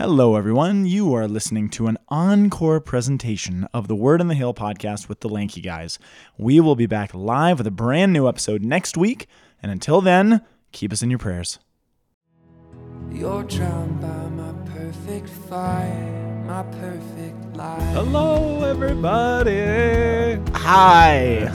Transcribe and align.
Hello, 0.00 0.34
everyone. 0.34 0.86
You 0.86 1.12
are 1.12 1.28
listening 1.28 1.68
to 1.72 1.86
an 1.86 1.98
encore 2.08 2.80
presentation 2.80 3.68
of 3.74 3.86
the 3.86 3.94
Word 3.94 4.22
on 4.22 4.28
the 4.28 4.34
Hill 4.34 4.54
podcast 4.54 5.10
with 5.10 5.20
the 5.20 5.28
Lanky 5.28 5.60
Guys. 5.60 5.98
We 6.38 6.58
will 6.58 6.74
be 6.74 6.86
back 6.86 7.12
live 7.12 7.58
with 7.58 7.66
a 7.66 7.70
brand 7.70 8.14
new 8.14 8.26
episode 8.26 8.62
next 8.62 8.96
week. 8.96 9.26
And 9.62 9.70
until 9.70 10.00
then, 10.00 10.40
keep 10.72 10.90
us 10.90 11.02
in 11.02 11.10
your 11.10 11.18
prayers. 11.18 11.58
You're 13.12 13.44
drowned 13.44 14.00
by 14.00 14.28
my 14.30 14.54
perfect 14.70 15.28
fire, 15.28 16.39
my 16.50 16.64
perfect 16.64 17.56
life. 17.56 17.80
Hello, 17.92 18.64
everybody. 18.64 20.34
Hi. 20.52 21.48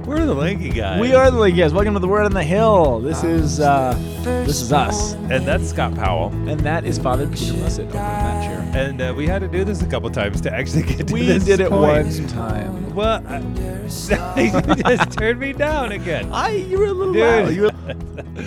We're 0.06 0.24
the 0.24 0.32
Lanky 0.32 0.68
Guys. 0.70 1.00
we 1.00 1.12
are 1.12 1.28
the 1.28 1.36
Lanky 1.38 1.56
Guys. 1.58 1.72
Welcome 1.72 1.94
to 1.94 1.98
the 1.98 2.06
Word 2.06 2.22
on 2.24 2.32
the 2.32 2.44
Hill. 2.44 3.00
This 3.00 3.24
is 3.24 3.58
uh, 3.58 3.98
this 4.22 4.62
is 4.62 4.72
us, 4.72 5.14
and 5.14 5.44
that's 5.44 5.68
Scott 5.70 5.96
Powell. 5.96 6.28
and 6.48 6.60
that 6.60 6.84
is 6.84 7.00
Father 7.00 7.26
Peter 7.26 7.54
Blessed 7.54 7.80
over 7.80 7.88
in 7.88 7.94
that 7.94 8.44
chair. 8.44 8.84
And 8.86 9.00
uh, 9.02 9.12
we 9.16 9.26
had 9.26 9.40
to 9.40 9.48
do 9.48 9.64
this 9.64 9.82
a 9.82 9.86
couple 9.88 10.08
times 10.10 10.40
to 10.42 10.54
actually 10.54 10.84
get 10.84 10.98
to 10.98 11.04
this. 11.06 11.12
We 11.12 11.26
this 11.26 11.44
did 11.44 11.58
it 11.58 11.70
point. 11.70 12.06
one 12.06 12.26
time. 12.28 12.94
Well, 12.94 13.24
I, 13.26 13.38
you 14.40 14.74
just 14.84 15.10
turned 15.18 15.40
me 15.40 15.52
down 15.52 15.90
again. 15.90 16.30
I 16.32 16.50
you 16.50 16.78
were 16.78 16.84
a 16.86 16.92
little 16.92 17.12
Dude. 17.12 17.22
loud. 17.22 17.52
You 17.54 17.62
were, 17.62 17.70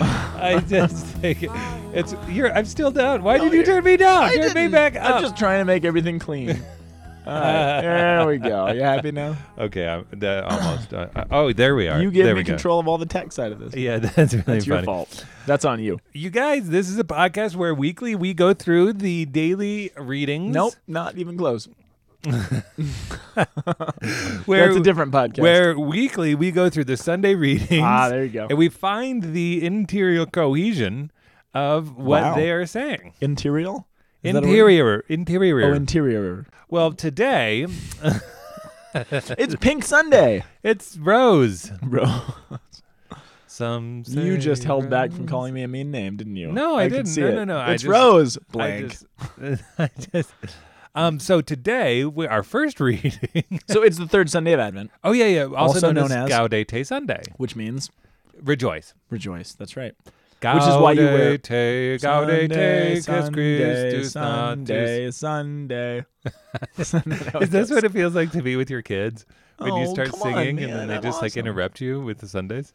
I 0.40 0.60
just 0.66 1.04
think 1.06 1.42
it, 1.42 1.50
it's 1.92 2.14
you're. 2.28 2.50
I'm 2.52 2.64
still 2.64 2.90
down. 2.90 3.22
Why 3.22 3.34
did 3.38 3.44
No, 3.46 3.50
you 3.50 3.54
you're- 3.58 3.66
turn 3.66 3.84
me 3.84 3.96
down? 3.98 4.22
I 4.24 4.34
turn 4.36 4.48
me 4.48 4.54
didn't. 4.54 4.72
back 4.72 4.96
up. 4.96 5.16
I'm 5.16 5.22
just 5.22 5.36
trying 5.36 5.49
to 5.58 5.64
make 5.64 5.84
everything 5.84 6.18
clean. 6.18 6.50
All 7.26 7.34
right, 7.34 7.80
there 7.82 8.26
we 8.26 8.38
go. 8.38 8.60
Are 8.66 8.74
you 8.74 8.80
happy 8.80 9.12
now? 9.12 9.36
okay, 9.58 9.86
I'm 9.86 10.06
uh, 10.22 10.40
almost. 10.48 10.92
Uh, 10.94 11.08
uh, 11.14 11.24
oh, 11.30 11.52
there 11.52 11.74
we 11.74 11.86
are. 11.86 12.00
You 12.00 12.10
gave 12.10 12.24
there 12.24 12.34
me 12.34 12.40
we 12.40 12.44
go. 12.44 12.54
control 12.54 12.80
of 12.80 12.88
all 12.88 12.96
the 12.96 13.04
tech 13.04 13.30
side 13.30 13.52
of 13.52 13.58
this. 13.58 13.74
Yeah, 13.74 13.98
that's 13.98 14.32
really 14.32 14.44
That's 14.46 14.66
your 14.66 14.82
fault. 14.82 15.26
That's 15.46 15.66
on 15.66 15.80
you. 15.80 16.00
You 16.14 16.30
guys, 16.30 16.70
this 16.70 16.88
is 16.88 16.98
a 16.98 17.04
podcast 17.04 17.56
where 17.56 17.74
weekly 17.74 18.14
we 18.14 18.32
go 18.32 18.54
through 18.54 18.94
the 18.94 19.26
daily 19.26 19.92
readings. 19.98 20.54
Nope, 20.54 20.74
not 20.88 21.18
even 21.18 21.36
close. 21.36 21.68
Where, 22.24 22.64
That's 24.46 24.76
a 24.76 24.80
different 24.82 25.12
podcast. 25.12 25.40
Where 25.40 25.78
weekly 25.78 26.34
we 26.34 26.50
go 26.50 26.68
through 26.70 26.84
the 26.84 26.96
Sunday 26.96 27.34
readings. 27.34 27.82
Ah, 27.84 28.08
there 28.08 28.24
you 28.24 28.30
go. 28.30 28.46
And 28.48 28.58
we 28.58 28.68
find 28.68 29.34
the 29.34 29.64
interior 29.64 30.26
cohesion 30.26 31.10
of 31.54 31.96
what 31.96 32.22
Wow. 32.22 32.34
they 32.34 32.50
are 32.50 32.66
saying. 32.66 33.14
Interior? 33.20 33.76
Is 34.22 34.34
that 34.34 34.44
a 34.44 34.46
word? 34.46 34.50
Interior. 34.52 35.04
Interior. 35.08 35.70
Oh, 35.70 35.74
interior. 35.74 36.46
well, 36.68 36.92
today 36.92 37.66
it's 38.94 39.56
Pink 39.56 39.84
Sunday, 39.84 40.44
it's 40.62 40.96
Rose. 40.98 41.70
bro. 41.82 42.04
Some 43.46 44.04
You 44.06 44.38
just 44.38 44.64
held 44.64 44.88
back 44.90 45.10
from 45.12 45.26
calling 45.26 45.52
me 45.54 45.62
a 45.62 45.68
mean 45.68 45.90
name, 45.90 46.16
didn't 46.16 46.36
you? 46.36 46.52
No, 46.52 46.76
I 46.76 46.88
could 46.88 47.04
didn't. 47.06 47.16
No, 47.16 47.30
no, 47.32 47.44
no, 47.44 47.56
I 47.58 47.72
It's 47.72 47.82
just- 47.82 47.90
Rose. 47.90 48.36
I 48.38 48.40
Blank. 48.52 48.88
just, 48.90 49.06
I 49.78 49.90
just 50.12 50.32
um 50.94 51.20
so 51.20 51.40
today 51.40 52.04
we, 52.04 52.26
our 52.26 52.42
first 52.42 52.80
reading 52.80 53.60
so 53.68 53.82
it's 53.82 53.96
the 53.96 54.08
third 54.08 54.28
Sunday 54.28 54.52
of 54.52 54.60
Advent, 54.60 54.90
oh 55.04 55.12
yeah 55.12 55.26
yeah 55.26 55.42
also, 55.44 55.56
Also 55.74 55.92
known, 55.92 56.08
known 56.08 56.24
as- 56.24 56.30
Gaudete 56.30 56.84
Sunday 56.84 57.22
which 57.36 57.54
means 57.56 57.90
rejoice 58.42 58.92
rejoice. 59.08 59.52
That's 59.54 59.76
right. 59.76 59.94
Which 60.42 60.62
is 60.62 60.76
why 60.76 60.92
you 60.92 61.04
wear 61.04 61.36
Gaudete, 61.38 62.00
Sunday, 62.00 63.00
Sunday, 63.00 63.58
Christus 63.92 64.12
Sunday, 64.12 65.00
Natus. 65.04 65.16
Sunday. 65.16 66.04
Is 67.42 67.50
this 67.50 67.70
what 67.70 67.84
it 67.84 67.92
feels 67.92 68.14
like 68.14 68.30
to 68.32 68.42
be 68.42 68.56
with 68.56 68.70
your 68.70 68.80
kids 68.82 69.26
when 69.58 69.74
you 69.76 69.86
Oh, 69.86 69.92
start 69.92 70.14
singing 70.14 70.58
and 70.60 70.72
then 70.72 70.88
they 70.88 70.98
just 70.98 71.20
like 71.20 71.36
interrupt 71.36 71.80
you 71.80 72.00
with 72.00 72.18
the 72.18 72.28
Sundays? 72.28 72.72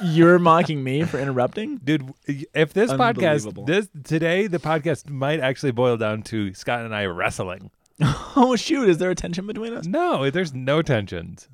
You're 0.00 0.38
mocking 0.38 0.82
me 0.84 1.02
for 1.04 1.18
interrupting? 1.18 1.76
Dude, 1.84 2.12
if 2.26 2.72
this 2.72 2.90
podcast 2.92 3.66
this 3.66 3.88
today 4.04 4.46
the 4.48 4.58
podcast 4.58 5.08
might 5.10 5.40
actually 5.40 5.72
boil 5.72 5.96
down 5.96 6.22
to 6.24 6.52
Scott 6.54 6.84
and 6.84 6.94
I 6.94 7.04
wrestling. 7.06 7.70
Oh 8.36 8.54
shoot! 8.54 8.88
Is 8.88 8.98
there 8.98 9.10
a 9.10 9.14
tension 9.16 9.46
between 9.48 9.72
us? 9.74 9.84
No, 9.86 10.30
there's 10.30 10.54
no 10.54 10.82
tensions. 10.82 11.48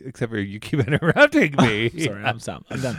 Except 0.00 0.30
for 0.32 0.38
you 0.38 0.58
keep 0.58 0.80
interrupting 0.80 1.54
me. 1.56 1.90
Sorry, 1.90 2.24
I'm 2.24 2.40
stop. 2.40 2.64
I'm 2.70 2.80
done. 2.80 2.96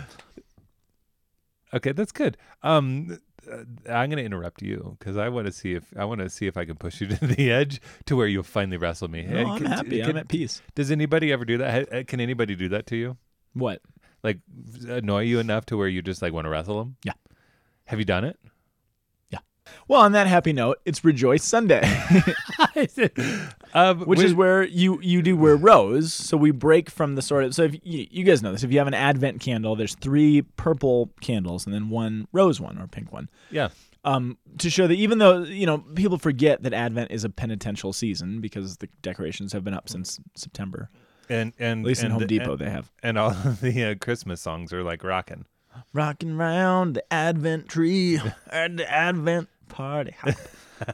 Okay, 1.74 1.92
that's 1.92 2.12
good. 2.12 2.38
Um, 2.64 3.20
uh, 3.50 3.58
I'm 3.90 4.10
going 4.10 4.18
to 4.18 4.24
interrupt 4.26 4.62
you 4.62 4.96
because 5.00 5.18
I 5.18 5.30
want 5.30 5.46
to 5.48 5.52
see 5.54 5.74
if 5.74 5.86
I 5.98 6.04
want 6.06 6.20
to 6.22 6.30
see 6.30 6.48
if 6.48 6.58
I 6.58 6.66
can 6.66 6.76
push 6.76 7.00
you 7.02 7.08
to 7.16 7.28
the 7.28 7.52
edge 7.52 7.82
to 8.06 8.16
where 8.16 8.28
you'll 8.28 8.44
finally 8.44 8.78
wrestle 8.78 9.08
me. 9.08 9.24
No, 9.24 9.46
I'm 9.52 9.58
can- 9.58 9.68
happy. 9.68 10.02
can- 10.02 10.10
I'm 10.12 10.18
at 10.18 10.28
peace. 10.28 10.62
does 10.76 10.92
anybody 10.92 11.32
ever 11.32 11.46
do 11.46 11.58
that? 11.60 12.08
Can 12.08 12.20
anybody 12.20 12.56
do 12.56 12.70
that 12.70 12.86
to 12.88 12.96
you? 12.96 13.18
What? 13.54 13.82
Like 14.24 14.40
annoy 14.88 15.22
you 15.24 15.40
enough 15.40 15.66
to 15.68 15.78
where 15.78 15.88
you 15.88 16.02
just 16.02 16.22
like 16.22 16.34
want 16.34 16.46
to 16.46 16.50
wrestle 16.50 16.80
them? 16.80 16.98
Yeah. 17.04 17.14
Have 17.86 18.00
you 18.00 18.06
done 18.06 18.24
it? 18.26 18.38
Well, 19.88 20.02
on 20.02 20.12
that 20.12 20.28
happy 20.28 20.54
note, 20.54 20.80
it's 20.86 21.04
Rejoice 21.04 21.44
Sunday, 21.44 21.82
um, 23.74 24.00
which 24.06 24.20
we- 24.20 24.26
is 24.26 24.34
where 24.34 24.64
you 24.64 25.00
you 25.02 25.22
do 25.22 25.36
wear 25.38 25.56
rose. 25.56 26.14
So 26.14 26.38
we 26.38 26.52
break 26.52 26.90
from 26.90 27.16
the 27.16 27.22
sort 27.22 27.44
of. 27.44 27.56
So 27.56 27.64
if 27.64 27.74
you, 27.84 28.08
you 28.10 28.24
guys 28.24 28.42
know 28.44 28.52
this, 28.52 28.64
if 28.64 28.72
you 28.72 28.78
have 28.80 28.88
an 28.88 28.94
Advent 28.94 29.40
candle, 29.42 29.76
there's 29.76 29.96
three 29.96 30.42
purple 30.58 31.12
candles 31.22 31.66
and 31.66 31.74
then 31.74 31.90
one 31.90 32.28
rose 32.32 32.60
one 32.62 32.78
or 32.78 32.88
pink 32.88 33.12
one. 33.12 33.30
yeah. 33.52 33.70
um, 34.06 34.38
to 34.60 34.70
show 34.70 34.88
that 34.88 34.94
even 34.96 35.18
though 35.18 35.44
you 35.44 35.66
know 35.66 35.80
people 35.80 36.18
forget 36.18 36.64
that 36.64 36.74
Advent 36.74 37.12
is 37.12 37.24
a 37.24 37.30
penitential 37.30 37.94
season 37.94 38.42
because 38.42 38.78
the 38.78 38.88
decorations 39.02 39.54
have 39.54 39.64
been 39.64 39.74
up 39.74 39.90
since 39.90 40.20
September. 40.36 40.90
And 41.32 41.54
and 41.60 41.82
At 41.82 41.88
least 41.88 42.04
in 42.04 42.12
Home 42.12 42.20
the- 42.22 42.26
Depot, 42.26 42.52
and, 42.54 42.60
they 42.60 42.70
have. 42.70 42.92
and 43.04 43.18
all 43.18 43.30
of 43.46 43.62
the 43.62 43.84
uh, 43.86 43.96
Christmas 43.96 44.42
songs 44.42 44.74
are 44.74 44.84
like 44.84 45.04
rocking. 45.04 45.46
Rocking 45.94 46.36
round 46.36 46.96
the 46.96 47.14
Advent 47.14 47.70
tree 47.70 48.18
the 48.18 48.86
Advent 48.92 49.48
party. 49.70 50.16
hop. 50.20 50.36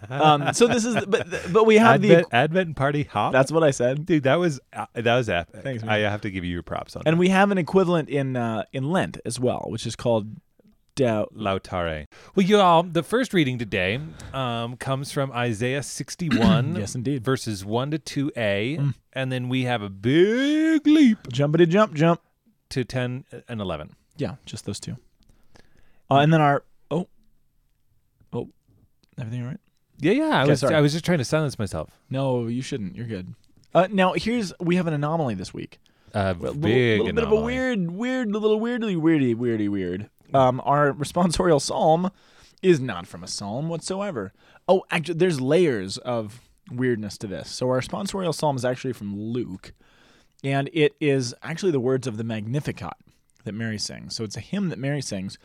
um, 0.09 0.53
so 0.53 0.68
this 0.68 0.84
is, 0.86 0.96
but 1.06 1.28
but 1.53 1.66
we 1.66 1.78
have 1.78 1.96
Advent, 2.03 2.30
the. 2.30 2.36
Advent 2.36 2.75
party 2.75 3.03
hop. 3.03 3.31
That's 3.34 3.52
what 3.52 3.63
I 3.63 3.72
said. 3.72 4.06
dude. 4.06 4.24
That 4.24 4.36
was 4.40 4.59
uh, 4.74 4.86
that 4.94 5.16
was 5.16 5.30
epic. 5.30 5.63
Thanks, 5.63 5.84
man. 5.84 5.91
I 5.91 6.00
have 6.09 6.22
to 6.22 6.31
give 6.31 6.44
you 6.44 6.52
your 6.52 6.63
props 6.63 6.96
on 6.96 7.03
And 7.06 7.16
that. 7.16 7.19
we 7.19 7.30
have 7.30 7.52
an 7.52 7.58
equivalent 7.58 8.09
in 8.09 8.36
uh, 8.36 8.63
in 8.74 8.90
Lent 8.90 9.18
as 9.25 9.40
well, 9.40 9.66
which 9.69 9.86
is 9.86 9.96
called 9.96 10.28
Laetare. 10.97 12.08
Well, 12.36 12.46
you 12.46 12.58
all, 12.59 12.84
the 12.84 13.03
first 13.03 13.34
reading 13.34 13.58
today 13.58 14.00
um, 14.34 14.78
comes 14.78 15.12
from 15.12 15.31
Isaiah 15.31 15.84
61, 15.84 16.75
Yes, 16.78 16.96
indeed. 16.96 17.24
verses 17.24 17.66
1 17.66 17.92
to 17.92 18.00
2a. 18.00 18.94
And 19.13 19.31
then 19.31 19.50
we 19.50 19.63
have 19.63 19.81
a 19.81 19.90
big 19.90 20.86
leap 20.88 21.24
Jumpity 21.28 21.68
jump 21.68 21.94
jump. 21.94 22.22
to 22.69 22.84
10 22.86 23.25
and 23.47 23.62
11. 23.62 23.96
Yeah, 24.18 24.36
just 24.46 24.66
those 24.66 24.80
two. 24.80 24.96
Uh, 26.09 26.18
and 26.19 26.31
then 26.31 26.40
our 26.42 26.63
everything 29.20 29.42
all 29.44 29.50
right? 29.50 29.59
Yeah, 29.98 30.12
yeah. 30.12 30.24
I 30.40 30.42
Okay, 30.44 30.50
was 30.52 30.59
sorry. 30.59 30.76
I 30.76 30.81
was 30.81 30.92
just 30.94 31.06
trying 31.06 31.20
to 31.20 31.26
silence 31.26 31.58
myself. 31.58 31.98
No, 32.09 32.48
you 32.48 32.62
shouldn't. 32.62 32.96
You're 32.96 33.08
good. 33.08 33.34
Uh, 33.74 33.88
now 33.92 34.14
here's 34.14 34.53
we 34.59 34.76
have 34.78 34.88
an 34.88 34.94
anomaly 34.94 35.36
this 35.36 35.53
week. 35.53 35.80
Uh, 36.14 36.34
A 36.38 36.42
little, 36.42 36.56
big 36.56 37.00
little 37.00 37.14
bit 37.14 37.24
of 37.24 37.30
a 37.30 37.36
anomaly. 37.36 37.54
weird, 37.54 37.92
weird, 37.92 38.31
little 38.31 38.59
weirdly, 38.59 38.96
weirdy, 38.96 39.36
weirdy, 39.36 39.70
weird. 39.70 40.09
Um, 40.34 40.62
our 40.66 40.92
responsorial 40.94 41.62
psalm 41.62 42.09
is 42.62 42.80
not 42.80 43.06
from 43.08 43.24
a 43.24 43.28
psalm 43.28 43.68
whatsoever. 43.70 44.34
Oh, 44.68 44.84
actually, 44.92 45.16
there's 45.16 45.40
layers 45.42 45.98
of 46.00 46.42
weirdness 46.72 47.18
to 47.20 47.28
this. 47.28 47.50
So 47.50 47.70
our 47.70 47.80
responsorial 47.80 48.34
psalm 48.34 48.56
is 48.56 48.66
actually 48.66 48.94
from 48.94 49.16
Luke, 49.20 49.74
and 50.44 50.70
it 50.74 50.96
is 51.00 51.34
actually 51.44 51.72
the 51.74 51.80
words 51.80 52.08
of 52.08 52.18
the 52.18 52.24
Magnificat 52.24 52.94
that 53.44 53.52
Mary 53.54 53.78
sings. 53.78 54.16
So 54.16 54.24
it's 54.24 54.38
a 54.38 54.42
hymn 54.42 54.70
that 54.70 54.80
Mary 54.80 55.02
sings. 55.02 55.38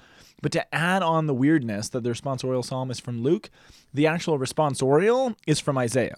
But 0.42 0.52
to 0.52 0.74
add 0.74 1.02
on 1.02 1.26
the 1.26 1.34
weirdness 1.34 1.88
that 1.90 2.02
the 2.02 2.10
responsorial 2.10 2.64
psalm 2.64 2.90
is 2.90 2.98
from 3.00 3.22
Luke, 3.22 3.50
the 3.92 4.06
actual 4.06 4.38
responsorial 4.38 5.36
is 5.46 5.60
from 5.60 5.76
Isaiah. 5.78 6.16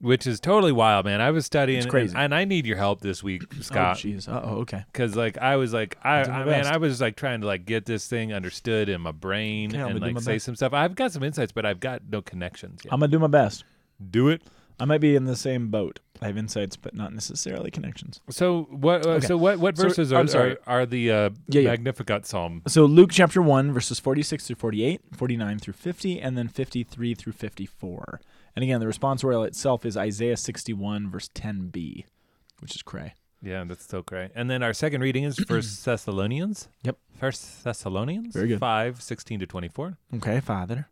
Which 0.00 0.26
is 0.26 0.40
totally 0.40 0.72
wild, 0.72 1.04
man. 1.04 1.20
I 1.20 1.30
was 1.30 1.44
studying, 1.44 1.76
It's 1.76 1.84
and- 1.84 1.90
crazy. 1.90 2.16
And, 2.16 2.34
I 2.34 2.46
need 2.46 2.64
your 2.66 2.78
help 2.78 3.02
this 3.02 3.22
week, 3.22 3.42
Oh, 3.58 3.60
Scott. 3.60 3.96
jeez. 3.98 4.28
Uh 4.28 4.40
oh. 4.42 4.48
Okay. 4.60 4.82
Because 4.90 5.14
like 5.14 5.36
I 5.36 5.56
was 5.56 5.74
like 5.74 5.98
I, 6.02 6.22
do 6.22 6.30
my 6.30 6.36
I 6.36 6.44
man 6.44 6.62
best. 6.62 6.72
I 6.72 6.76
was 6.78 7.00
like 7.02 7.16
trying 7.16 7.42
to 7.42 7.46
like 7.46 7.66
get 7.66 7.84
this 7.84 8.06
thing 8.06 8.32
understood 8.32 8.88
in 8.88 9.02
my 9.02 9.12
brain 9.12 9.74
I'm 9.74 9.80
and 9.80 9.88
gonna 9.90 10.00
do 10.00 10.06
like 10.06 10.14
my 10.14 10.20
say 10.22 10.34
best. 10.36 10.46
some 10.46 10.56
stuff. 10.56 10.72
I've 10.72 10.94
got 10.94 11.12
some 11.12 11.22
insights, 11.22 11.52
but 11.52 11.66
I've 11.66 11.80
got 11.80 12.00
no 12.10 12.22
connections 12.22 12.80
yet. 12.82 12.94
I'm 12.94 13.00
gonna 13.00 13.12
do 13.12 13.18
my 13.18 13.26
best. 13.26 13.64
Do 14.10 14.28
it. 14.30 14.42
I 14.78 14.86
might 14.86 15.02
be 15.02 15.14
in 15.14 15.26
the 15.26 15.36
same 15.36 15.68
boat. 15.68 16.00
I 16.22 16.26
have 16.26 16.36
insights, 16.36 16.76
but 16.76 16.94
not 16.94 17.12
necessarily 17.14 17.70
connections. 17.70 18.20
So 18.30 18.64
what? 18.70 19.06
Uh, 19.06 19.10
Okay. 19.10 19.26
So 19.26 19.36
what? 19.36 19.58
What 19.58 19.76
verses 19.76 20.12
I'm 20.12 20.28
are, 20.28 20.50
are 20.66 20.80
are 20.80 20.86
the 20.86 21.10
uh, 21.10 21.30
Yeah, 21.48 21.60
yeah. 21.62 21.70
Magnificat 21.70 22.26
Psalm? 22.26 22.62
So 22.68 22.84
Luke 22.84 23.10
chapter 23.12 23.40
1, 23.40 23.72
verses 23.72 23.98
46 23.98 24.46
through 24.46 24.56
48, 24.56 25.00
49 25.16 25.58
through 25.58 25.74
50, 25.74 26.20
and 26.20 26.36
then 26.36 26.48
53 26.48 27.14
through 27.14 27.32
54. 27.32 28.20
And 28.54 28.62
again, 28.62 28.80
the 28.80 28.86
responsorial 28.86 29.46
itself 29.46 29.86
is 29.86 29.96
Isaiah 29.96 30.36
61, 30.36 31.10
verse 31.10 31.28
10b, 31.34 32.04
which 32.60 32.74
is 32.74 32.82
cray. 32.82 33.14
Yeah, 33.42 33.64
that's 33.64 33.86
so 33.86 34.02
great. 34.02 34.32
And 34.34 34.50
then 34.50 34.62
our 34.62 34.74
second 34.74 35.00
reading 35.00 35.24
is 35.24 35.38
First 35.48 35.82
Thessalonians. 35.84 36.68
Yep. 36.82 36.98
First 37.18 37.64
Thessalonians. 37.64 38.34
Very 38.34 38.48
good. 38.48 38.58
Five 38.60 39.00
sixteen 39.00 39.40
to 39.40 39.46
twenty 39.46 39.68
four. 39.68 39.96
Okay, 40.16 40.40
Father. 40.40 40.88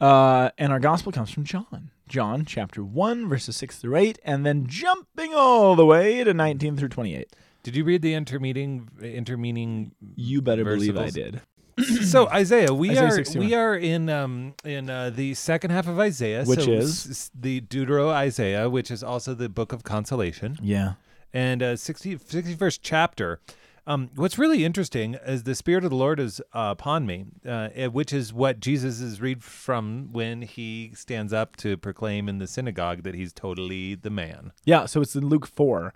Uh, 0.00 0.50
and 0.58 0.72
our 0.72 0.80
gospel 0.80 1.12
comes 1.12 1.30
from 1.30 1.44
John. 1.44 1.90
John 2.08 2.44
chapter 2.44 2.84
1, 2.84 3.28
verses 3.28 3.56
6 3.56 3.78
through 3.78 3.96
8, 3.96 4.18
and 4.24 4.46
then 4.46 4.66
jumping 4.66 5.34
all 5.34 5.74
the 5.74 5.84
way 5.86 6.22
to 6.24 6.32
19 6.32 6.76
through 6.76 6.88
28. 6.90 7.28
Did 7.62 7.74
you 7.76 7.84
read 7.84 8.02
the 8.02 8.14
intermeeting 8.14 8.88
intermeaning? 9.00 9.90
You 10.14 10.40
better 10.40 10.64
believe 10.64 10.96
I 10.96 11.10
did. 11.10 11.40
so 12.04 12.28
Isaiah, 12.28 12.72
we 12.72 12.90
Isaiah 12.92 13.04
are 13.08 13.10
61. 13.10 13.46
we 13.46 13.54
are 13.54 13.74
in 13.76 14.08
um 14.08 14.54
in 14.64 14.88
uh, 14.88 15.10
the 15.10 15.34
second 15.34 15.72
half 15.72 15.86
of 15.88 15.98
Isaiah, 15.98 16.44
Which 16.44 16.62
so 16.64 16.70
is? 16.72 17.10
s- 17.10 17.30
the 17.34 17.60
Deutero 17.60 18.08
Isaiah, 18.10 18.70
which 18.70 18.90
is 18.90 19.02
also 19.02 19.34
the 19.34 19.48
book 19.48 19.72
of 19.72 19.82
consolation, 19.82 20.58
Yeah. 20.62 20.92
and 21.34 21.62
uh, 21.62 21.76
60, 21.76 22.16
61st 22.16 22.78
chapter. 22.82 23.40
Um, 23.88 24.10
what's 24.16 24.36
really 24.36 24.64
interesting 24.64 25.14
is 25.26 25.44
the 25.44 25.54
Spirit 25.54 25.84
of 25.84 25.90
the 25.90 25.96
Lord 25.96 26.18
is 26.18 26.40
uh, 26.52 26.74
upon 26.76 27.06
me, 27.06 27.26
uh, 27.46 27.68
eh, 27.74 27.86
which 27.86 28.12
is 28.12 28.32
what 28.32 28.58
Jesus 28.58 29.00
is 29.00 29.20
read 29.20 29.44
from 29.44 30.08
when 30.12 30.42
he 30.42 30.92
stands 30.94 31.32
up 31.32 31.54
to 31.56 31.76
proclaim 31.76 32.28
in 32.28 32.38
the 32.38 32.48
synagogue 32.48 33.04
that 33.04 33.14
he's 33.14 33.32
totally 33.32 33.94
the 33.94 34.10
man. 34.10 34.52
Yeah, 34.64 34.86
so 34.86 35.00
it's 35.00 35.14
in 35.14 35.28
Luke 35.28 35.46
4, 35.46 35.94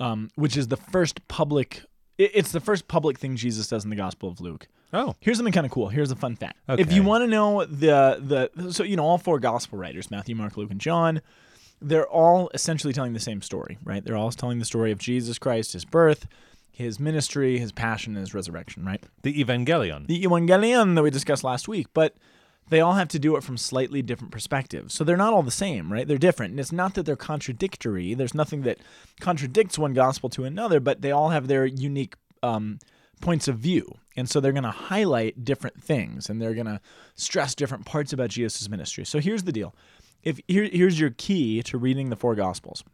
um, 0.00 0.30
which 0.36 0.56
is 0.56 0.68
the 0.68 0.76
first 0.76 1.26
public 1.28 1.82
it's 2.18 2.50
the 2.50 2.60
first 2.60 2.88
public 2.88 3.16
thing 3.16 3.36
Jesus 3.36 3.68
does 3.68 3.84
in 3.84 3.90
the 3.90 3.96
Gospel 3.96 4.28
of 4.28 4.40
Luke. 4.40 4.66
Oh, 4.92 5.14
Here's 5.20 5.36
something 5.36 5.52
kind 5.52 5.64
of 5.64 5.70
cool. 5.70 5.88
Here's 5.88 6.10
a 6.10 6.16
fun 6.16 6.34
fact. 6.34 6.56
Okay. 6.68 6.82
If 6.82 6.92
you 6.92 7.02
want 7.02 7.22
to 7.22 7.28
know 7.28 7.64
the 7.64 8.50
the 8.56 8.72
so 8.72 8.82
you 8.82 8.96
know 8.96 9.04
all 9.04 9.18
four 9.18 9.38
gospel 9.38 9.78
writers, 9.78 10.10
Matthew, 10.10 10.34
Mark, 10.34 10.56
Luke, 10.56 10.70
and 10.70 10.80
John, 10.80 11.20
they're 11.80 12.08
all 12.08 12.50
essentially 12.54 12.92
telling 12.92 13.12
the 13.12 13.20
same 13.20 13.40
story, 13.40 13.78
right? 13.84 14.04
They're 14.04 14.16
all 14.16 14.32
telling 14.32 14.58
the 14.58 14.64
story 14.64 14.90
of 14.90 14.98
Jesus 14.98 15.38
Christ, 15.38 15.74
his 15.74 15.84
birth, 15.84 16.26
his 16.78 17.00
ministry, 17.00 17.58
his 17.58 17.72
passion, 17.72 18.14
and 18.14 18.20
his 18.20 18.32
resurrection, 18.32 18.84
right? 18.84 19.02
the 19.22 19.42
Evangelion. 19.42 20.06
the 20.06 20.22
Evangelion 20.22 20.94
that 20.94 21.02
we 21.02 21.10
discussed 21.10 21.42
last 21.42 21.66
week, 21.66 21.88
but 21.92 22.14
they 22.68 22.80
all 22.80 22.92
have 22.92 23.08
to 23.08 23.18
do 23.18 23.34
it 23.34 23.42
from 23.42 23.56
slightly 23.56 24.00
different 24.00 24.30
perspectives. 24.30 24.94
So 24.94 25.02
they're 25.02 25.16
not 25.16 25.32
all 25.32 25.42
the 25.42 25.50
same, 25.50 25.92
right? 25.92 26.06
They're 26.06 26.18
different. 26.18 26.52
And 26.52 26.60
it's 26.60 26.70
not 26.70 26.94
that 26.94 27.04
they're 27.04 27.16
contradictory. 27.16 28.14
There's 28.14 28.32
nothing 28.32 28.62
that 28.62 28.78
contradicts 29.18 29.76
one 29.76 29.92
gospel 29.92 30.30
to 30.30 30.44
another, 30.44 30.78
but 30.78 31.02
they 31.02 31.10
all 31.10 31.30
have 31.30 31.48
their 31.48 31.66
unique 31.66 32.14
um, 32.44 32.78
points 33.20 33.48
of 33.48 33.58
view. 33.58 33.96
And 34.16 34.30
so 34.30 34.38
they're 34.38 34.52
going 34.52 34.62
to 34.62 34.70
highlight 34.70 35.44
different 35.44 35.82
things 35.82 36.30
and 36.30 36.40
they're 36.40 36.54
going 36.54 36.66
to 36.66 36.80
stress 37.16 37.56
different 37.56 37.86
parts 37.86 38.12
about 38.12 38.30
Jesus' 38.30 38.68
ministry. 38.68 39.04
So 39.04 39.18
here's 39.18 39.42
the 39.42 39.52
deal. 39.52 39.74
If 40.22 40.38
here, 40.46 40.68
here's 40.70 41.00
your 41.00 41.10
key 41.10 41.60
to 41.64 41.76
reading 41.76 42.10
the 42.10 42.16
four 42.16 42.36
gospels. 42.36 42.84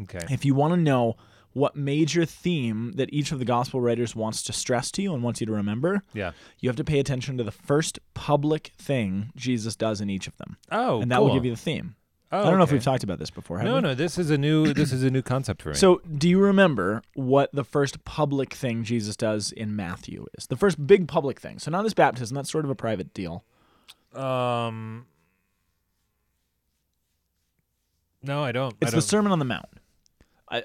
okay. 0.00 0.26
If 0.30 0.44
you 0.44 0.54
want 0.54 0.74
to 0.74 0.80
know 0.80 1.16
what 1.52 1.76
major 1.76 2.24
theme 2.24 2.92
that 2.96 3.12
each 3.12 3.32
of 3.32 3.38
the 3.38 3.44
gospel 3.44 3.80
writers 3.80 4.16
wants 4.16 4.42
to 4.44 4.52
stress 4.52 4.90
to 4.92 5.02
you 5.02 5.14
and 5.14 5.22
wants 5.22 5.40
you 5.40 5.46
to 5.46 5.52
remember, 5.52 6.02
Yeah. 6.12 6.32
you 6.58 6.68
have 6.68 6.76
to 6.76 6.84
pay 6.84 6.98
attention 6.98 7.36
to 7.38 7.44
the 7.44 7.50
first 7.50 7.98
public 8.14 8.72
thing 8.78 9.32
Jesus 9.36 9.76
does 9.76 10.00
in 10.00 10.08
each 10.10 10.26
of 10.26 10.36
them, 10.38 10.56
Oh, 10.70 11.00
and 11.00 11.10
that 11.10 11.20
will 11.22 11.34
give 11.34 11.44
you 11.44 11.50
the 11.50 11.56
theme. 11.56 11.96
Oh, 12.34 12.40
I 12.40 12.44
don't 12.48 12.56
know 12.56 12.64
if 12.64 12.72
we've 12.72 12.82
talked 12.82 13.04
about 13.04 13.18
this 13.18 13.28
before. 13.28 13.62
No, 13.62 13.74
we? 13.74 13.80
no, 13.82 13.94
this 13.94 14.16
is 14.16 14.30
a 14.30 14.38
new 14.38 14.72
this 14.72 14.90
is 14.90 15.02
a 15.02 15.10
new 15.10 15.20
concept 15.20 15.60
for 15.60 15.68
me. 15.68 15.74
So, 15.74 16.00
do 16.16 16.26
you 16.30 16.38
remember 16.40 17.02
what 17.14 17.52
the 17.52 17.62
first 17.62 18.02
public 18.06 18.54
thing 18.54 18.84
Jesus 18.84 19.16
does 19.18 19.52
in 19.52 19.76
Matthew 19.76 20.24
is? 20.38 20.46
The 20.46 20.56
first 20.56 20.86
big 20.86 21.08
public 21.08 21.38
thing. 21.38 21.58
So, 21.58 21.70
not 21.70 21.82
this 21.82 21.92
baptism. 21.92 22.34
That's 22.34 22.50
sort 22.50 22.64
of 22.64 22.70
a 22.70 22.74
private 22.74 23.12
deal. 23.12 23.44
Um. 24.14 25.04
No, 28.22 28.42
I 28.42 28.52
don't. 28.52 28.74
It's 28.80 28.92
the 28.92 28.96
don't. 28.96 29.02
Sermon 29.02 29.32
on 29.32 29.38
the 29.38 29.44
Mount. 29.44 29.66
I, 30.50 30.62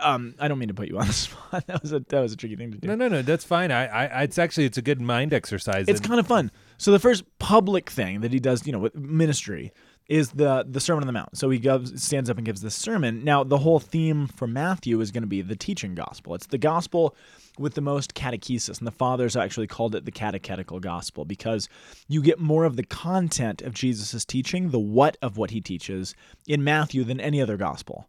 um, 0.00 0.34
I 0.38 0.48
don't 0.48 0.58
mean 0.58 0.68
to 0.68 0.74
put 0.74 0.88
you 0.88 0.98
on 0.98 1.06
the 1.06 1.12
spot. 1.12 1.66
That 1.66 1.82
was 1.82 1.92
a 1.92 2.00
that 2.00 2.20
was 2.20 2.32
a 2.32 2.36
tricky 2.36 2.56
thing 2.56 2.72
to 2.72 2.78
do. 2.78 2.88
No, 2.88 2.94
no, 2.94 3.08
no. 3.08 3.22
That's 3.22 3.44
fine. 3.44 3.70
I, 3.70 3.86
I, 3.86 4.22
it's 4.22 4.38
actually 4.38 4.64
it's 4.66 4.78
a 4.78 4.82
good 4.82 5.00
mind 5.00 5.32
exercise. 5.32 5.86
It's 5.88 6.00
and- 6.00 6.08
kind 6.08 6.20
of 6.20 6.26
fun. 6.26 6.50
So 6.78 6.92
the 6.92 6.98
first 6.98 7.24
public 7.38 7.90
thing 7.90 8.20
that 8.22 8.32
he 8.32 8.40
does, 8.40 8.66
you 8.66 8.72
know, 8.72 8.78
with 8.78 8.94
ministry 8.94 9.72
is 10.08 10.30
the 10.32 10.66
the 10.68 10.80
Sermon 10.80 11.04
on 11.04 11.06
the 11.06 11.12
Mount. 11.12 11.38
So 11.38 11.50
he 11.50 11.58
goes, 11.58 12.02
stands 12.02 12.28
up 12.28 12.36
and 12.36 12.44
gives 12.44 12.62
this 12.62 12.74
sermon. 12.74 13.22
Now 13.24 13.44
the 13.44 13.58
whole 13.58 13.78
theme 13.78 14.26
for 14.26 14.46
Matthew 14.46 15.00
is 15.00 15.10
going 15.12 15.22
to 15.22 15.28
be 15.28 15.40
the 15.40 15.56
teaching 15.56 15.94
gospel. 15.94 16.34
It's 16.34 16.46
the 16.46 16.58
gospel 16.58 17.14
with 17.58 17.74
the 17.74 17.80
most 17.80 18.14
catechesis, 18.14 18.78
and 18.78 18.86
the 18.86 18.92
fathers 18.92 19.36
actually 19.36 19.66
called 19.66 19.94
it 19.94 20.04
the 20.04 20.10
catechetical 20.10 20.80
gospel 20.80 21.24
because 21.24 21.68
you 22.08 22.22
get 22.22 22.40
more 22.40 22.64
of 22.64 22.76
the 22.76 22.84
content 22.84 23.62
of 23.62 23.74
Jesus' 23.74 24.24
teaching, 24.24 24.70
the 24.70 24.80
what 24.80 25.16
of 25.22 25.36
what 25.36 25.50
he 25.50 25.60
teaches 25.60 26.14
in 26.48 26.64
Matthew 26.64 27.04
than 27.04 27.20
any 27.20 27.40
other 27.40 27.56
gospel. 27.56 28.08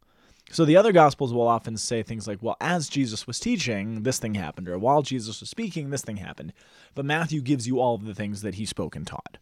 So 0.51 0.65
the 0.65 0.75
other 0.75 0.91
gospels 0.91 1.33
will 1.33 1.47
often 1.47 1.77
say 1.77 2.03
things 2.03 2.27
like, 2.27 2.39
well, 2.41 2.57
as 2.59 2.89
Jesus 2.89 3.25
was 3.25 3.39
teaching, 3.39 4.03
this 4.03 4.19
thing 4.19 4.35
happened, 4.35 4.67
or 4.67 4.77
while 4.77 5.01
Jesus 5.01 5.39
was 5.39 5.49
speaking, 5.49 5.89
this 5.89 6.01
thing 6.01 6.17
happened. 6.17 6.51
But 6.93 7.05
Matthew 7.05 7.41
gives 7.41 7.67
you 7.67 7.79
all 7.79 7.95
of 7.95 8.05
the 8.05 8.13
things 8.13 8.41
that 8.41 8.55
he 8.55 8.65
spoke 8.65 8.95
and 8.97 9.07
taught. 9.07 9.37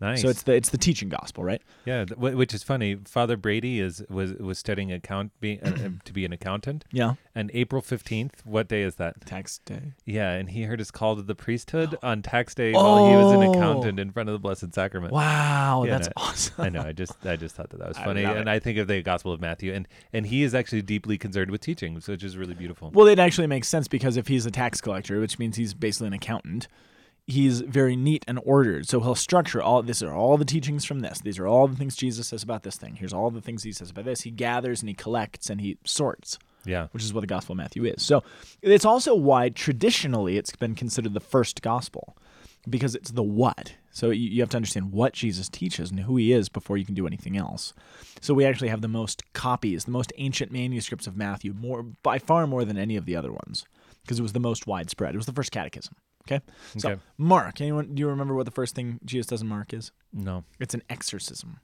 Nice. 0.00 0.22
So 0.22 0.28
it's 0.28 0.42
the 0.42 0.52
it's 0.54 0.70
the 0.70 0.78
teaching 0.78 1.08
gospel, 1.08 1.44
right? 1.44 1.62
yeah, 1.84 2.04
which 2.16 2.54
is 2.54 2.62
funny. 2.62 2.96
Father 3.04 3.36
Brady 3.36 3.80
is 3.80 4.02
was 4.08 4.32
was 4.34 4.58
studying 4.58 4.90
account 4.92 5.32
being 5.40 5.60
uh, 5.62 5.68
uh, 5.70 5.88
to 6.04 6.12
be 6.12 6.24
an 6.24 6.32
accountant. 6.32 6.84
Yeah. 6.92 7.14
And 7.34 7.50
April 7.54 7.80
fifteenth, 7.82 8.42
what 8.44 8.68
day 8.68 8.82
is 8.82 8.96
that? 8.96 9.24
Tax 9.26 9.58
day. 9.58 9.92
Yeah, 10.04 10.32
and 10.32 10.50
he 10.50 10.62
heard 10.64 10.78
his 10.78 10.90
call 10.90 11.16
to 11.16 11.22
the 11.22 11.34
priesthood 11.34 11.96
on 12.02 12.22
tax 12.22 12.54
day 12.54 12.72
while 12.72 13.08
he 13.08 13.16
was 13.16 13.32
an 13.32 13.42
Oh. 13.42 13.52
accountant 13.52 13.98
in 14.00 14.10
front 14.10 14.28
of 14.28 14.32
the 14.34 14.38
Blessed 14.38 14.74
Sacrament. 14.74 15.12
Wow, 15.12 15.84
Yeah, 15.84 15.92
that's 15.98 16.08
no, 16.08 16.12
awesome. 16.16 16.54
I 16.64 16.68
know. 16.68 16.82
I 16.82 16.92
just 16.92 17.14
I 17.24 17.36
just 17.36 17.54
thought 17.54 17.70
that 17.70 17.78
that 17.78 17.88
was 17.88 17.98
funny, 17.98 18.22
love 18.24 18.36
and. 18.36 18.50
I 18.50 18.58
think 18.58 18.78
of 18.78 18.88
the 18.88 19.02
Gospel 19.02 19.32
of 19.32 19.40
Matthew, 19.40 19.72
and 19.72 19.86
and 20.12 20.26
he 20.26 20.42
is 20.42 20.54
actually 20.54 20.82
deeply 20.82 21.16
concerned 21.18 21.50
with 21.50 21.60
teaching, 21.60 21.94
which 21.94 22.22
is 22.24 22.36
really 22.36 22.54
beautiful. 22.54 22.90
Well, 22.92 23.06
it 23.06 23.18
actually 23.18 23.46
makes 23.46 23.68
sense 23.68 23.86
because 23.88 24.16
if 24.16 24.26
he's 24.28 24.44
a 24.46 24.50
tax 24.50 24.80
collector, 24.80 25.20
which 25.20 25.38
means 25.38 25.56
he's 25.56 25.72
basically 25.74 26.08
an 26.08 26.12
accountant, 26.14 26.66
he's 27.30 27.60
very 27.60 27.96
neat 27.96 28.24
and 28.28 28.38
ordered. 28.44 28.88
So 28.88 29.00
he'll 29.00 29.14
structure 29.14 29.62
all 29.62 29.82
these 29.82 30.02
are 30.02 30.12
all 30.12 30.36
the 30.36 30.44
teachings 30.44 30.84
from 30.84 31.00
this. 31.00 31.20
These 31.20 31.38
are 31.38 31.46
all 31.46 31.68
the 31.68 31.76
things 31.76 31.96
Jesus 31.96 32.28
says 32.28 32.42
about 32.42 32.62
this 32.62 32.76
thing. 32.76 32.96
Here's 32.96 33.12
all 33.12 33.30
the 33.30 33.40
things 33.40 33.62
he 33.62 33.72
says 33.72 33.90
about 33.90 34.04
this. 34.04 34.22
He 34.22 34.30
gathers 34.30 34.80
and 34.80 34.88
he 34.88 34.94
collects 34.94 35.50
and 35.50 35.60
he 35.60 35.78
sorts. 35.84 36.38
Yeah. 36.66 36.88
which 36.90 37.02
is 37.02 37.14
what 37.14 37.22
the 37.22 37.26
Gospel 37.26 37.54
of 37.54 37.56
Matthew 37.56 37.86
is. 37.86 38.02
So 38.02 38.22
it's 38.60 38.84
also 38.84 39.14
why 39.14 39.48
traditionally 39.48 40.36
it's 40.36 40.54
been 40.54 40.74
considered 40.74 41.14
the 41.14 41.20
first 41.20 41.62
gospel 41.62 42.18
because 42.68 42.94
it's 42.94 43.12
the 43.12 43.22
what. 43.22 43.76
So 43.92 44.10
you, 44.10 44.28
you 44.28 44.42
have 44.42 44.50
to 44.50 44.58
understand 44.58 44.92
what 44.92 45.14
Jesus 45.14 45.48
teaches 45.48 45.90
and 45.90 46.00
who 46.00 46.16
he 46.16 46.34
is 46.34 46.50
before 46.50 46.76
you 46.76 46.84
can 46.84 46.94
do 46.94 47.06
anything 47.06 47.38
else. 47.38 47.72
So 48.20 48.34
we 48.34 48.44
actually 48.44 48.68
have 48.68 48.82
the 48.82 48.88
most 48.88 49.32
copies, 49.32 49.86
the 49.86 49.90
most 49.90 50.12
ancient 50.18 50.52
manuscripts 50.52 51.06
of 51.06 51.16
Matthew, 51.16 51.54
more 51.54 51.82
by 51.82 52.18
far 52.18 52.46
more 52.46 52.66
than 52.66 52.76
any 52.76 52.96
of 52.96 53.06
the 53.06 53.16
other 53.16 53.32
ones 53.32 53.64
because 54.02 54.18
it 54.18 54.22
was 54.22 54.34
the 54.34 54.40
most 54.40 54.66
widespread. 54.66 55.14
It 55.14 55.18
was 55.18 55.26
the 55.26 55.32
first 55.32 55.52
catechism. 55.52 55.94
Okay. 56.26 56.40
So 56.76 56.90
Okay. 56.90 57.00
Mark, 57.18 57.60
anyone 57.60 57.94
do 57.94 58.00
you 58.00 58.08
remember 58.08 58.34
what 58.34 58.44
the 58.46 58.52
first 58.52 58.74
thing 58.74 59.00
Jesus 59.04 59.26
does 59.26 59.42
in 59.42 59.48
Mark 59.48 59.72
is? 59.72 59.92
No. 60.12 60.44
It's 60.58 60.74
an 60.74 60.82
exorcism. 60.88 61.60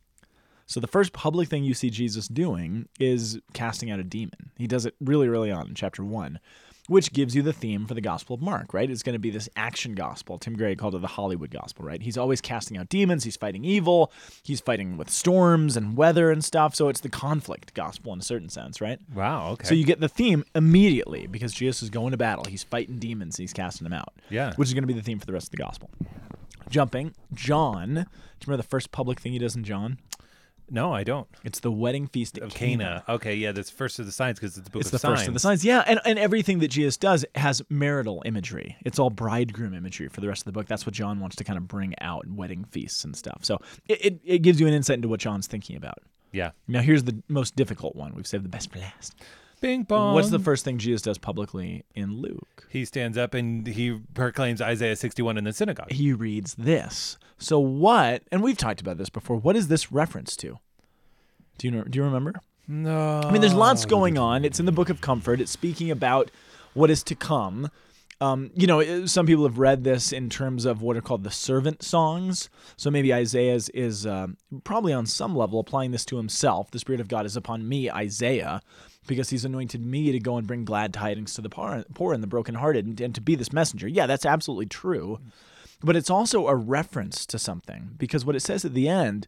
So 0.67 0.81
the 0.81 0.89
first 0.89 1.13
public 1.13 1.49
thing 1.49 1.63
you 1.63 1.75
see 1.75 1.91
Jesus 1.91 2.27
doing 2.27 2.89
is 2.99 3.39
casting 3.53 3.91
out 3.91 4.01
a 4.01 4.05
demon. 4.05 4.51
He 4.57 4.67
does 4.67 4.85
it 4.85 4.97
really 5.01 5.29
early 5.29 5.51
on 5.53 5.69
in 5.69 5.75
chapter 5.75 6.05
1, 6.05 6.41
which 6.89 7.13
gives 7.13 7.35
you 7.35 7.43
the 7.43 7.53
theme 7.53 7.87
for 7.87 7.95
the 7.95 8.01
Gospel 8.01 8.35
of 8.35 8.43
Mark, 8.43 8.73
right? 8.73 8.91
It's 8.91 9.03
going 9.03 9.15
to 9.15 9.19
be 9.19 9.31
this 9.31 9.49
action 9.57 9.95
gospel. 9.95 10.39
Tim 10.39 10.57
Gray 10.57 10.77
called 10.77 10.95
it 10.95 11.01
the 11.01 11.07
Hollywood 11.07 11.51
gospel, 11.51 11.85
right? 11.85 12.01
He's 12.01 12.17
always 12.17 12.41
casting 12.41 12.77
out 12.79 12.89
demons, 12.89 13.25
he's 13.25 13.37
fighting 13.37 13.65
evil, 13.65 14.13
he's 14.43 14.61
fighting 14.61 14.97
with 14.97 15.11
storms 15.11 15.77
and 15.77 15.97
weather 15.97 16.31
and 16.31 16.45
stuff, 16.45 16.75
so 16.75 16.89
it's 16.89 17.01
the 17.01 17.09
conflict 17.09 17.75
gospel 17.75 18.13
in 18.13 18.21
a 18.21 18.23
certain 18.23 18.49
sense, 18.49 18.81
right? 18.81 18.99
Wow. 19.15 19.51
Okay. 19.53 19.67
So 19.67 19.75
you 19.75 19.85
get 19.85 20.01
the 20.01 20.09
theme 20.09 20.45
immediately 20.55 21.27
because 21.27 21.53
Jesus 21.53 21.83
is 21.83 21.91
going 21.91 22.13
to 22.13 22.17
battle. 22.17 22.45
He's 22.45 22.63
fighting 22.63 22.99
demons. 22.99 23.37
He's 23.37 23.53
casting 23.53 23.85
them 23.85 23.93
out. 23.93 24.15
Yeah. 24.31 24.55
Which 24.57 24.69
is 24.69 24.75
going 24.75 24.85
to 24.85 24.89
be 24.89 24.95
the 24.95 25.03
theme 25.03 25.19
for 25.19 25.27
the 25.27 25.33
rest 25.33 25.49
of 25.49 25.51
the 25.53 25.59
gospel. 25.59 25.91
Jumping, 26.69 27.15
John. 27.33 27.95
Do 27.95 28.01
you 28.01 28.07
remember 28.49 28.63
the 28.63 28.69
first 28.69 28.91
public 28.93 29.21
thing 29.21 29.33
he 29.33 29.39
does 29.39 29.57
in 29.57 29.65
John? 29.65 29.99
No, 30.71 30.93
I 30.93 31.05
don't. 31.05 31.27
It's 31.45 31.61
the 31.61 31.71
wedding 31.71 32.07
feast 32.09 32.37
at 32.39 32.45
Of 32.45 32.55
Cana. 32.55 33.03
Cana. 33.07 33.17
Okay. 33.17 33.35
Yeah. 33.37 33.53
That's 33.53 33.71
first 33.71 33.99
of 33.99 34.07
the 34.07 34.13
signs 34.13 34.39
because 34.39 34.57
it's 34.57 34.65
the 34.65 34.71
book 34.71 34.81
It's 34.81 34.89
of 34.89 34.93
the 34.93 34.99
signs. 34.99 35.19
first 35.21 35.29
of 35.29 35.35
the 35.35 35.41
signs. 35.41 35.65
Yeah, 35.65 35.85
and, 35.87 36.01
and 36.05 36.19
everything 36.19 36.59
that 36.61 36.69
Jesus 36.69 36.97
does 36.97 37.25
has 37.35 37.63
marital 37.71 38.23
imagery. 38.27 38.77
It's 38.85 38.99
all 38.99 39.11
bridegroom 39.11 39.75
imagery 39.75 40.09
for 40.09 40.21
the 40.21 40.29
rest 40.29 40.43
of 40.43 40.45
the 40.47 40.53
book. 40.53 40.67
That's 40.67 40.85
what 40.87 40.95
John 40.95 41.21
wants 41.21 41.37
to 41.37 41.45
kind 41.45 41.57
of 41.57 41.69
bring 41.69 41.95
out 42.01 42.27
wedding 42.29 42.65
feasts 42.71 43.05
and 43.05 43.17
stuff. 43.17 43.41
So 43.45 43.59
it, 43.89 44.05
it, 44.05 44.21
it 44.25 44.39
gives 44.41 44.61
you 44.61 44.67
an 44.67 44.75
insight 44.75 44.97
into 44.97 45.09
what 45.09 45.21
John's 45.21 45.47
thinking 45.47 45.77
about. 45.77 45.99
Yeah. 46.33 46.51
Now, 46.69 46.81
here's 46.81 47.05
the 47.05 47.23
most 47.29 47.57
difficult 47.57 47.97
one. 47.97 48.15
We've 48.15 48.27
saved 48.27 48.45
the 48.45 48.49
best 48.49 48.71
for 48.73 48.79
last. 48.79 49.15
Bing 49.67 49.83
bong. 49.83 50.15
What's 50.15 50.31
the 50.31 50.39
first 50.39 50.65
thing 50.65 50.79
Jesus 50.79 51.03
does 51.03 51.19
publicly 51.19 51.85
in 51.93 52.21
Luke? 52.21 52.69
He 52.71 52.85
stands 52.85 53.19
up 53.19 53.35
and 53.35 53.67
he 53.67 53.99
proclaims 54.15 54.63
Isaiah 54.63 54.95
61 54.95 55.37
in 55.39 55.43
the 55.43 55.53
synagogue. 55.53 55.91
he 55.91 56.13
reads 56.13 56.55
this. 56.55 57.19
So 57.37 57.59
what? 57.59 58.23
And 58.31 58.45
we've 58.45 58.57
talked 58.57 58.81
about 58.81 58.97
this 58.97 59.11
before. 59.11 59.37
What 59.37 59.57
is 59.57 59.67
this 59.67 59.91
reference 59.91 60.37
to? 60.37 60.61
Do 61.59 61.67
you 61.67 61.73
know? 61.73 61.83
Do 61.83 61.99
you 61.99 62.05
remember? 62.05 62.35
No. 62.69 63.23
I 63.25 63.33
mean, 63.33 63.41
there's 63.41 63.55
lots 63.55 63.85
going 63.87 64.17
on. 64.17 64.45
It's 64.45 64.61
in 64.61 64.67
the 64.67 64.73
Book 64.73 64.89
of 64.89 65.01
Comfort. 65.01 65.41
It's 65.41 65.51
speaking 65.51 65.91
about 65.91 66.31
what 66.75 66.89
is 66.89 67.03
to 67.03 67.17
come. 67.17 67.71
Um, 68.21 68.51
you 68.55 68.67
know, 68.67 69.05
some 69.07 69.27
people 69.27 69.45
have 69.45 69.59
read 69.59 69.85
this 69.85 70.13
in 70.13 70.31
terms 70.31 70.65
of 70.65 70.81
what 70.81 70.97
are 70.97 71.03
called 71.03 71.25
the 71.25 71.31
servant 71.31 71.83
songs. 71.83 72.49
So 72.77 72.91
maybe 72.91 73.13
Isaiah 73.13 73.59
is 73.75 74.07
um, 74.07 74.39
probably 74.65 74.93
on 74.93 75.05
some 75.05 75.37
level 75.37 75.61
applying 75.61 75.91
this 75.91 76.07
to 76.07 76.17
himself. 76.17 76.71
The 76.71 76.79
Spirit 76.79 77.01
of 77.01 77.09
God 77.09 77.27
is 77.27 77.37
upon 77.37 77.69
me, 77.69 77.91
Isaiah, 77.91 78.63
because 79.07 79.29
he's 79.29 79.45
anointed 79.45 79.85
me 79.85 80.13
to 80.13 80.19
go 80.19 80.39
and 80.39 80.47
bring 80.47 80.65
glad 80.65 80.95
tidings 80.95 81.35
to 81.35 81.43
the 81.43 81.51
poor, 81.51 81.85
poor 81.95 82.15
and 82.15 82.23
the 82.23 82.29
brokenhearted 82.29 82.87
and, 82.87 83.01
and 83.01 83.15
to 83.15 83.21
be 83.21 83.35
this 83.35 83.53
messenger. 83.53 83.87
Yeah, 83.87 84.07
that's 84.07 84.27
absolutely 84.27 84.67
true. 84.67 85.19
But 85.83 85.95
it's 85.95 86.11
also 86.11 86.47
a 86.47 86.55
reference 86.55 87.27
to 87.27 87.39
something 87.39 87.91
because 87.99 88.25
what 88.25 88.37
it 88.37 88.41
says 88.41 88.65
at 88.65 88.73
the 88.73 88.89
end 88.89 89.27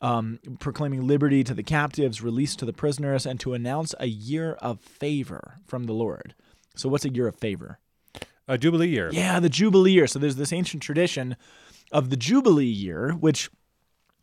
um, 0.00 0.38
proclaiming 0.58 1.06
liberty 1.06 1.44
to 1.44 1.54
the 1.54 1.62
captives, 1.62 2.20
release 2.20 2.56
to 2.56 2.66
the 2.66 2.72
prisoners, 2.72 3.24
and 3.24 3.38
to 3.40 3.54
announce 3.54 3.94
a 3.98 4.06
year 4.06 4.52
of 4.54 4.80
favor 4.80 5.60
from 5.66 5.84
the 5.84 5.94
Lord. 5.94 6.34
So, 6.76 6.88
what's 6.88 7.04
a 7.04 7.10
year 7.10 7.28
of 7.28 7.36
favor? 7.36 7.78
A 8.46 8.58
Jubilee 8.58 8.88
year. 8.88 9.10
Yeah, 9.12 9.40
the 9.40 9.48
Jubilee 9.48 9.92
year. 9.92 10.06
So 10.06 10.18
there's 10.18 10.36
this 10.36 10.52
ancient 10.52 10.82
tradition 10.82 11.36
of 11.92 12.10
the 12.10 12.16
Jubilee 12.16 12.66
year, 12.66 13.12
which 13.12 13.50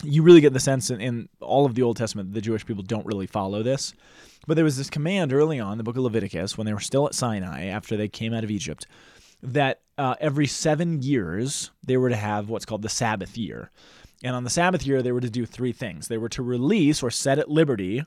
you 0.04 0.24
really 0.24 0.42
get 0.42 0.54
the 0.54 0.60
sense 0.60 0.90
in, 0.90 1.00
in 1.02 1.30
all 1.40 1.66
of 1.66 1.76
the 1.76 1.82
Old 1.82 1.98
Testament, 1.98 2.34
the 2.34 2.42
Jewish 2.42 2.66
people 2.66 2.84
don't 2.84 3.06
really 3.06 3.28
follow 3.28 3.64
this. 3.64 3.94
But 4.48 4.56
there 4.56 4.66
was 4.66 4.78
this 4.78 4.90
command 4.90 5.34
early 5.34 5.60
on, 5.60 5.78
the 5.78 5.84
book 5.84 5.96
of 5.96 6.04
Leviticus, 6.04 6.58
when 6.58 6.66
they 6.66 6.74
were 6.74 6.80
still 6.80 7.06
at 7.06 7.14
Sinai 7.14 7.66
after 7.66 7.96
they 7.96 8.08
came 8.08 8.34
out 8.34 8.44
of 8.44 8.52
Egypt, 8.52 8.88
that 9.44 9.82
uh, 9.98 10.16
every 10.20 10.48
seven 10.48 11.02
years 11.02 11.72
they 11.84 11.98
were 11.98 12.10
to 12.10 12.16
have 12.16 12.50
what's 12.50 12.66
called 12.66 12.82
the 12.82 12.90
Sabbath 12.90 13.38
year. 13.38 13.72
And 14.24 14.36
on 14.36 14.44
the 14.44 14.50
Sabbath 14.50 14.86
year, 14.86 15.02
they 15.02 15.12
were 15.12 15.22
to 15.22 15.30
do 15.30 15.46
three 15.46 15.72
things. 15.72 16.08
They 16.08 16.18
were 16.18 16.30
to 16.30 16.44
release 16.44 17.02
or 17.02 17.10
set 17.10 17.40
at 17.40 17.50
liberty 17.50 18.04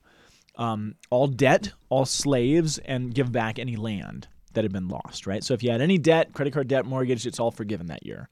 um, 0.56 0.94
all 1.10 1.26
debt, 1.26 1.72
all 1.88 2.06
slaves, 2.06 2.78
and 2.78 3.14
give 3.14 3.32
back 3.32 3.58
any 3.58 3.74
land 3.74 4.28
that 4.54 4.64
had 4.64 4.72
been 4.72 4.88
lost, 4.88 5.26
right? 5.26 5.44
So 5.44 5.54
if 5.54 5.62
you 5.62 5.70
had 5.70 5.80
any 5.80 5.98
debt, 5.98 6.32
credit 6.32 6.52
card 6.52 6.68
debt, 6.68 6.86
mortgage, 6.86 7.26
it's 7.26 7.40
all 7.40 7.50
forgiven 7.50 7.86
that 7.88 8.06
year. 8.06 8.28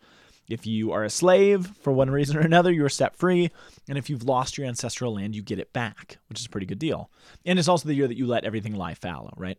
If 0.48 0.66
you 0.66 0.92
are 0.92 1.04
a 1.04 1.10
slave 1.10 1.66
for 1.82 1.92
one 1.92 2.10
reason 2.10 2.36
or 2.36 2.40
another, 2.40 2.72
you 2.72 2.84
are 2.84 2.90
set 2.90 3.16
free. 3.16 3.50
And 3.88 3.96
if 3.96 4.10
you've 4.10 4.24
lost 4.24 4.58
your 4.58 4.66
ancestral 4.66 5.14
land, 5.14 5.36
you 5.36 5.42
get 5.42 5.58
it 5.58 5.72
back, 5.72 6.18
which 6.28 6.40
is 6.40 6.46
a 6.46 6.50
pretty 6.50 6.66
good 6.66 6.78
deal. 6.78 7.10
And 7.46 7.58
it's 7.58 7.68
also 7.68 7.88
the 7.88 7.94
year 7.94 8.08
that 8.08 8.18
you 8.18 8.26
let 8.26 8.44
everything 8.44 8.74
lie 8.74 8.94
fallow, 8.94 9.32
right? 9.36 9.58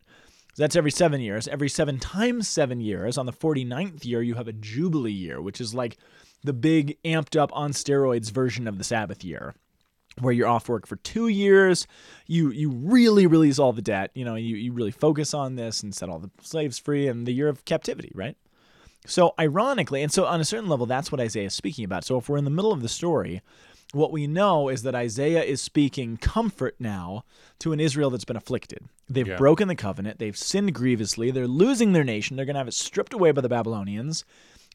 So 0.54 0.62
that's 0.62 0.76
every 0.76 0.92
seven 0.92 1.20
years. 1.20 1.48
Every 1.48 1.70
seven 1.70 2.00
times 2.00 2.48
seven 2.48 2.80
years, 2.80 3.18
on 3.18 3.26
the 3.26 3.34
49th 3.34 4.06
year, 4.06 4.22
you 4.22 4.36
have 4.36 4.48
a 4.48 4.54
Jubilee 4.54 5.12
year, 5.12 5.42
which 5.42 5.60
is 5.60 5.74
like 5.74 5.98
the 6.44 6.54
big 6.54 7.02
amped 7.04 7.40
up 7.40 7.50
on 7.54 7.72
steroids 7.72 8.32
version 8.32 8.68
of 8.68 8.78
the 8.78 8.84
Sabbath 8.84 9.24
year 9.24 9.56
where 10.20 10.34
you're 10.34 10.48
off 10.48 10.70
work 10.70 10.86
for 10.88 10.96
two 10.98 11.28
years, 11.28 11.88
you 12.28 12.52
you 12.52 12.70
really 12.70 13.26
release 13.28 13.60
all 13.60 13.74
the 13.74 13.82
debt, 13.82 14.12
you 14.14 14.24
know, 14.26 14.36
you, 14.36 14.56
you 14.56 14.72
really 14.72 14.92
focus 14.92 15.34
on 15.34 15.56
this 15.56 15.82
and 15.84 15.94
set 15.94 16.10
all 16.10 16.20
the 16.20 16.30
slaves 16.42 16.78
free 16.80 17.08
and 17.08 17.26
the 17.26 17.34
year 17.34 17.48
of 17.50 17.66
captivity, 17.66 18.12
right? 18.14 18.38
So 19.06 19.34
ironically, 19.40 20.02
and 20.02 20.12
so 20.12 20.26
on 20.26 20.40
a 20.40 20.46
certain 20.46 20.70
level, 20.70 20.86
that's 20.86 21.12
what 21.12 21.20
Isaiah 21.20 21.48
is 21.48 21.54
speaking 21.54 21.84
about. 21.84 22.06
So 22.06 22.18
if 22.18 22.30
we're 22.30 22.38
in 22.38 22.46
the 22.46 22.50
middle 22.52 22.72
of 22.72 22.82
the 22.82 22.88
story, 22.90 23.42
what 23.92 24.12
we 24.14 24.28
know 24.28 24.70
is 24.70 24.84
that 24.84 24.96
Isaiah 24.96 25.44
is 25.44 25.62
speaking 25.62 26.18
comfort 26.18 26.76
now 26.80 27.26
to 27.60 27.74
an 27.74 27.80
Israel 27.82 28.10
that's 28.10 28.24
been 28.26 28.38
afflicted. 28.38 28.80
They've 29.10 29.28
Yeah. 29.28 29.36
broken 29.36 29.68
the 29.68 29.76
covenant, 29.76 30.20
they've 30.20 30.38
sinned 30.38 30.74
grievously, 30.74 31.32
they're 31.32 31.48
losing 31.48 31.92
their 31.92 32.04
nation, 32.06 32.36
they're 32.38 32.46
going 32.46 32.56
to 32.56 32.60
have 32.60 32.68
it 32.68 32.74
stripped 32.74 33.14
away 33.14 33.32
by 33.32 33.42
the 33.42 33.50
Babylonians. 33.50 34.24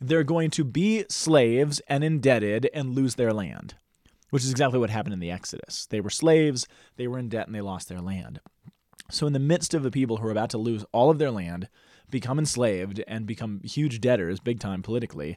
They're 0.01 0.25
going 0.25 0.51
to 0.51 0.63
be 0.65 1.05
slaves 1.09 1.81
and 1.89 2.05
indebted 2.05 2.69
and 2.75 2.95
lose 2.95 3.15
their 3.17 3.33
land, 3.33 3.75
which 4.31 4.45
is 4.45 4.51
exactly 4.51 4.79
what 4.79 4.91
happened 4.91 5.15
in 5.15 5.21
the 5.21 5.31
Exodus. 5.31 5.87
They 5.87 6.01
were 6.01 6.11
slaves, 6.11 6.67
they 6.97 7.07
were 7.07 7.19
in 7.19 7.29
debt, 7.29 7.47
and 7.47 7.55
they 7.55 7.61
lost 7.61 7.89
their 7.89 8.01
land. 8.01 8.41
So, 9.11 9.27
in 9.27 9.33
the 9.33 9.39
midst 9.39 9.75
of 9.75 9.83
the 9.83 9.91
people 9.91 10.19
who 10.19 10.27
are 10.27 10.33
about 10.33 10.51
to 10.51 10.59
lose 10.59 10.85
all 10.93 11.11
of 11.11 11.19
their 11.19 11.31
land, 11.31 11.69
become 12.11 12.39
enslaved, 12.39 13.03
and 13.07 13.27
become 13.27 13.61
huge 13.63 14.01
debtors, 14.01 14.41
big 14.41 14.61
time 14.61 14.83
politically, 14.83 15.37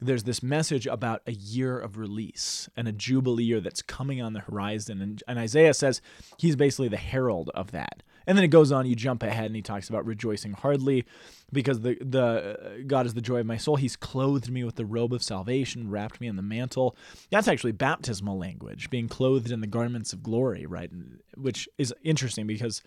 there's 0.00 0.24
this 0.24 0.42
message 0.42 0.86
about 0.86 1.22
a 1.26 1.32
year 1.32 1.78
of 1.78 1.98
release 1.98 2.68
and 2.76 2.88
a 2.88 2.92
jubilee 2.92 3.44
year 3.44 3.60
that's 3.60 3.82
coming 3.82 4.22
on 4.22 4.32
the 4.32 4.40
horizon. 4.40 5.02
And, 5.02 5.22
and 5.28 5.38
Isaiah 5.38 5.74
says 5.74 6.00
he's 6.38 6.56
basically 6.56 6.88
the 6.88 6.96
herald 6.96 7.50
of 7.54 7.72
that. 7.72 8.02
And 8.26 8.36
then 8.36 8.44
it 8.44 8.48
goes 8.48 8.70
on, 8.70 8.86
you 8.86 8.94
jump 8.94 9.22
ahead, 9.22 9.46
and 9.46 9.56
he 9.56 9.62
talks 9.62 9.88
about 9.88 10.06
rejoicing 10.06 10.52
hardly 10.52 11.04
because 11.52 11.80
the, 11.80 11.96
the 12.00 12.22
uh, 12.22 12.82
God 12.86 13.06
is 13.06 13.14
the 13.14 13.20
joy 13.20 13.40
of 13.40 13.46
my 13.46 13.56
soul. 13.56 13.76
He's 13.76 13.96
clothed 13.96 14.50
me 14.50 14.64
with 14.64 14.76
the 14.76 14.84
robe 14.84 15.12
of 15.12 15.22
salvation, 15.22 15.90
wrapped 15.90 16.20
me 16.20 16.26
in 16.26 16.36
the 16.36 16.42
mantle. 16.42 16.96
That's 17.30 17.48
actually 17.48 17.72
baptismal 17.72 18.38
language, 18.38 18.90
being 18.90 19.08
clothed 19.08 19.50
in 19.50 19.60
the 19.60 19.66
garments 19.66 20.12
of 20.12 20.22
glory, 20.22 20.66
right? 20.66 20.90
Which 21.36 21.68
is 21.78 21.94
interesting 22.02 22.46
because 22.46 22.82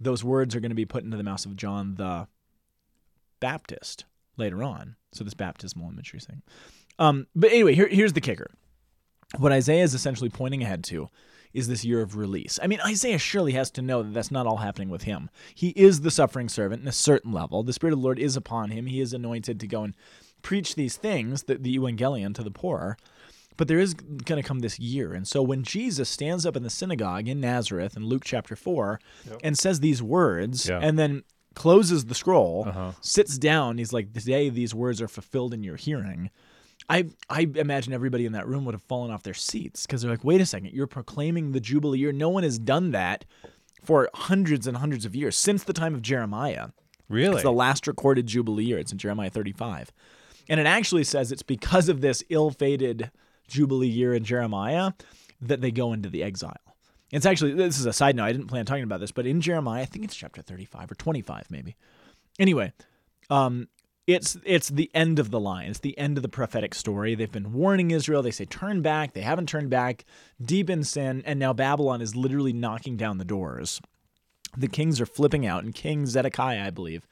those 0.00 0.22
words 0.22 0.54
are 0.54 0.60
going 0.60 0.70
to 0.70 0.76
be 0.76 0.84
put 0.84 1.04
into 1.04 1.16
the 1.16 1.22
mouth 1.22 1.44
of 1.46 1.56
John 1.56 1.94
the 1.96 2.28
Baptist 3.40 4.04
later 4.36 4.62
on. 4.62 4.96
So 5.12 5.24
this 5.24 5.34
baptismal 5.34 5.90
imagery 5.90 6.20
thing. 6.20 6.42
Um, 6.98 7.26
but 7.34 7.50
anyway, 7.50 7.74
here, 7.74 7.88
here's 7.88 8.12
the 8.12 8.20
kicker. 8.20 8.50
What 9.38 9.52
Isaiah 9.52 9.82
is 9.82 9.94
essentially 9.94 10.30
pointing 10.30 10.62
ahead 10.62 10.84
to 10.84 11.08
is 11.54 11.68
this 11.68 11.84
year 11.84 12.02
of 12.02 12.16
release. 12.16 12.58
I 12.62 12.66
mean, 12.66 12.80
Isaiah 12.84 13.18
surely 13.18 13.52
has 13.52 13.70
to 13.72 13.82
know 13.82 14.02
that 14.02 14.12
that's 14.12 14.30
not 14.30 14.46
all 14.46 14.58
happening 14.58 14.90
with 14.90 15.04
him. 15.04 15.30
He 15.54 15.68
is 15.70 16.00
the 16.02 16.10
suffering 16.10 16.48
servant 16.48 16.82
in 16.82 16.88
a 16.88 16.92
certain 16.92 17.32
level. 17.32 17.62
The 17.62 17.72
Spirit 17.72 17.92
of 17.94 18.00
the 18.00 18.04
Lord 18.04 18.18
is 18.18 18.36
upon 18.36 18.70
him. 18.70 18.86
He 18.86 19.00
is 19.00 19.12
anointed 19.14 19.60
to 19.60 19.66
go 19.66 19.84
and 19.84 19.94
preach 20.42 20.74
these 20.74 20.96
things, 20.96 21.44
the, 21.44 21.54
the 21.54 21.76
evangelion 21.78 22.34
to 22.34 22.42
the 22.42 22.50
poor. 22.50 22.98
But 23.56 23.68
there 23.68 23.78
is 23.78 23.94
going 23.94 24.42
to 24.42 24.46
come 24.46 24.58
this 24.58 24.80
year. 24.80 25.14
And 25.14 25.28
so 25.28 25.40
when 25.40 25.62
Jesus 25.62 26.08
stands 26.08 26.44
up 26.44 26.56
in 26.56 26.64
the 26.64 26.70
synagogue 26.70 27.28
in 27.28 27.40
Nazareth 27.40 27.96
in 27.96 28.04
Luke 28.04 28.24
chapter 28.24 28.56
4 28.56 28.98
and 29.44 29.56
says 29.56 29.78
these 29.78 30.02
words 30.02 30.68
Yeah. 30.68 30.80
and 30.82 30.98
then 30.98 31.22
closes 31.54 32.06
the 32.06 32.16
scroll, 32.16 32.64
Uh-huh. 32.66 32.92
sits 33.00 33.38
down, 33.38 33.78
he's 33.78 33.92
like, 33.92 34.12
Today 34.12 34.48
these 34.50 34.74
words 34.74 35.00
are 35.00 35.06
fulfilled 35.06 35.54
in 35.54 35.62
your 35.62 35.76
hearing. 35.76 36.30
I, 36.88 37.06
I 37.30 37.48
imagine 37.54 37.92
everybody 37.92 38.26
in 38.26 38.32
that 38.32 38.46
room 38.46 38.64
would 38.64 38.74
have 38.74 38.82
fallen 38.82 39.10
off 39.10 39.22
their 39.22 39.34
seats 39.34 39.86
because 39.86 40.02
they're 40.02 40.10
like, 40.10 40.24
wait 40.24 40.40
a 40.40 40.46
second, 40.46 40.72
you're 40.72 40.86
proclaiming 40.86 41.52
the 41.52 41.60
Jubilee 41.60 41.98
year. 41.98 42.12
No 42.12 42.28
one 42.28 42.42
has 42.42 42.58
done 42.58 42.90
that 42.90 43.24
for 43.82 44.08
hundreds 44.14 44.66
and 44.66 44.76
hundreds 44.76 45.04
of 45.04 45.14
years 45.14 45.36
since 45.36 45.64
the 45.64 45.72
time 45.72 45.94
of 45.94 46.02
Jeremiah. 46.02 46.68
Really? 47.08 47.34
It's 47.34 47.42
the 47.42 47.52
last 47.52 47.86
recorded 47.86 48.26
Jubilee 48.26 48.64
year. 48.64 48.78
It's 48.78 48.92
in 48.92 48.98
Jeremiah 48.98 49.30
35. 49.30 49.92
And 50.48 50.60
it 50.60 50.66
actually 50.66 51.04
says 51.04 51.32
it's 51.32 51.42
because 51.42 51.88
of 51.88 52.00
this 52.00 52.22
ill 52.28 52.50
fated 52.50 53.10
Jubilee 53.48 53.88
year 53.88 54.14
in 54.14 54.24
Jeremiah 54.24 54.92
that 55.40 55.60
they 55.60 55.70
go 55.70 55.92
into 55.92 56.08
the 56.08 56.22
exile. 56.22 56.56
It's 57.10 57.26
actually, 57.26 57.54
this 57.54 57.78
is 57.78 57.86
a 57.86 57.92
side 57.92 58.16
note. 58.16 58.24
I 58.24 58.32
didn't 58.32 58.48
plan 58.48 58.60
on 58.60 58.66
talking 58.66 58.84
about 58.84 59.00
this, 59.00 59.12
but 59.12 59.26
in 59.26 59.40
Jeremiah, 59.40 59.82
I 59.82 59.84
think 59.84 60.04
it's 60.04 60.16
chapter 60.16 60.42
35 60.42 60.90
or 60.90 60.94
25, 60.94 61.50
maybe. 61.50 61.76
Anyway, 62.38 62.72
um, 63.30 63.68
it's 64.06 64.36
it's 64.44 64.68
the 64.68 64.90
end 64.94 65.18
of 65.18 65.30
the 65.30 65.40
line. 65.40 65.70
It's 65.70 65.78
the 65.78 65.96
end 65.98 66.18
of 66.18 66.22
the 66.22 66.28
prophetic 66.28 66.74
story. 66.74 67.14
They've 67.14 67.30
been 67.30 67.52
warning 67.52 67.90
Israel. 67.90 68.22
They 68.22 68.30
say 68.30 68.44
turn 68.44 68.82
back. 68.82 69.14
They 69.14 69.22
haven't 69.22 69.48
turned 69.48 69.70
back, 69.70 70.04
deep 70.42 70.68
in 70.68 70.84
sin, 70.84 71.22
and 71.24 71.38
now 71.38 71.52
Babylon 71.52 72.02
is 72.02 72.14
literally 72.14 72.52
knocking 72.52 72.96
down 72.96 73.18
the 73.18 73.24
doors. 73.24 73.80
The 74.56 74.68
kings 74.68 75.00
are 75.00 75.06
flipping 75.06 75.46
out, 75.46 75.64
and 75.64 75.74
King 75.74 76.06
Zedekiah, 76.06 76.66
I 76.66 76.70
believe, 76.70 77.06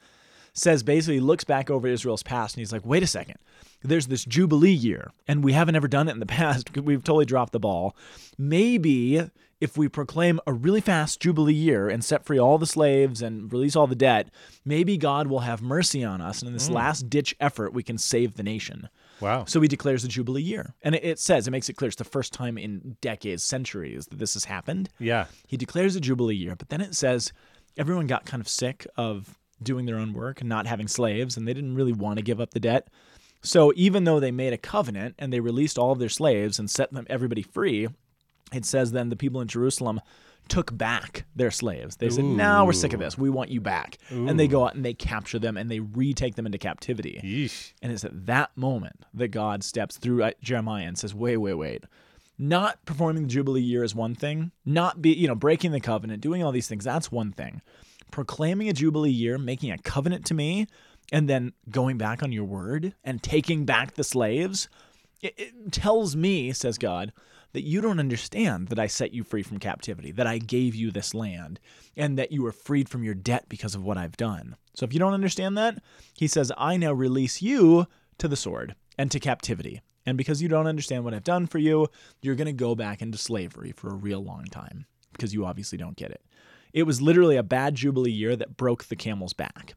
says 0.53 0.83
basically 0.83 1.19
looks 1.19 1.43
back 1.43 1.69
over 1.69 1.87
Israel's 1.87 2.23
past 2.23 2.55
and 2.55 2.61
he's 2.61 2.71
like, 2.71 2.85
wait 2.85 3.03
a 3.03 3.07
second, 3.07 3.37
there's 3.81 4.07
this 4.07 4.23
Jubilee 4.23 4.71
year, 4.71 5.11
and 5.27 5.43
we 5.43 5.53
haven't 5.53 5.75
ever 5.75 5.87
done 5.87 6.07
it 6.07 6.11
in 6.13 6.19
the 6.19 6.25
past. 6.27 6.77
We've 6.77 7.03
totally 7.03 7.25
dropped 7.25 7.53
the 7.53 7.59
ball. 7.59 7.95
Maybe 8.37 9.29
if 9.63 9.77
we 9.77 9.87
proclaim 9.87 10.41
a 10.45 10.51
really 10.51 10.81
fast 10.81 11.21
Jubilee 11.21 11.53
year 11.53 11.87
and 11.87 12.03
set 12.03 12.25
free 12.25 12.37
all 12.37 12.57
the 12.57 12.67
slaves 12.67 13.21
and 13.21 13.49
release 13.49 13.77
all 13.77 13.87
the 13.87 13.95
debt, 13.95 14.27
maybe 14.65 14.97
God 14.97 15.27
will 15.27 15.39
have 15.39 15.61
mercy 15.61 16.03
on 16.03 16.19
us. 16.19 16.41
And 16.41 16.47
in 16.47 16.53
this 16.53 16.67
mm. 16.67 16.73
last 16.73 17.09
ditch 17.09 17.33
effort, 17.39 17.73
we 17.73 17.81
can 17.81 17.97
save 17.97 18.33
the 18.33 18.43
nation. 18.43 18.89
wow. 19.21 19.45
So 19.45 19.61
he 19.61 19.69
declares 19.69 20.01
the 20.01 20.09
Jubilee 20.09 20.41
year. 20.41 20.75
And 20.81 20.95
it, 20.95 21.05
it 21.05 21.17
says, 21.17 21.47
it 21.47 21.51
makes 21.51 21.69
it 21.69 21.77
clear 21.77 21.87
it's 21.87 21.95
the 21.95 22.03
first 22.03 22.33
time 22.33 22.57
in 22.57 22.97
decades, 22.99 23.41
centuries 23.41 24.05
that 24.07 24.19
this 24.19 24.33
has 24.33 24.43
happened. 24.43 24.89
yeah. 24.99 25.27
He 25.47 25.55
declares 25.55 25.95
a 25.95 26.01
Jubilee 26.01 26.35
year, 26.35 26.57
but 26.57 26.67
then 26.67 26.81
it 26.81 26.93
says 26.93 27.31
everyone 27.77 28.05
got 28.05 28.25
kind 28.25 28.41
of 28.41 28.49
sick 28.49 28.85
of 28.97 29.39
doing 29.61 29.85
their 29.85 29.97
own 29.97 30.11
work 30.11 30.41
and 30.41 30.49
not 30.49 30.67
having 30.67 30.89
slaves, 30.89 31.37
and 31.37 31.47
they 31.47 31.53
didn't 31.53 31.75
really 31.75 31.93
want 31.93 32.17
to 32.17 32.23
give 32.23 32.41
up 32.41 32.51
the 32.51 32.59
debt. 32.59 32.89
So 33.41 33.71
even 33.77 34.03
though 34.03 34.19
they 34.19 34.31
made 34.31 34.51
a 34.51 34.57
covenant 34.57 35.15
and 35.19 35.31
they 35.31 35.39
released 35.39 35.77
all 35.77 35.93
of 35.93 35.99
their 35.99 36.09
slaves 36.09 36.59
and 36.59 36.69
set 36.69 36.91
them 36.91 37.07
everybody 37.09 37.43
free, 37.43 37.87
it 38.53 38.65
says 38.65 38.91
then 38.91 39.09
the 39.09 39.15
people 39.15 39.41
in 39.41 39.47
Jerusalem 39.47 40.01
took 40.49 40.77
back 40.77 41.25
their 41.35 41.51
slaves. 41.51 41.95
They 41.95 42.09
said, 42.09 42.25
"Now 42.25 42.65
we're 42.65 42.73
sick 42.73 42.93
of 42.93 42.99
this. 42.99 43.17
We 43.17 43.29
want 43.29 43.49
you 43.49 43.61
back." 43.61 43.97
And 44.09 44.39
they 44.39 44.47
go 44.47 44.65
out 44.65 44.75
and 44.75 44.83
they 44.83 44.93
capture 44.93 45.39
them 45.39 45.55
and 45.57 45.71
they 45.71 45.79
retake 45.79 46.35
them 46.35 46.45
into 46.45 46.57
captivity. 46.57 47.21
Yeesh. 47.23 47.71
And 47.81 47.91
it's 47.91 48.03
at 48.03 48.25
that 48.25 48.55
moment 48.57 49.05
that 49.13 49.29
God 49.29 49.63
steps 49.63 49.97
through 49.97 50.23
uh, 50.23 50.31
Jeremiah 50.41 50.85
and 50.85 50.97
says, 50.97 51.15
"Wait, 51.15 51.37
wait, 51.37 51.53
wait. 51.53 51.85
Not 52.37 52.83
performing 52.85 53.23
the 53.23 53.29
Jubilee 53.29 53.61
year 53.61 53.83
is 53.83 53.93
one 53.93 54.15
thing. 54.15 54.51
Not 54.65 55.01
be, 55.01 55.13
you 55.13 55.27
know, 55.27 55.35
breaking 55.35 55.71
the 55.71 55.79
covenant, 55.79 56.21
doing 56.21 56.43
all 56.43 56.51
these 56.51 56.67
things, 56.67 56.83
that's 56.83 57.11
one 57.11 57.31
thing. 57.31 57.61
Proclaiming 58.11 58.69
a 58.69 58.73
Jubilee 58.73 59.11
year, 59.11 59.37
making 59.37 59.71
a 59.71 59.77
covenant 59.77 60.25
to 60.25 60.33
me, 60.33 60.67
and 61.11 61.29
then 61.29 61.53
going 61.69 61.97
back 61.97 62.23
on 62.23 62.31
your 62.31 62.43
word 62.43 62.95
and 63.03 63.21
taking 63.21 63.65
back 63.65 63.93
the 63.93 64.03
slaves, 64.03 64.67
it, 65.21 65.33
it 65.37 65.71
tells 65.71 66.15
me, 66.15 66.51
says 66.53 66.77
God, 66.77 67.13
that 67.53 67.63
you 67.63 67.81
don't 67.81 67.99
understand 67.99 68.67
that 68.67 68.79
I 68.79 68.87
set 68.87 69.13
you 69.13 69.23
free 69.23 69.43
from 69.43 69.59
captivity, 69.59 70.11
that 70.11 70.27
I 70.27 70.39
gave 70.39 70.75
you 70.75 70.91
this 70.91 71.13
land, 71.13 71.59
and 71.95 72.17
that 72.17 72.31
you 72.31 72.45
are 72.45 72.51
freed 72.51 72.89
from 72.89 73.03
your 73.03 73.13
debt 73.13 73.45
because 73.47 73.75
of 73.75 73.83
what 73.83 73.97
I've 73.97 74.17
done. 74.17 74.55
So 74.75 74.85
if 74.85 74.93
you 74.93 74.99
don't 74.99 75.13
understand 75.13 75.57
that, 75.57 75.81
he 76.15 76.27
says, 76.27 76.51
I 76.57 76.77
now 76.77 76.93
release 76.93 77.41
you 77.41 77.87
to 78.17 78.27
the 78.27 78.35
sword 78.35 78.75
and 78.97 79.11
to 79.11 79.19
captivity. 79.19 79.81
And 80.05 80.17
because 80.17 80.41
you 80.41 80.49
don't 80.49 80.67
understand 80.67 81.03
what 81.03 81.13
I've 81.13 81.23
done 81.23 81.45
for 81.47 81.59
you, 81.59 81.87
you're 82.21 82.35
going 82.35 82.47
to 82.47 82.53
go 82.53 82.75
back 82.75 83.01
into 83.01 83.17
slavery 83.17 83.71
for 83.71 83.89
a 83.89 83.95
real 83.95 84.23
long 84.23 84.45
time 84.45 84.85
because 85.13 85.33
you 85.33 85.45
obviously 85.45 85.77
don't 85.77 85.95
get 85.95 86.11
it. 86.11 86.21
It 86.73 86.83
was 86.83 87.01
literally 87.01 87.37
a 87.37 87.43
bad 87.43 87.75
Jubilee 87.75 88.11
year 88.11 88.35
that 88.35 88.57
broke 88.57 88.85
the 88.85 88.95
camel's 88.95 89.33
back. 89.33 89.75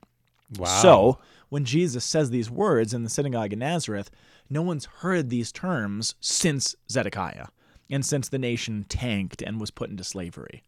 Wow. 0.59 0.67
So 0.67 1.19
when 1.51 1.67
Jesus 1.67 2.05
says 2.05 2.31
these 2.31 2.51
words 2.51 2.95
in 2.95 3.05
the 3.05 3.11
synagogue 3.11 3.53
in 3.53 3.59
Nazareth, 3.59 4.11
no 4.49 4.63
one's 4.63 4.87
heard 4.87 5.29
these 5.29 5.53
terms 5.53 6.15
since 6.21 6.75
Zedekiah 6.91 7.49
and 7.91 8.05
since 8.05 8.29
the 8.29 8.39
nation 8.39 8.85
tanked 8.89 9.43
and 9.43 9.61
was 9.61 9.71
put 9.71 9.91
into 9.91 10.05
slavery. 10.05 10.63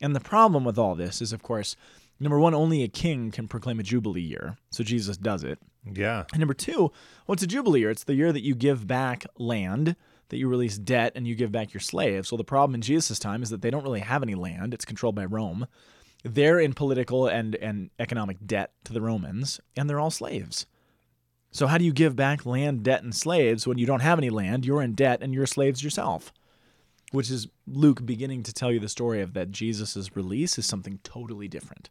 And 0.00 0.16
the 0.16 0.20
problem 0.20 0.64
with 0.64 0.78
all 0.78 0.94
this 0.94 1.22
is, 1.22 1.32
of 1.32 1.42
course, 1.42 1.76
Number 2.22 2.38
one, 2.38 2.54
only 2.54 2.84
a 2.84 2.88
king 2.88 3.32
can 3.32 3.48
proclaim 3.48 3.80
a 3.80 3.82
jubilee 3.82 4.20
year, 4.20 4.56
so 4.70 4.84
Jesus 4.84 5.16
does 5.16 5.42
it. 5.42 5.58
Yeah. 5.84 6.22
And 6.30 6.38
number 6.38 6.54
two, 6.54 6.92
what's 7.26 7.42
a 7.42 7.48
jubilee 7.48 7.80
year? 7.80 7.90
It's 7.90 8.04
the 8.04 8.14
year 8.14 8.32
that 8.32 8.44
you 8.44 8.54
give 8.54 8.86
back 8.86 9.26
land, 9.38 9.96
that 10.28 10.36
you 10.36 10.46
release 10.46 10.78
debt, 10.78 11.12
and 11.16 11.26
you 11.26 11.34
give 11.34 11.50
back 11.50 11.74
your 11.74 11.80
slaves. 11.80 12.30
Well, 12.30 12.36
the 12.36 12.44
problem 12.44 12.76
in 12.76 12.80
Jesus' 12.80 13.18
time 13.18 13.42
is 13.42 13.50
that 13.50 13.60
they 13.60 13.70
don't 13.70 13.82
really 13.82 14.00
have 14.00 14.22
any 14.22 14.36
land; 14.36 14.72
it's 14.72 14.84
controlled 14.84 15.16
by 15.16 15.24
Rome. 15.24 15.66
They're 16.22 16.60
in 16.60 16.74
political 16.74 17.26
and 17.26 17.56
and 17.56 17.90
economic 17.98 18.36
debt 18.46 18.70
to 18.84 18.92
the 18.92 19.00
Romans, 19.00 19.60
and 19.76 19.90
they're 19.90 19.98
all 19.98 20.12
slaves. 20.12 20.66
So 21.50 21.66
how 21.66 21.76
do 21.76 21.84
you 21.84 21.92
give 21.92 22.14
back 22.14 22.46
land, 22.46 22.84
debt, 22.84 23.02
and 23.02 23.12
slaves 23.12 23.66
when 23.66 23.78
you 23.78 23.84
don't 23.84 24.00
have 24.00 24.18
any 24.20 24.30
land? 24.30 24.64
You're 24.64 24.82
in 24.82 24.94
debt, 24.94 25.22
and 25.22 25.34
you're 25.34 25.46
slaves 25.46 25.82
yourself. 25.82 26.32
Which 27.12 27.30
is 27.30 27.46
Luke 27.66 28.04
beginning 28.04 28.42
to 28.44 28.52
tell 28.52 28.72
you 28.72 28.80
the 28.80 28.88
story 28.88 29.20
of 29.20 29.32
that 29.34 29.50
Jesus' 29.50 30.16
release 30.16 30.58
is 30.58 30.66
something 30.66 30.98
totally 31.04 31.46
different 31.48 31.88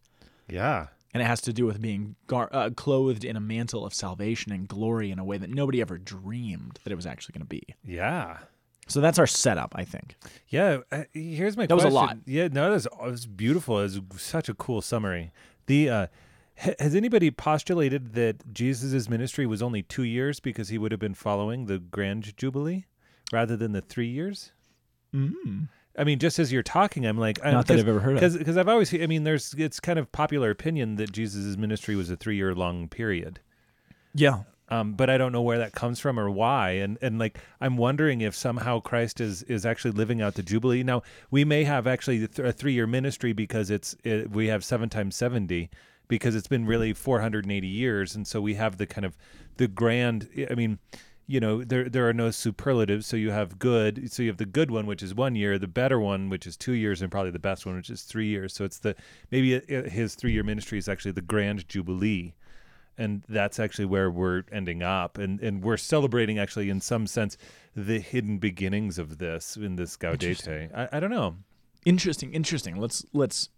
Yeah. 0.49 0.87
and 1.13 1.21
it 1.23 1.25
has 1.25 1.41
to 1.41 1.53
do 1.53 1.65
with 1.65 1.81
being 1.81 2.15
gar- 2.27 2.49
uh, 2.51 2.69
clothed 2.75 3.23
in 3.23 3.35
a 3.35 3.39
mantle 3.39 3.85
of 3.85 3.93
salvation 3.93 4.51
and 4.51 4.67
glory 4.67 5.11
in 5.11 5.19
a 5.19 5.23
way 5.23 5.37
that 5.37 5.49
nobody 5.49 5.79
ever 5.81 5.97
dreamed 5.97 6.79
that 6.83 6.91
it 6.91 6.95
was 6.95 7.05
actually 7.05 7.33
going 7.33 7.41
to 7.41 7.47
be. 7.47 7.63
Yeah. 7.85 8.39
So 8.87 8.99
that's 8.99 9.19
our 9.19 9.27
setup, 9.27 9.73
I 9.75 9.85
think. 9.85 10.15
Yeah, 10.49 10.79
uh, 10.91 11.03
here's 11.13 11.55
my 11.55 11.65
That 11.65 11.75
was 11.75 11.83
a 11.85 11.89
lot. 11.89 12.17
Yeah, 12.25 12.47
no, 12.51 12.63
that 12.65 12.71
was, 12.73 12.85
it 12.87 13.11
was 13.11 13.25
beautiful. 13.25 13.79
It 13.79 13.91
was 14.11 14.21
such 14.21 14.49
a 14.49 14.53
cool 14.53 14.81
summary. 14.81 15.31
The 15.67 15.89
uh, 15.89 16.07
ha- 16.57 16.73
has 16.79 16.93
anybody 16.95 17.29
postulated 17.31 18.13
that 18.15 18.51
Jesus' 18.53 19.07
ministry 19.07 19.45
was 19.45 19.61
only 19.61 19.83
two 19.83 20.03
years 20.03 20.39
because 20.41 20.69
he 20.69 20.77
would 20.77 20.91
have 20.91 20.99
been 20.99 21.13
following 21.13 21.67
the 21.67 21.77
Grand 21.79 22.35
Jubilee 22.35 22.85
rather 23.31 23.55
than 23.55 23.71
the 23.71 23.81
three 23.81 24.09
years? 24.09 24.51
Mm. 25.15 25.67
I 25.97 26.03
mean, 26.05 26.19
just 26.19 26.39
as 26.39 26.51
you're 26.53 26.63
talking, 26.63 27.05
I'm 27.05 27.17
like, 27.17 27.43
Not 27.43 27.67
that 27.67 27.77
I've 27.79 27.87
ever 27.87 27.99
heard 27.99 28.21
of. 28.21 28.37
because 28.37 28.55
I've 28.57 28.69
always, 28.69 28.93
I 28.93 29.07
mean, 29.07 29.23
there's 29.25 29.53
it's 29.57 29.79
kind 29.79 29.99
of 29.99 30.11
popular 30.11 30.49
opinion 30.49 30.95
that 30.95 31.11
Jesus' 31.11 31.57
ministry 31.57 31.95
was 31.95 32.09
a 32.09 32.15
three 32.15 32.37
year 32.37 32.55
long 32.55 32.87
period. 32.87 33.39
Yeah. 34.13 34.43
um, 34.69 34.93
but 34.93 35.09
I 35.09 35.17
don't 35.17 35.33
know 35.33 35.41
where 35.41 35.57
that 35.57 35.73
comes 35.73 35.99
from 35.99 36.17
or 36.17 36.29
why. 36.29 36.71
And 36.71 36.97
and 37.01 37.19
like 37.19 37.39
I'm 37.59 37.75
wondering 37.75 38.21
if 38.21 38.35
somehow 38.35 38.79
Christ 38.79 39.19
is 39.19 39.43
is 39.43 39.65
actually 39.65 39.91
living 39.91 40.21
out 40.21 40.35
the 40.35 40.43
jubilee. 40.43 40.81
Now 40.83 41.03
we 41.29 41.43
may 41.43 41.65
have 41.65 41.87
actually 41.87 42.25
th- 42.27 42.39
a 42.39 42.53
three 42.53 42.73
year 42.73 42.87
ministry 42.87 43.33
because 43.33 43.69
it's 43.69 43.95
it, 44.05 44.31
we 44.31 44.47
have 44.47 44.63
seven 44.63 44.87
times 44.89 45.15
seventy 45.17 45.69
because 46.07 46.35
it's 46.35 46.47
been 46.47 46.65
really 46.65 46.91
480 46.93 47.65
years, 47.67 48.15
and 48.15 48.27
so 48.27 48.41
we 48.41 48.55
have 48.55 48.75
the 48.77 48.85
kind 48.85 49.05
of 49.05 49.17
the 49.57 49.67
grand. 49.67 50.29
I 50.49 50.55
mean. 50.55 50.79
You 51.31 51.39
know, 51.39 51.63
there 51.63 51.87
there 51.87 52.07
are 52.09 52.13
no 52.13 52.29
superlatives, 52.31 53.05
so 53.07 53.15
you 53.15 53.31
have 53.31 53.57
good. 53.57 54.11
So 54.11 54.21
you 54.23 54.29
have 54.29 54.37
the 54.37 54.45
good 54.59 54.69
one, 54.69 54.85
which 54.85 55.01
is 55.01 55.15
one 55.15 55.35
year, 55.35 55.57
the 55.57 55.67
better 55.67 55.99
one, 55.99 56.29
which 56.29 56.45
is 56.45 56.57
two 56.57 56.73
years, 56.73 57.01
and 57.01 57.09
probably 57.09 57.31
the 57.31 57.39
best 57.39 57.65
one, 57.65 57.75
which 57.75 57.89
is 57.89 58.01
three 58.03 58.27
years. 58.27 58.53
So 58.53 58.65
it's 58.65 58.79
the 58.79 58.95
maybe 59.31 59.53
it, 59.53 59.65
it- 59.69 59.91
his 59.91 60.15
three 60.15 60.33
year 60.33 60.43
ministry 60.43 60.77
is 60.77 60.89
actually 60.89 61.11
the 61.13 61.21
grand 61.21 61.67
jubilee, 61.69 62.33
and 62.97 63.23
that's 63.29 63.59
actually 63.59 63.85
where 63.85 64.11
we're 64.11 64.43
ending 64.51 64.83
up 64.83 65.17
and 65.17 65.39
and 65.39 65.63
we're 65.63 65.77
celebrating 65.77 66.37
actually 66.37 66.69
in 66.69 66.81
some 66.81 67.07
sense 67.07 67.37
the 67.75 67.99
hidden 67.99 68.37
beginnings 68.37 68.97
of 68.99 69.17
this 69.17 69.55
in 69.55 69.75
this 69.77 69.95
gaudete 69.97 70.69
I, 70.75 70.97
I 70.97 70.99
don't 70.99 71.11
know 71.11 71.37
Interesting, 71.85 72.33
interesting. 72.33 72.75
Let's 72.75 73.05
let's 73.13 73.49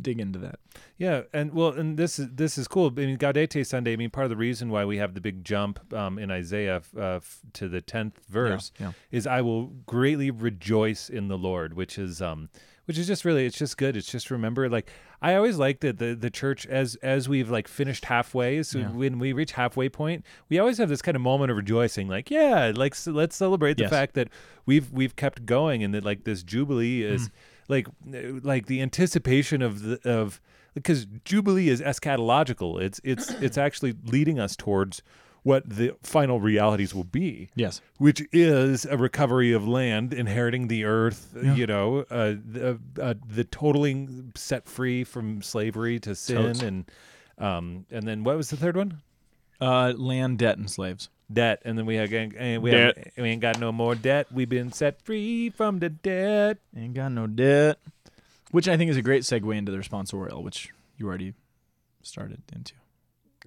dig 0.00 0.18
into 0.18 0.38
that. 0.40 0.58
yeah 0.98 1.22
and 1.32 1.52
well 1.54 1.68
and 1.68 1.96
this 1.96 2.18
is 2.18 2.28
this 2.32 2.58
is 2.58 2.66
cool 2.66 2.88
i 2.88 2.90
mean 3.06 3.16
gaudete 3.16 3.64
sunday 3.64 3.92
i 3.92 3.96
mean 3.96 4.10
part 4.10 4.24
of 4.24 4.30
the 4.30 4.36
reason 4.36 4.68
why 4.68 4.84
we 4.84 4.96
have 4.96 5.14
the 5.14 5.20
big 5.20 5.44
jump 5.44 5.78
um, 5.94 6.18
in 6.18 6.30
isaiah 6.30 6.82
uh, 6.96 7.16
f- 7.16 7.40
to 7.52 7.68
the 7.68 7.80
10th 7.80 8.14
verse 8.28 8.72
yeah. 8.80 8.92
is 9.12 9.26
i 9.26 9.40
will 9.40 9.66
greatly 9.86 10.30
rejoice 10.32 11.08
in 11.08 11.28
the 11.28 11.38
lord 11.38 11.74
which 11.74 11.96
is 11.98 12.20
um 12.20 12.48
which 12.86 12.98
is 12.98 13.06
just 13.06 13.24
really 13.24 13.46
it's 13.46 13.56
just 13.56 13.78
good 13.78 13.96
it's 13.96 14.10
just 14.10 14.30
remember 14.32 14.68
like 14.68 14.90
i 15.22 15.36
always 15.36 15.56
like 15.58 15.78
that 15.80 15.98
the 15.98 16.14
the 16.14 16.28
church 16.30 16.66
as 16.66 16.96
as 16.96 17.28
we've 17.28 17.48
like 17.50 17.68
finished 17.68 18.04
halfway 18.06 18.62
so 18.64 18.80
Yeah. 18.80 18.90
when 18.90 19.18
we 19.20 19.32
reach 19.32 19.52
halfway 19.52 19.88
point 19.88 20.24
we 20.48 20.58
always 20.58 20.78
have 20.78 20.88
this 20.88 21.00
kind 21.02 21.14
of 21.16 21.22
moment 21.22 21.50
of 21.52 21.56
rejoicing 21.56 22.08
like 22.08 22.30
yeah 22.32 22.72
like 22.74 22.94
so 22.96 23.12
let's 23.12 23.36
celebrate 23.36 23.76
the 23.76 23.84
Yes. 23.84 23.90
fact 23.90 24.14
that 24.14 24.28
we've 24.66 24.90
we've 24.90 25.14
kept 25.16 25.46
going 25.46 25.82
and 25.84 25.94
that 25.94 26.04
like 26.04 26.24
this 26.24 26.42
jubilee 26.42 27.02
is 27.04 27.30
like 27.68 27.86
like 28.42 28.66
the 28.66 28.80
anticipation 28.82 29.62
of 29.62 29.82
the 29.82 30.00
of 30.08 30.40
because 30.74 31.06
jubilee 31.24 31.68
is 31.68 31.80
eschatological 31.80 32.80
it's 32.80 33.00
it's 33.04 33.30
it's 33.42 33.56
actually 33.58 33.94
leading 34.04 34.38
us 34.38 34.56
towards 34.56 35.02
what 35.42 35.68
the 35.68 35.92
final 36.02 36.40
realities 36.40 36.94
will 36.94 37.04
be 37.04 37.50
Yes. 37.54 37.82
which 37.98 38.22
is 38.32 38.86
a 38.86 38.96
recovery 38.96 39.52
of 39.52 39.68
land, 39.68 40.14
inheriting 40.14 40.68
the 40.68 40.84
earth, 40.86 41.36
Yeah. 41.36 41.54
you 41.54 41.66
know, 41.66 41.98
uh, 42.10 42.34
the, 42.42 42.78
uh, 42.98 43.12
the 43.28 43.44
totaling 43.44 44.32
set 44.36 44.66
free 44.66 45.04
from 45.04 45.42
slavery 45.42 46.00
to 46.00 46.14
sin, 46.14 46.36
Totes. 46.36 46.62
and 46.62 46.90
um, 47.36 47.84
and 47.90 48.08
then 48.08 48.24
what 48.24 48.38
was 48.38 48.48
the 48.48 48.56
third 48.56 48.74
one? 48.74 49.02
Uh, 49.60 49.92
land, 49.96 50.38
debt, 50.38 50.56
and 50.56 50.70
slaves. 50.70 51.10
Debt, 51.32 51.62
and 51.64 51.78
then 51.78 51.86
we 51.86 51.96
have 51.96 52.12
and 52.12 52.62
we, 52.62 52.70
have, 52.72 52.94
we 53.16 53.28
ain't 53.30 53.40
got 53.40 53.58
no 53.58 53.72
more 53.72 53.94
debt. 53.94 54.26
We've 54.30 54.48
been 54.48 54.72
set 54.72 55.00
free 55.02 55.50
from 55.50 55.78
the 55.78 55.88
debt. 55.88 56.58
Ain't 56.76 56.94
got 56.94 57.12
no 57.12 57.26
debt. 57.26 57.78
Which 58.50 58.68
I 58.68 58.76
think 58.76 58.90
is 58.90 58.96
a 58.96 59.02
great 59.02 59.22
segue 59.22 59.56
into 59.56 59.72
the 59.72 59.78
responsorial, 59.78 60.42
which 60.42 60.70
you 60.96 61.06
already 61.08 61.34
started 62.02 62.42
into. 62.54 62.74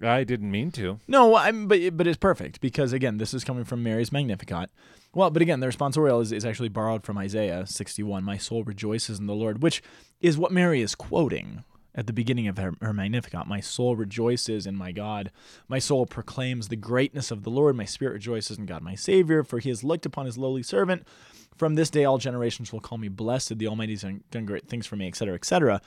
I 0.02 0.24
didn't 0.24 0.50
mean 0.50 0.70
to. 0.72 0.98
No, 1.08 1.36
I'm, 1.36 1.66
but 1.66 1.96
but 1.96 2.06
it's 2.06 2.18
perfect 2.18 2.60
because 2.60 2.92
again, 2.92 3.18
this 3.18 3.34
is 3.34 3.44
coming 3.44 3.64
from 3.64 3.82
Mary's 3.82 4.12
Magnificat. 4.12 4.70
Well, 5.14 5.30
but 5.30 5.42
again, 5.42 5.60
the 5.60 5.66
responsorial 5.66 6.22
is, 6.22 6.32
is 6.32 6.44
actually 6.44 6.68
borrowed 6.68 7.04
from 7.04 7.18
Isaiah 7.18 7.66
61. 7.66 8.22
My 8.22 8.36
soul 8.36 8.62
rejoices 8.62 9.18
in 9.18 9.26
the 9.26 9.34
Lord, 9.34 9.62
which 9.62 9.82
is 10.20 10.38
what 10.38 10.52
Mary 10.52 10.82
is 10.82 10.94
quoting 10.94 11.64
at 11.94 12.06
the 12.06 12.12
beginning 12.12 12.48
of 12.48 12.58
her, 12.58 12.74
her 12.80 12.92
Magnificat. 12.92 13.46
My 13.46 13.60
soul 13.60 13.96
rejoices 13.96 14.66
in 14.66 14.76
my 14.76 14.92
God. 14.92 15.30
My 15.68 15.78
soul 15.78 16.06
proclaims 16.06 16.68
the 16.68 16.76
greatness 16.76 17.30
of 17.30 17.42
the 17.42 17.50
Lord. 17.50 17.76
My 17.76 17.84
spirit 17.84 18.12
rejoices 18.14 18.58
in 18.58 18.66
God, 18.66 18.82
my 18.82 18.94
Savior, 18.94 19.42
for 19.42 19.58
He 19.58 19.68
has 19.68 19.84
looked 19.84 20.06
upon 20.06 20.26
His 20.26 20.38
lowly 20.38 20.62
servant. 20.62 21.06
From 21.56 21.74
this 21.74 21.90
day, 21.90 22.04
all 22.04 22.18
generations 22.18 22.72
will 22.72 22.80
call 22.80 22.98
me 22.98 23.08
blessed. 23.08 23.58
The 23.58 23.66
Almighty's 23.66 24.02
done 24.02 24.22
done 24.30 24.46
great 24.46 24.68
things 24.68 24.86
for 24.86 24.96
me, 24.96 25.08
etc., 25.08 25.34
etc. 25.34 25.80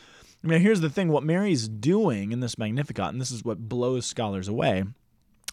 Now, 0.44 0.58
here's 0.58 0.82
the 0.82 0.90
thing: 0.90 1.10
what 1.10 1.24
Mary's 1.24 1.68
doing 1.68 2.32
in 2.32 2.42
this 2.42 2.58
Magnificat, 2.58 3.10
and 3.10 3.22
this 3.22 3.32
is 3.32 3.46
what 3.46 3.70
blows 3.70 4.06
scholars 4.06 4.48
away 4.48 4.84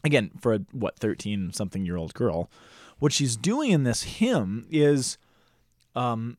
again 0.05 0.31
for 0.41 0.55
a 0.55 0.61
what 0.73 0.99
13 0.99 1.53
something 1.53 1.85
year 1.85 1.97
old 1.97 2.15
girl 2.15 2.51
what 2.99 3.13
she's 3.13 3.37
doing 3.37 3.71
in 3.71 3.85
this 3.85 4.03
hymn 4.03 4.67
is 4.71 5.19
um 5.95 6.37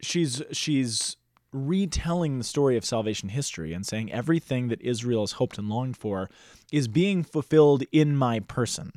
she's 0.00 0.42
she's 0.52 1.16
retelling 1.54 2.38
the 2.38 2.44
story 2.44 2.76
of 2.76 2.84
salvation 2.84 3.30
history 3.30 3.72
and 3.72 3.86
saying 3.86 4.12
everything 4.12 4.68
that 4.68 4.82
Israel 4.82 5.22
has 5.22 5.32
hoped 5.32 5.56
and 5.56 5.68
longed 5.68 5.96
for 5.96 6.28
is 6.72 6.88
being 6.88 7.22
fulfilled 7.22 7.84
in 7.92 8.16
my 8.16 8.40
person 8.40 8.92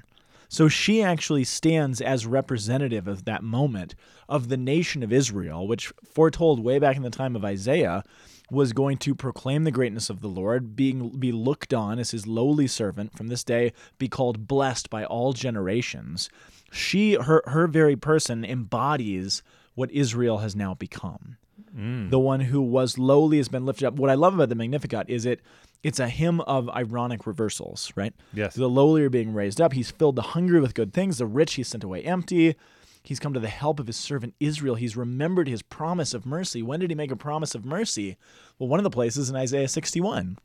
so 0.49 0.67
she 0.67 1.03
actually 1.03 1.43
stands 1.43 2.01
as 2.01 2.25
representative 2.25 3.07
of 3.07 3.25
that 3.25 3.43
moment 3.43 3.95
of 4.29 4.47
the 4.47 4.57
nation 4.57 5.03
of 5.03 5.11
Israel, 5.11 5.67
which 5.67 5.91
foretold 6.05 6.63
way 6.63 6.79
back 6.79 6.95
in 6.95 7.03
the 7.03 7.09
time 7.09 7.35
of 7.35 7.43
Isaiah 7.43 8.03
was 8.49 8.71
going 8.71 8.97
to 8.99 9.13
proclaim 9.13 9.65
the 9.65 9.71
greatness 9.71 10.09
of 10.09 10.21
the 10.21 10.29
Lord, 10.29 10.73
being 10.75 11.09
be 11.09 11.33
looked 11.33 11.73
on 11.73 11.99
as 11.99 12.11
his 12.11 12.25
lowly 12.25 12.67
servant 12.67 13.13
from 13.13 13.27
this 13.27 13.43
day, 13.43 13.73
be 13.97 14.07
called 14.07 14.47
blessed 14.47 14.89
by 14.89 15.03
all 15.03 15.33
generations. 15.33 16.29
She 16.71 17.15
her 17.15 17.43
her 17.47 17.67
very 17.67 17.97
person 17.97 18.45
embodies 18.45 19.43
what 19.75 19.91
Israel 19.91 20.37
has 20.39 20.55
now 20.55 20.73
become 20.73 21.37
Mm. 21.75 22.09
the 22.11 22.19
one 22.19 22.39
who 22.41 22.61
was 22.61 22.97
lowly 22.97 23.37
has 23.37 23.49
been 23.49 23.65
lifted 23.65 23.87
up. 23.87 23.95
What 23.95 24.09
I 24.09 24.13
love 24.13 24.35
about 24.35 24.49
the 24.49 24.55
Magnificat 24.55 25.09
is 25.09 25.25
it 25.25 25.41
it's 25.83 25.99
a 25.99 26.07
hymn 26.07 26.41
of 26.41 26.69
ironic 26.69 27.25
reversals, 27.27 27.91
right? 27.95 28.13
Yes. 28.33 28.55
The 28.55 28.67
lowly 28.67 29.03
are 29.03 29.09
being 29.09 29.33
raised 29.33 29.59
up. 29.61 29.73
He's 29.73 29.91
filled 29.91 30.15
the 30.15 30.21
hungry 30.21 30.59
with 30.59 30.73
good 30.73 30.93
things. 30.93 31.17
The 31.19 31.25
rich 31.25 31.53
he's 31.55 31.67
sent 31.67 31.83
away 31.83 32.03
empty. 32.03 32.55
He's 33.03 33.19
come 33.19 33.33
to 33.33 33.39
the 33.39 33.47
help 33.47 33.79
of 33.79 33.87
his 33.87 33.95
servant 33.95 34.33
Israel. 34.39 34.75
He's 34.75 34.97
remembered 34.97 35.47
his 35.47 35.61
promise 35.61 36.13
of 36.13 36.25
mercy. 36.25 36.61
When 36.61 36.79
did 36.79 36.89
he 36.91 36.95
make 36.95 37.11
a 37.11 37.15
promise 37.15 37.55
of 37.55 37.63
mercy? 37.63 38.17
Well, 38.59 38.67
one 38.69 38.79
of 38.79 38.83
the 38.83 38.89
places 38.89 39.29
in 39.29 39.35
Isaiah 39.35 39.67
61 39.67 40.37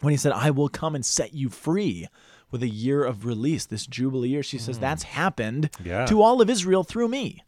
when 0.00 0.10
he 0.12 0.16
said, 0.16 0.32
I 0.32 0.50
will 0.50 0.68
come 0.68 0.94
and 0.94 1.04
set 1.04 1.34
you 1.34 1.48
free 1.48 2.06
with 2.50 2.62
a 2.62 2.68
year 2.68 3.04
of 3.04 3.24
release, 3.24 3.66
this 3.66 3.86
Jubilee 3.86 4.28
year. 4.28 4.42
She 4.42 4.58
says, 4.58 4.76
mm. 4.78 4.82
That's 4.82 5.02
happened 5.04 5.70
Yeah. 5.84 6.06
to 6.06 6.22
all 6.22 6.40
of 6.40 6.48
Israel 6.50 6.84
through 6.84 7.08
me. 7.08 7.42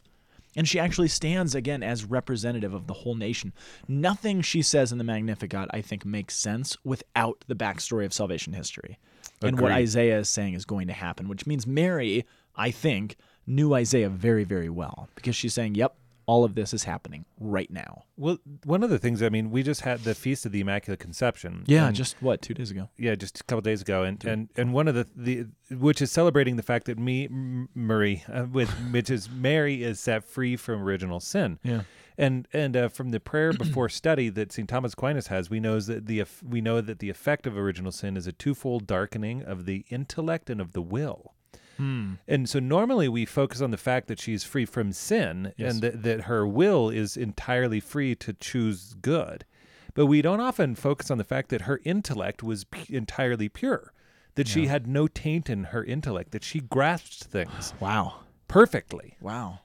And 0.57 0.67
she 0.67 0.79
actually 0.79 1.07
stands 1.07 1.55
again 1.55 1.83
as 1.83 2.03
representative 2.03 2.73
of 2.73 2.87
the 2.87 2.93
whole 2.93 3.15
nation. 3.15 3.53
Nothing 3.87 4.41
she 4.41 4.61
says 4.61 4.91
in 4.91 4.97
the 4.97 5.03
Magnificat, 5.05 5.69
I 5.71 5.81
think, 5.81 6.05
makes 6.05 6.35
sense 6.35 6.75
without 6.83 7.45
the 7.47 7.55
backstory 7.55 8.05
of 8.05 8.11
salvation 8.11 8.51
history 8.51 8.97
and 9.41 9.59
what 9.59 9.71
Isaiah 9.71 10.19
is 10.19 10.29
saying 10.29 10.53
is 10.53 10.65
going 10.65 10.87
to 10.87 10.93
happen, 10.93 11.27
which 11.27 11.45
means 11.45 11.67
Mary, 11.67 12.25
I 12.55 12.71
think, 12.71 13.15
knew 13.45 13.73
Isaiah 13.73 14.09
very, 14.09 14.43
very 14.43 14.69
well 14.69 15.09
because 15.15 15.35
she's 15.35 15.53
saying, 15.53 15.75
Yep, 15.75 15.95
all 16.27 16.43
of 16.43 16.55
this 16.55 16.73
is 16.73 16.83
happening 16.83 17.25
right 17.39 17.71
now. 17.71 18.03
Well, 18.17 18.37
one 18.65 18.83
of 18.83 18.89
the 18.89 18.99
things 18.99 19.23
I 19.23 19.29
mean, 19.29 19.49
we 19.49 19.63
just 19.63 19.81
had 19.81 20.01
the 20.01 20.13
feast 20.13 20.45
of 20.45 20.51
the 20.51 20.59
Immaculate 20.59 20.99
Conception. 20.99 21.63
and- 21.87 21.95
just 21.95 22.21
what 22.21 22.41
two 22.41 22.53
days 22.53 22.69
ago. 22.69 22.89
yeah, 22.97 23.15
just 23.15 23.39
a 23.39 23.43
couple 23.45 23.61
days 23.61 23.81
ago, 23.81 24.03
and 24.03 24.23
and 24.25 24.49
and 24.55 24.73
one 24.73 24.87
of 24.87 24.95
the 24.95 25.07
the 25.15 25.47
which 25.75 26.01
is 26.01 26.11
celebrating 26.11 26.57
the 26.57 26.63
fact 26.63 26.85
that 26.85 26.99
me 26.99 27.27
Marie 27.73 28.23
uh, 28.31 28.45
with 28.51 28.69
which 28.91 29.09
is 29.09 29.29
Mary 29.29 29.83
is 29.83 29.99
set 29.99 30.23
free 30.23 30.55
from 30.57 30.83
original 30.83 31.19
sin. 31.19 31.59
Yeah. 31.63 31.81
And 32.19 32.47
and 32.51 32.75
uh, 32.75 32.89
from 32.89 33.09
the 33.09 33.19
prayer 33.19 33.53
before 33.57 33.87
study 33.89 34.27
that 34.29 34.51
St. 34.51 34.67
Thomas 34.67 34.93
Aquinas 34.93 35.27
has, 35.27 35.49
we 35.49 35.59
knows 35.61 35.87
that 35.87 36.07
the 36.07 36.25
we 36.43 36.59
know 36.61 36.81
that 36.81 36.99
the 36.99 37.09
effect 37.09 37.47
of 37.47 37.57
original 37.57 37.91
sin 37.91 38.17
is 38.17 38.27
a 38.27 38.31
twofold 38.33 38.85
darkening 38.85 39.43
of 39.43 39.65
the 39.65 39.85
intellect 39.89 40.49
and 40.49 40.59
of 40.59 40.73
the 40.73 40.81
will. 40.81 41.33
Hmm. 41.77 42.13
And 42.27 42.49
so 42.49 42.59
normally 42.59 43.07
we 43.07 43.25
focus 43.25 43.61
on 43.61 43.71
the 43.71 43.77
fact 43.77 44.07
that 44.07 44.19
she's 44.19 44.43
free 44.43 44.65
from 44.65 44.91
sin 44.91 45.53
Yes. 45.57 45.73
and 45.73 45.83
that, 45.83 46.03
that 46.03 46.21
her 46.21 46.45
will 46.47 46.89
is 46.89 47.15
entirely 47.17 47.79
free 47.79 48.15
to 48.15 48.33
choose 48.33 48.95
good. 49.01 49.45
But 49.93 50.05
we 50.07 50.21
don't 50.21 50.39
often 50.39 50.75
focus 50.75 51.09
on 51.09 51.17
the 51.17 51.23
fact 51.23 51.49
that 51.49 51.61
her 51.61 51.79
intellect 51.83 52.43
was 52.43 52.65
p- 52.65 52.95
entirely 52.95 53.49
pure, 53.49 53.93
that 54.35 54.47
she 54.47 54.67
had 54.67 54.85
no 54.87 55.07
taint 55.07 55.49
in 55.49 55.65
her 55.65 55.83
intellect, 55.83 56.31
that 56.31 56.43
she 56.43 56.59
grasped 56.59 57.23
things 57.23 57.73
Wow. 57.79 58.19
perfectly. 58.47 59.15
Wow. 59.21 59.59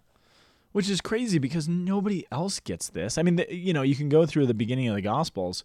Which 0.72 0.88
is 0.88 1.02
crazy 1.02 1.38
because 1.38 1.68
nobody 1.68 2.24
else 2.32 2.58
gets 2.60 2.88
this. 2.88 3.18
I 3.18 3.22
mean, 3.22 3.36
the, 3.36 3.54
you 3.54 3.74
know, 3.74 3.82
you 3.82 3.94
can 3.94 4.08
go 4.08 4.24
through 4.24 4.46
the 4.46 4.54
beginning 4.54 4.88
of 4.88 4.94
the 4.94 5.02
Gospels. 5.02 5.64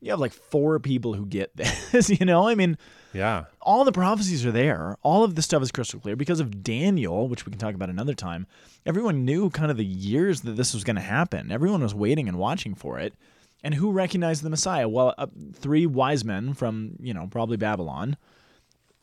You 0.00 0.10
have 0.10 0.18
like 0.18 0.32
four 0.32 0.80
people 0.80 1.14
who 1.14 1.24
get 1.26 1.56
this, 1.56 2.10
you 2.10 2.26
know? 2.26 2.48
I 2.48 2.56
mean, 2.56 2.76
Yeah. 3.12 3.44
all 3.60 3.84
the 3.84 3.92
prophecies 3.92 4.44
are 4.46 4.52
there. 4.52 4.96
All 5.02 5.22
of 5.24 5.34
this 5.34 5.44
stuff 5.44 5.62
is 5.62 5.70
crystal 5.70 6.00
clear 6.00 6.16
because 6.16 6.40
of 6.40 6.62
Daniel, 6.62 7.28
which 7.28 7.44
we 7.46 7.50
can 7.50 7.58
talk 7.58 7.74
about 7.74 7.90
another 7.90 8.14
time. 8.14 8.46
Everyone 8.86 9.24
knew 9.24 9.50
kind 9.50 9.70
of 9.70 9.76
the 9.76 9.84
years 9.84 10.40
that 10.42 10.52
this 10.52 10.74
was 10.74 10.82
going 10.84 10.96
to 10.96 11.02
happen. 11.02 11.52
Everyone 11.52 11.82
was 11.82 11.94
waiting 11.94 12.28
and 12.28 12.38
watching 12.38 12.74
for 12.74 12.98
it. 12.98 13.14
And 13.62 13.74
who 13.74 13.92
recognized 13.92 14.42
the 14.42 14.50
Messiah? 14.50 14.88
Well, 14.88 15.14
uh, 15.16 15.26
three 15.54 15.86
wise 15.86 16.24
men 16.24 16.52
from, 16.54 16.96
you 17.00 17.14
know, 17.14 17.28
probably 17.30 17.56
Babylon. 17.56 18.16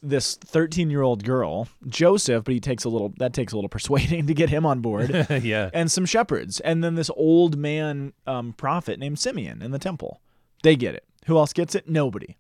This 0.01 0.37
13-year-old 0.37 1.23
girl, 1.25 1.67
Joseph, 1.87 2.45
but 2.45 2.53
he 2.53 2.59
takes 2.59 2.85
a 2.85 2.89
little 2.89 3.13
that 3.17 3.33
takes 3.33 3.51
a 3.53 3.57
little 3.57 3.69
persuading 3.77 4.27
to 4.27 4.33
get 4.33 4.49
him 4.49 4.65
on 4.65 4.79
board. 4.81 5.27
yeah. 5.43 5.69
and 5.73 5.91
some 5.91 6.05
shepherds, 6.05 6.59
and 6.61 6.83
then 6.83 6.95
this 6.95 7.09
old 7.15 7.57
man 7.57 8.13
um, 8.25 8.53
prophet 8.53 8.97
named 8.97 9.19
Simeon 9.19 9.61
in 9.61 9.71
the 9.71 9.79
temple. 9.79 10.21
They 10.63 10.75
get 10.75 10.95
it. 10.95 11.03
Who 11.25 11.37
else 11.37 11.51
gets 11.53 11.75
it? 11.75 11.89
Nobody. 11.89 12.37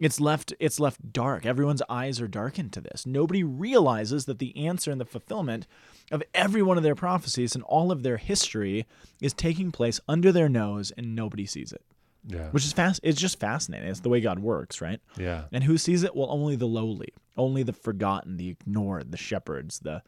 It's 0.00 0.20
left. 0.20 0.52
It's 0.60 0.78
left 0.78 1.12
dark. 1.12 1.44
Everyone's 1.44 1.82
eyes 1.88 2.20
are 2.20 2.28
darkened 2.28 2.72
to 2.74 2.80
this. 2.80 3.04
Nobody 3.06 3.42
realizes 3.42 4.26
that 4.26 4.38
the 4.38 4.56
answer 4.56 4.90
and 4.90 5.00
the 5.00 5.04
fulfillment 5.04 5.66
of 6.12 6.22
every 6.34 6.62
one 6.62 6.76
of 6.76 6.82
their 6.82 6.94
prophecies 6.94 7.54
and 7.54 7.64
all 7.64 7.90
of 7.90 8.02
their 8.02 8.16
history 8.16 8.86
is 9.20 9.32
taking 9.32 9.72
place 9.72 10.00
under 10.08 10.30
their 10.32 10.48
nose, 10.48 10.92
and 10.96 11.14
nobody 11.14 11.46
sees 11.46 11.72
it. 11.72 11.82
Yeah. 12.26 12.50
Which 12.50 12.64
is 12.64 12.72
fast. 12.72 13.00
It's 13.02 13.20
just 13.20 13.40
fascinating. 13.40 13.88
It's 13.88 14.00
the 14.00 14.08
way 14.08 14.20
God 14.20 14.38
works, 14.38 14.80
right? 14.80 15.00
yeah. 15.16 15.44
And 15.52 15.64
who 15.64 15.78
sees 15.78 16.02
it? 16.02 16.14
Well, 16.14 16.28
only 16.30 16.56
the 16.56 16.66
lowly, 16.66 17.12
only 17.36 17.62
the 17.62 17.72
forgotten, 17.72 18.36
the 18.36 18.50
ignored, 18.50 19.10
the 19.12 19.18
shepherds, 19.18 19.80
the, 19.80 20.02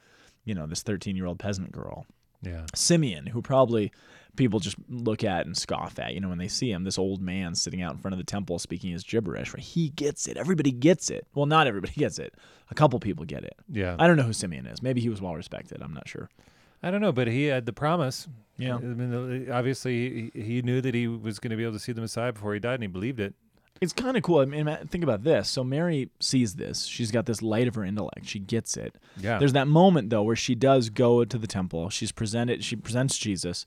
you 0.44 0.55
know, 0.55 0.66
this 0.66 0.83
13 0.83 1.16
year 1.16 1.26
old 1.26 1.38
peasant 1.38 1.72
girl. 1.72 2.07
Yeah. 2.42 2.66
Simeon, 2.74 3.26
who 3.26 3.42
probably 3.42 3.92
people 4.37 4.61
just 4.61 4.76
look 4.88 5.24
at 5.24 5.46
and 5.46 5.57
scoff 5.57 5.98
at, 5.98 6.14
you 6.14 6.20
know, 6.20 6.29
when 6.29 6.38
they 6.38 6.48
see 6.48 6.70
him, 6.70 6.85
this 6.85 6.98
old 6.98 7.20
man 7.20 7.55
sitting 7.55 7.83
out 7.83 7.92
in 7.92 7.98
front 7.98 8.14
of 8.14 8.18
the 8.18 8.24
temple 8.24 8.59
speaking 8.59 8.90
his 8.90 9.05
gibberish, 9.05 9.53
right? 9.53 9.62
He 9.62 9.90
gets 9.90 10.29
it. 10.29 10.37
Everybody 10.37 10.70
gets 10.72 11.11
it. 11.11 11.26
Well, 11.35 11.46
not 11.46 11.66
everybody 11.66 11.92
gets 11.96 12.18
it. 12.18 12.35
A 12.70 12.74
couple 12.74 12.98
people 13.00 13.24
get 13.24 13.44
it. 13.44 13.55
Yeah. 13.68 13.96
I 13.98 14.07
don't 14.07 14.16
know 14.16 14.22
who 14.22 14.33
Simeon 14.33 14.66
is. 14.66 14.83
Maybe 14.83 15.00
he 15.00 15.09
was 15.09 15.20
well 15.20 15.35
respected. 15.35 15.83
I'm 15.83 15.92
not 15.92 16.09
sure. 16.09 16.31
I 16.83 16.90
don't 16.90 17.00
know, 17.03 17.12
but 17.12 17.26
he 17.29 17.44
had 17.44 17.66
the 17.66 17.72
promise. 17.72 18.26
Yeah. 18.57 18.76
I 18.76 18.79
mean, 18.79 19.50
obviously, 19.50 20.31
he, 20.35 20.42
he 20.42 20.62
knew 20.62 20.81
that 20.81 20.94
he 20.94 21.09
was 21.09 21.38
going 21.38 21.50
to 21.50 21.57
be 21.57 21.62
able 21.64 21.74
to 21.74 21.79
see 21.79 21.92
the 21.92 22.00
Messiah 22.00 22.33
before 22.33 22.55
he 22.55 22.61
died, 22.61 22.74
and 22.74 22.83
he 22.83 22.87
believed 22.87 23.20
it. 23.20 23.35
It's 23.80 23.94
kind 23.94 24.16
of 24.16 24.22
cool. 24.22 24.40
I 24.40 24.44
mean, 24.44 24.66
think 24.90 25.02
about 25.04 25.24
this. 25.24 25.48
So 25.48 25.64
Mary 25.64 26.11
sees 26.20 26.54
this. 26.54 26.85
She's 26.85 27.11
got 27.11 27.24
this 27.24 27.40
light 27.40 27.66
of 27.66 27.74
her 27.76 27.85
intellect. 27.85 28.26
She 28.26 28.38
gets 28.38 28.76
it. 28.76 28.94
Yeah. 29.16 29.38
There's 29.38 29.54
that 29.54 29.68
moment 29.68 30.11
though 30.11 30.22
where 30.22 30.37
she 30.37 30.54
does 30.54 30.90
go 30.90 31.24
to 31.24 31.38
the 31.38 31.46
temple. 31.46 31.88
She's 31.88 32.12
presented. 32.12 32.62
She 32.62 32.76
presents 32.76 33.16
Jesus. 33.16 33.64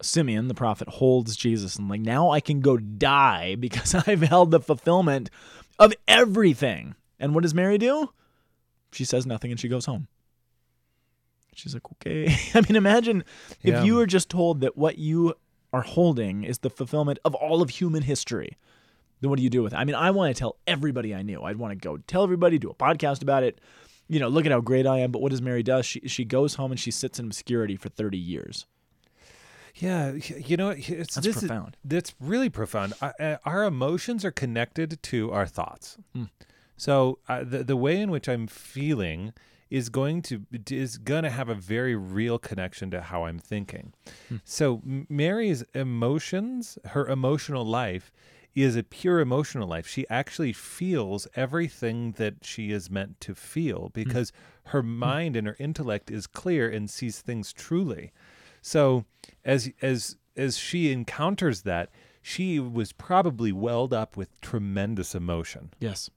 Simeon, 0.00 0.46
the 0.48 0.54
prophet, 0.54 0.88
holds 0.88 1.34
Jesus 1.36 1.76
and 1.76 1.88
like 1.88 2.00
now 2.00 2.30
I 2.30 2.40
can 2.40 2.60
go 2.60 2.76
die 2.76 3.54
because 3.58 3.94
I've 3.94 4.22
held 4.22 4.50
the 4.52 4.60
fulfillment 4.60 5.28
of 5.78 5.92
everything. 6.06 6.94
And 7.18 7.34
what 7.34 7.42
does 7.42 7.54
Mary 7.54 7.78
do? 7.78 8.10
She 8.92 9.04
says 9.04 9.26
nothing 9.26 9.50
and 9.50 9.58
she 9.58 9.68
goes 9.68 9.86
home. 9.86 10.06
She's 11.54 11.74
like, 11.74 11.90
okay. 11.94 12.34
I 12.54 12.60
mean, 12.60 12.76
imagine 12.76 13.24
if 13.62 13.74
Yeah. 13.74 13.82
you 13.82 13.96
were 13.96 14.06
just 14.06 14.28
told 14.28 14.60
that 14.60 14.76
what 14.76 14.98
you 14.98 15.34
are 15.72 15.82
holding 15.82 16.44
is 16.44 16.58
the 16.58 16.70
fulfillment 16.70 17.18
of 17.24 17.34
all 17.34 17.60
of 17.62 17.70
human 17.70 18.02
history. 18.04 18.56
Then 19.22 19.30
what 19.30 19.38
do 19.38 19.42
you 19.42 19.48
do 19.50 19.62
with 19.62 19.72
it? 19.72 19.76
I 19.76 19.84
mean, 19.84 19.94
I 19.94 20.10
want 20.10 20.34
to 20.34 20.38
tell 20.38 20.56
everybody 20.66 21.14
I 21.14 21.22
knew. 21.22 21.42
I'd 21.42 21.56
want 21.56 21.70
to 21.72 21.76
go 21.76 21.96
tell 21.96 22.22
everybody, 22.24 22.58
do 22.58 22.68
a 22.68 22.74
podcast 22.74 23.22
about 23.22 23.42
it. 23.44 23.58
You 24.08 24.20
know, 24.20 24.28
look 24.28 24.44
at 24.44 24.52
how 24.52 24.60
great 24.60 24.86
I 24.86 24.98
am. 24.98 25.10
But 25.12 25.22
what 25.22 25.30
does 25.30 25.40
Mary 25.40 25.62
does? 25.62 25.86
She 25.86 26.00
she 26.06 26.24
goes 26.26 26.56
home 26.56 26.72
and 26.72 26.78
she 26.78 26.90
sits 26.90 27.18
in 27.18 27.26
obscurity 27.26 27.76
for 27.76 27.88
thirty 27.88 28.18
years. 28.18 28.66
Yeah, 29.76 30.12
you 30.12 30.58
know, 30.58 30.70
it's 30.70 31.14
That's 31.14 31.26
this 31.26 31.42
is- 31.42 31.50
that's 31.82 32.14
really 32.20 32.50
profound. 32.50 32.92
Our 33.46 33.64
emotions 33.64 34.22
are 34.24 34.30
connected 34.30 35.02
to 35.04 35.30
our 35.32 35.46
thoughts. 35.46 35.96
Hmm. 36.14 36.24
So 36.76 37.20
uh, 37.28 37.44
the 37.44 37.62
the 37.64 37.76
way 37.76 38.00
in 38.00 38.10
which 38.10 38.28
I'm 38.28 38.46
feeling 38.48 39.32
is 39.70 39.88
going 39.88 40.20
to 40.22 40.42
is 40.70 40.98
going 40.98 41.22
to 41.22 41.30
have 41.30 41.48
a 41.48 41.54
very 41.54 41.96
real 41.96 42.38
connection 42.38 42.90
to 42.90 43.00
how 43.00 43.24
I'm 43.24 43.38
thinking. 43.38 43.94
Hmm. 44.28 44.36
So 44.44 44.82
Mary's 44.84 45.62
emotions, 45.74 46.76
her 46.86 47.06
emotional 47.06 47.64
life 47.64 48.12
is 48.54 48.76
a 48.76 48.82
pure 48.82 49.20
emotional 49.20 49.68
life. 49.68 49.86
She 49.86 50.06
actually 50.08 50.52
feels 50.52 51.26
everything 51.34 52.12
that 52.12 52.36
she 52.42 52.70
is 52.70 52.90
meant 52.90 53.20
to 53.20 53.34
feel 53.34 53.88
mm. 53.88 53.92
because 53.92 54.32
her 54.66 54.82
mm. 54.82 54.88
mind 54.88 55.36
and 55.36 55.46
her 55.46 55.56
intellect 55.58 56.10
is 56.10 56.26
clear 56.26 56.68
and 56.68 56.90
sees 56.90 57.20
things 57.20 57.52
truly. 57.52 58.12
So 58.60 59.04
as 59.44 59.70
as 59.80 60.16
as 60.36 60.56
she 60.56 60.92
encounters 60.92 61.62
that, 61.62 61.90
she 62.22 62.58
was 62.60 62.92
probably 62.92 63.52
welled 63.52 63.92
up 63.92 64.16
with 64.16 64.40
tremendous 64.40 65.14
emotion. 65.14 65.72
Yes. 65.80 66.08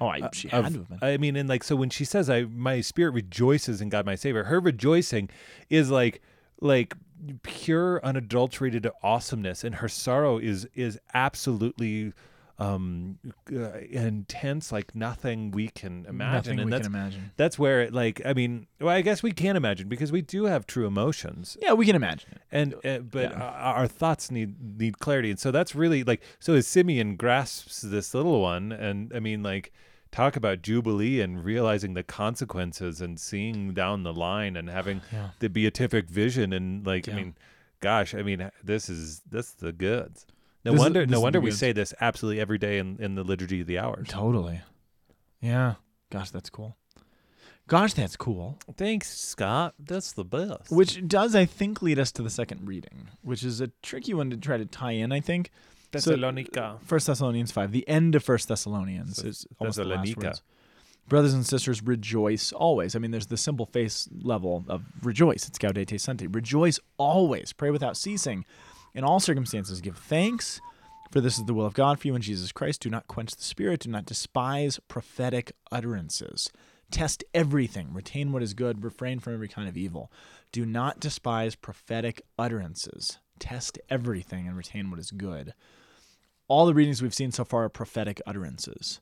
Oh, 0.00 0.08
I, 0.08 0.28
she 0.32 0.50
uh, 0.50 0.58
Of- 0.58 0.64
had 0.64 0.72
to 0.72 0.78
have 0.80 0.88
been. 0.88 0.98
I 1.02 1.16
mean, 1.16 1.36
and 1.36 1.48
like 1.48 1.62
so 1.62 1.76
when 1.76 1.90
she 1.90 2.04
says, 2.04 2.28
"I 2.28 2.42
my 2.42 2.80
spirit 2.80 3.12
rejoices 3.12 3.80
in 3.80 3.88
God 3.88 4.04
my 4.04 4.16
Savior," 4.16 4.44
her 4.44 4.58
rejoicing 4.58 5.30
is 5.70 5.90
like 5.90 6.20
like 6.60 6.94
pure, 7.42 8.04
unadulterated 8.04 8.86
awesomeness, 9.02 9.64
and 9.64 9.76
her 9.76 9.88
sorrow 9.88 10.38
is 10.38 10.66
is 10.74 10.98
absolutely 11.14 12.12
um 12.58 13.18
uh, 13.50 13.78
intense 13.90 14.70
like 14.70 14.94
nothing 14.94 15.50
we 15.50 15.68
can 15.68 16.04
imagine 16.06 16.32
Nothing 16.32 16.60
and 16.60 16.66
we 16.66 16.70
that's 16.70 16.86
can 16.86 16.94
imagine. 16.94 17.30
that's 17.38 17.58
where 17.58 17.80
it 17.80 17.94
like 17.94 18.20
i 18.26 18.34
mean 18.34 18.66
well 18.78 18.90
i 18.94 19.00
guess 19.00 19.22
we 19.22 19.32
can 19.32 19.56
imagine 19.56 19.88
because 19.88 20.12
we 20.12 20.20
do 20.20 20.44
have 20.44 20.66
true 20.66 20.86
emotions 20.86 21.56
Yeah, 21.62 21.72
we 21.72 21.86
can 21.86 21.96
imagine 21.96 22.30
it. 22.32 22.42
and 22.52 22.74
uh, 22.84 22.98
but 22.98 23.30
Yeah. 23.32 23.40
our, 23.42 23.74
our 23.76 23.86
thoughts 23.88 24.30
need 24.30 24.78
need 24.78 24.98
clarity 24.98 25.30
and 25.30 25.40
so 25.40 25.50
that's 25.50 25.74
really 25.74 26.04
like 26.04 26.22
so 26.40 26.52
as 26.52 26.66
simeon 26.66 27.16
grasps 27.16 27.80
this 27.80 28.12
little 28.14 28.42
one 28.42 28.70
and 28.70 29.10
i 29.14 29.18
mean 29.18 29.42
like 29.42 29.72
talk 30.12 30.36
about 30.36 30.62
jubilee 30.62 31.20
and 31.20 31.44
realizing 31.44 31.94
the 31.94 32.02
consequences 32.04 33.00
and 33.00 33.18
seeing 33.18 33.72
down 33.74 34.02
the 34.04 34.12
line 34.12 34.56
and 34.56 34.68
having 34.68 35.00
Yeah. 35.12 35.30
the 35.40 35.48
beatific 35.48 36.08
vision 36.08 36.52
and 36.52 36.86
like 36.86 37.08
i 37.08 37.12
mean 37.12 37.34
gosh 37.80 38.14
i 38.14 38.22
mean 38.22 38.50
this 38.62 38.88
is 38.88 39.20
this 39.28 39.48
is 39.48 39.54
the 39.54 39.72
goods 39.72 40.26
no 40.64 40.72
This 40.72 40.80
wonder 40.80 41.00
this 41.00 41.10
no 41.10 41.20
wonder 41.20 41.40
we 41.40 41.50
goods. 41.50 41.58
say 41.58 41.72
this 41.72 41.92
absolutely 42.00 42.40
every 42.40 42.58
day 42.58 42.78
in, 42.78 42.98
in 43.00 43.14
the 43.16 43.24
liturgy 43.24 43.62
of 43.62 43.66
the 43.66 43.78
hours 43.78 44.06
Totally. 44.08 44.60
Yeah. 45.40 45.74
Gosh, 46.10 46.30
that's 46.30 46.50
cool. 46.50 46.76
Gosh, 47.66 47.94
that's 47.94 48.16
cool. 48.16 48.58
thanks 48.76 49.08
scott 49.08 49.74
that's 49.78 50.12
the 50.12 50.24
best 50.24 50.70
Which 50.70 51.06
does, 51.08 51.34
I 51.34 51.46
think, 51.46 51.80
lead 51.80 51.98
us 51.98 52.12
to 52.12 52.22
the 52.22 52.30
second 52.30 52.68
reading, 52.68 53.08
which 53.22 53.42
is 53.42 53.60
a 53.60 53.68
tricky 53.82 54.12
one 54.14 54.28
to 54.30 54.36
try 54.36 54.56
to 54.58 54.66
tie 54.66 54.92
in. 54.92 55.10
I 55.10 55.20
think. 55.20 55.50
So- 56.00 56.10
Thessalonica. 56.10 56.78
First 56.82 57.06
Thessalonians 57.06 57.52
five, 57.52 57.72
the 57.72 57.86
end 57.88 58.14
of 58.14 58.24
First 58.24 58.48
Thessalonians 58.48 59.16
So 59.16 59.26
is 59.28 59.46
almost 59.58 59.76
the 59.76 59.84
last 59.84 60.16
words. 60.16 60.42
Brothers 61.08 61.34
and 61.34 61.44
sisters, 61.44 61.82
rejoice 61.82 62.52
always. 62.52 62.94
I 62.94 62.98
mean, 62.98 63.10
there's 63.10 63.26
the 63.26 63.36
simple 63.36 63.66
face 63.66 64.08
level 64.22 64.64
of 64.68 64.82
rejoice. 65.02 65.48
It's 65.48 65.58
Gaudete 65.58 66.00
Sunday. 66.00 66.26
Rejoice 66.28 66.78
always. 66.96 67.52
Pray 67.52 67.70
without 67.70 67.96
ceasing. 67.96 68.44
In 68.94 69.04
all 69.04 69.20
circumstances, 69.20 69.80
give 69.80 69.98
thanks, 69.98 70.60
for 71.10 71.20
this 71.20 71.38
is 71.38 71.44
the 71.44 71.54
will 71.54 71.66
of 71.66 71.74
God 71.74 71.98
for 71.98 72.06
you 72.06 72.14
in 72.14 72.22
Jesus 72.22 72.52
Christ. 72.52 72.82
Do 72.82 72.88
not 72.90 73.08
quench 73.08 73.34
the 73.34 73.42
spirit. 73.42 73.80
Do 73.80 73.90
not 73.90 74.06
despise 74.06 74.78
prophetic 74.86 75.52
utterances. 75.72 76.50
Test 76.90 77.24
everything. 77.34 77.92
Retain 77.92 78.32
what 78.32 78.42
is 78.42 78.54
good. 78.54 78.84
Refrain 78.84 79.18
from 79.18 79.34
every 79.34 79.48
kind 79.48 79.68
of 79.68 79.76
evil. 79.76 80.12
Do 80.52 80.64
not 80.64 81.00
despise 81.00 81.54
prophetic 81.56 82.22
utterances. 82.38 83.18
Test 83.38 83.78
everything 83.90 84.46
and 84.46 84.56
retain 84.56 84.90
what 84.90 85.00
is 85.00 85.10
good 85.10 85.52
all 86.52 86.66
the 86.66 86.74
readings 86.74 87.00
we've 87.02 87.14
seen 87.14 87.32
so 87.32 87.44
far 87.44 87.64
are 87.64 87.68
prophetic 87.68 88.20
utterances. 88.26 89.00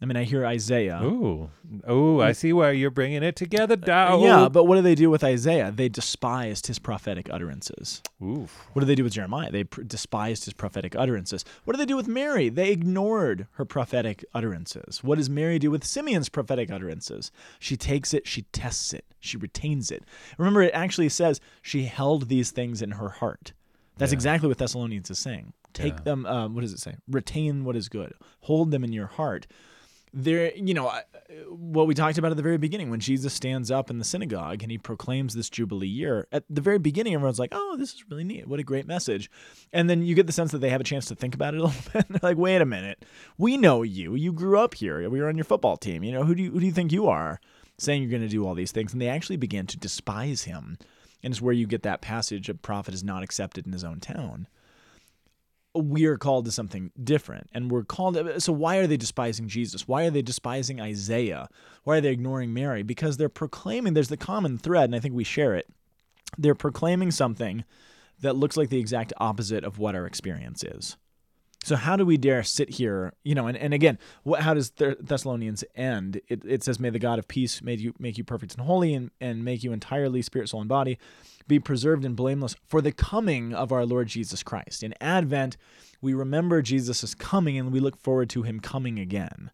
I 0.00 0.04
mean, 0.04 0.16
I 0.16 0.24
hear 0.24 0.44
Isaiah. 0.44 1.00
Ooh, 1.04 1.48
ooh, 1.88 2.20
I 2.20 2.32
see 2.32 2.52
where 2.52 2.72
you're 2.72 2.90
bringing 2.90 3.22
it 3.22 3.36
together, 3.36 3.74
uh, 3.74 3.86
Dow. 3.86 4.24
Yeah, 4.24 4.48
but 4.48 4.64
what 4.64 4.74
do 4.74 4.82
they 4.82 4.96
do 4.96 5.08
with 5.10 5.22
Isaiah? 5.22 5.70
They 5.70 5.88
despised 5.88 6.66
his 6.66 6.80
prophetic 6.80 7.28
utterances. 7.32 8.02
Oof. 8.20 8.66
What 8.72 8.80
do 8.80 8.86
they 8.86 8.96
do 8.96 9.04
with 9.04 9.12
Jeremiah? 9.12 9.52
They 9.52 9.62
pr- 9.62 9.82
despised 9.82 10.44
his 10.46 10.54
prophetic 10.54 10.96
utterances. 10.96 11.44
What 11.64 11.74
do 11.74 11.78
they 11.78 11.86
do 11.86 11.94
with 11.94 12.08
Mary? 12.08 12.48
They 12.48 12.72
ignored 12.72 13.46
her 13.52 13.64
prophetic 13.64 14.24
utterances. 14.34 15.04
What 15.04 15.18
does 15.18 15.30
Mary 15.30 15.60
do 15.60 15.70
with 15.70 15.84
Simeon's 15.84 16.28
prophetic 16.28 16.68
utterances? 16.72 17.30
She 17.60 17.76
takes 17.76 18.12
it, 18.12 18.26
she 18.26 18.42
tests 18.50 18.92
it, 18.92 19.04
she 19.20 19.36
retains 19.36 19.92
it. 19.92 20.02
Remember, 20.36 20.62
it 20.62 20.72
actually 20.74 21.10
says 21.10 21.40
she 21.62 21.84
held 21.84 22.28
these 22.28 22.50
things 22.50 22.82
in 22.82 22.90
her 22.92 23.08
heart. 23.10 23.52
That's 23.98 24.10
Yeah. 24.10 24.16
exactly 24.16 24.48
what 24.48 24.58
Thessalonians 24.58 25.10
is 25.12 25.20
saying. 25.20 25.52
Take 25.72 25.94
Yeah. 25.94 26.00
them. 26.04 26.26
Um, 26.26 26.54
what 26.54 26.60
does 26.62 26.72
it 26.72 26.80
say? 26.80 26.96
Retain 27.08 27.64
what 27.64 27.76
is 27.76 27.88
good. 27.88 28.12
Hold 28.40 28.70
them 28.70 28.84
in 28.84 28.92
your 28.92 29.06
heart. 29.06 29.46
There, 30.14 30.54
you 30.54 30.74
know, 30.74 30.92
what 31.48 31.86
we 31.86 31.94
talked 31.94 32.18
about 32.18 32.30
at 32.32 32.36
the 32.36 32.42
very 32.42 32.58
beginning 32.58 32.90
when 32.90 33.00
Jesus 33.00 33.32
stands 33.32 33.70
up 33.70 33.88
in 33.88 33.98
the 33.98 34.04
synagogue 34.04 34.62
and 34.62 34.70
he 34.70 34.76
proclaims 34.76 35.32
this 35.34 35.48
Jubilee 35.48 35.86
year. 35.88 36.28
At 36.30 36.44
the 36.50 36.60
very 36.60 36.78
beginning, 36.78 37.14
everyone's 37.14 37.38
like, 37.38 37.52
"Oh, 37.52 37.76
this 37.78 37.94
is 37.94 38.04
really 38.10 38.24
neat. 38.24 38.46
What 38.46 38.60
a 38.60 38.62
great 38.62 38.86
message!" 38.86 39.30
And 39.72 39.88
then 39.88 40.02
you 40.02 40.14
get 40.14 40.26
the 40.26 40.32
sense 40.34 40.52
that 40.52 40.58
they 40.58 40.68
have 40.68 40.82
a 40.82 40.84
chance 40.84 41.06
to 41.06 41.14
think 41.14 41.34
about 41.34 41.54
it 41.54 41.60
a 41.60 41.64
little 41.64 41.82
bit. 41.94 42.04
They're 42.10 42.20
like, 42.22 42.36
"Wait 42.36 42.60
a 42.60 42.66
minute, 42.66 43.06
we 43.38 43.56
know 43.56 43.82
you. 43.82 44.14
You 44.14 44.34
grew 44.34 44.58
up 44.58 44.74
here. 44.74 45.08
We 45.08 45.18
were 45.22 45.28
on 45.30 45.36
your 45.38 45.44
football 45.46 45.78
team. 45.78 46.04
You 46.04 46.12
know, 46.12 46.24
who 46.24 46.34
do 46.34 46.42
you 46.42 46.50
who 46.50 46.60
do 46.60 46.66
you 46.66 46.72
think 46.72 46.92
you 46.92 47.06
are?" 47.06 47.40
Saying 47.78 48.02
you're 48.02 48.10
going 48.10 48.20
to 48.22 48.28
do 48.28 48.46
all 48.46 48.54
these 48.54 48.70
things, 48.72 48.92
and 48.92 49.00
they 49.00 49.08
actually 49.08 49.38
began 49.38 49.66
to 49.68 49.78
despise 49.78 50.42
him. 50.44 50.76
And 51.22 51.32
it's 51.32 51.40
where 51.40 51.54
you 51.54 51.66
get 51.66 51.84
that 51.84 52.02
passage: 52.02 52.50
"A 52.50 52.54
prophet 52.54 52.92
is 52.92 53.02
not 53.02 53.22
accepted 53.22 53.64
in 53.66 53.72
his 53.72 53.82
own 53.82 53.98
town." 53.98 54.46
We 55.74 56.04
are 56.04 56.18
called 56.18 56.44
to 56.44 56.52
something 56.52 56.90
different 57.02 57.48
and 57.52 57.70
we're 57.70 57.84
called 57.84 58.18
so 58.42 58.52
why 58.52 58.76
are 58.76 58.86
they 58.86 58.96
despising 58.96 59.48
jesus? 59.48 59.88
Why 59.88 60.04
are 60.04 60.10
they 60.10 60.22
despising 60.22 60.80
isaiah? 60.80 61.48
Why 61.84 61.98
are 61.98 62.00
they 62.00 62.10
ignoring 62.10 62.52
mary? 62.52 62.82
Because 62.82 63.16
they're 63.16 63.28
proclaiming 63.28 63.94
there's 63.94 64.08
the 64.08 64.16
common 64.16 64.58
thread 64.58 64.84
and 64.84 64.94
i 64.94 65.00
think 65.00 65.14
we 65.14 65.24
share 65.24 65.54
it. 65.54 65.68
They're 66.38 66.54
proclaiming 66.54 67.10
something 67.10 67.64
that 68.20 68.36
looks 68.36 68.56
like 68.56 68.70
the 68.70 68.78
exact 68.78 69.12
opposite 69.18 69.64
of 69.64 69.78
what 69.78 69.94
our 69.94 70.06
experience 70.06 70.62
is 70.62 70.96
so 71.64 71.76
how 71.76 71.96
do 71.96 72.04
we 72.04 72.16
dare 72.16 72.42
sit 72.42 72.70
here 72.70 73.12
you 73.24 73.34
know 73.34 73.46
and, 73.46 73.56
and 73.56 73.72
again 73.74 73.98
what, 74.22 74.40
how 74.40 74.54
does 74.54 74.70
Th- 74.70 74.96
thessalonians 75.00 75.64
end? 75.74 76.20
It, 76.28 76.42
it 76.44 76.64
says 76.64 76.80
may 76.80 76.90
the 76.90 76.98
god 76.98 77.18
of 77.18 77.28
peace 77.28 77.62
make 77.62 77.80
you 77.80 77.94
make 77.98 78.18
you 78.18 78.24
perfect 78.24 78.54
and 78.54 78.64
holy 78.66 78.94
and, 78.94 79.10
and 79.20 79.44
make 79.44 79.62
you 79.62 79.72
entirely 79.72 80.22
spirit 80.22 80.48
soul 80.48 80.60
and 80.60 80.68
body 80.68 80.98
be 81.48 81.58
preserved 81.58 82.04
and 82.04 82.16
blameless 82.16 82.56
for 82.68 82.80
the 82.80 82.92
coming 82.92 83.52
of 83.52 83.72
our 83.72 83.84
lord 83.84 84.08
jesus 84.08 84.42
christ. 84.42 84.82
In 84.82 84.94
advent 85.00 85.56
we 86.00 86.14
remember 86.14 86.62
jesus 86.62 87.02
is 87.04 87.14
coming 87.14 87.58
and 87.58 87.72
we 87.72 87.80
look 87.80 87.96
forward 87.96 88.30
to 88.30 88.42
him 88.42 88.60
coming 88.60 88.98
again. 88.98 89.50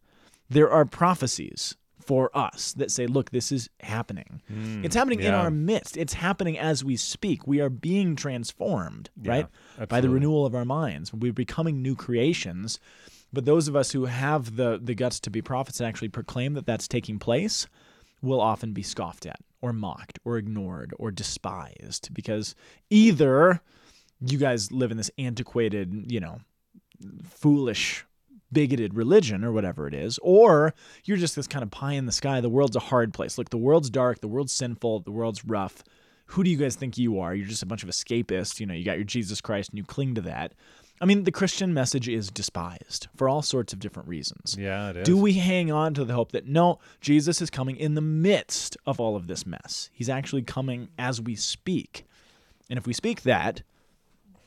There 0.50 0.70
are 0.70 0.84
prophecies 0.84 1.76
for 2.08 2.34
us 2.34 2.72
that 2.72 2.90
say 2.90 3.06
look 3.06 3.30
this 3.30 3.52
is 3.52 3.68
happening. 3.80 4.40
Hmm, 4.48 4.82
it's 4.82 4.96
happening 4.96 5.20
in 5.20 5.34
our 5.34 5.50
midst. 5.50 5.98
It's 5.98 6.14
happening 6.14 6.58
as 6.58 6.82
we 6.82 6.96
speak. 6.96 7.46
We 7.46 7.60
are 7.60 7.68
being 7.68 8.16
transformed 8.16 9.10
Yeah, 9.20 9.30
right 9.30 9.88
by 9.90 10.00
the 10.00 10.08
renewal 10.14 10.46
of 10.46 10.54
our 10.54 10.64
minds. 10.64 11.12
We're 11.12 11.34
becoming 11.34 11.82
new 11.82 11.94
creations. 11.94 12.80
But 13.30 13.44
those 13.44 13.68
of 13.68 13.76
us 13.76 13.92
who 13.92 14.06
have 14.06 14.56
the, 14.56 14.80
the 14.82 14.94
guts 14.94 15.20
to 15.20 15.30
be 15.30 15.42
prophets 15.42 15.80
and 15.80 15.86
actually 15.86 16.08
proclaim 16.08 16.54
that 16.54 16.64
that's 16.64 16.88
taking 16.88 17.18
place 17.18 17.66
will 18.22 18.40
often 18.40 18.72
be 18.72 18.82
scoffed 18.82 19.26
at 19.26 19.40
or 19.60 19.74
mocked 19.74 20.18
or 20.24 20.38
ignored 20.38 20.94
or 20.98 21.10
despised 21.10 22.08
because 22.14 22.54
either 22.88 23.60
you 24.18 24.38
guys 24.38 24.72
live 24.72 24.90
in 24.90 24.96
this 24.96 25.10
antiquated, 25.18 26.10
you 26.10 26.20
know, 26.20 26.40
foolish, 27.22 28.06
bigoted 28.52 28.94
religion 28.94 29.44
or 29.44 29.52
whatever 29.52 29.86
it 29.86 29.94
is, 29.94 30.18
or 30.22 30.74
you're 31.04 31.16
just 31.16 31.36
this 31.36 31.46
kind 31.46 31.62
of 31.62 31.70
pie 31.70 31.92
in 31.92 32.06
the 32.06 32.12
sky. 32.12 32.40
The 32.40 32.48
world's 32.48 32.76
a 32.76 32.80
hard 32.80 33.12
place. 33.12 33.38
Look, 33.38 33.50
the 33.50 33.58
world's 33.58 33.90
dark, 33.90 34.20
the 34.20 34.28
world's 34.28 34.52
sinful, 34.52 35.00
the 35.00 35.12
world's 35.12 35.44
rough 35.44 35.82
who 36.28 36.44
do 36.44 36.50
you 36.50 36.56
guys 36.56 36.76
think 36.76 36.98
you 36.98 37.20
are? 37.20 37.34
You're 37.34 37.48
just 37.48 37.62
a 37.62 37.66
bunch 37.66 37.82
of 37.82 37.88
escapists. 37.88 38.60
You 38.60 38.66
know, 38.66 38.74
you 38.74 38.84
got 38.84 38.96
your 38.96 39.04
Jesus 39.04 39.40
Christ 39.40 39.70
and 39.70 39.78
you 39.78 39.84
cling 39.84 40.14
to 40.14 40.20
that. 40.22 40.52
I 41.00 41.06
mean, 41.06 41.24
the 41.24 41.32
Christian 41.32 41.72
message 41.72 42.08
is 42.08 42.28
despised 42.28 43.08
for 43.16 43.28
all 43.28 43.40
sorts 43.40 43.72
of 43.72 43.78
different 43.78 44.08
reasons. 44.08 44.56
Yeah, 44.58 44.90
it 44.90 44.98
is. 44.98 45.06
Do 45.06 45.16
we 45.16 45.34
hang 45.34 45.70
on 45.70 45.94
to 45.94 46.04
the 46.04 46.12
hope 46.12 46.32
that 46.32 46.46
no, 46.46 46.80
Jesus 47.00 47.40
is 47.40 47.50
coming 47.50 47.76
in 47.76 47.94
the 47.94 48.00
midst 48.00 48.76
of 48.84 49.00
all 49.00 49.16
of 49.16 49.26
this 49.26 49.46
mess? 49.46 49.90
He's 49.92 50.08
actually 50.08 50.42
coming 50.42 50.88
as 50.98 51.20
we 51.20 51.34
speak. 51.34 52.04
And 52.68 52.78
if 52.78 52.86
we 52.86 52.92
speak 52.92 53.22
that, 53.22 53.62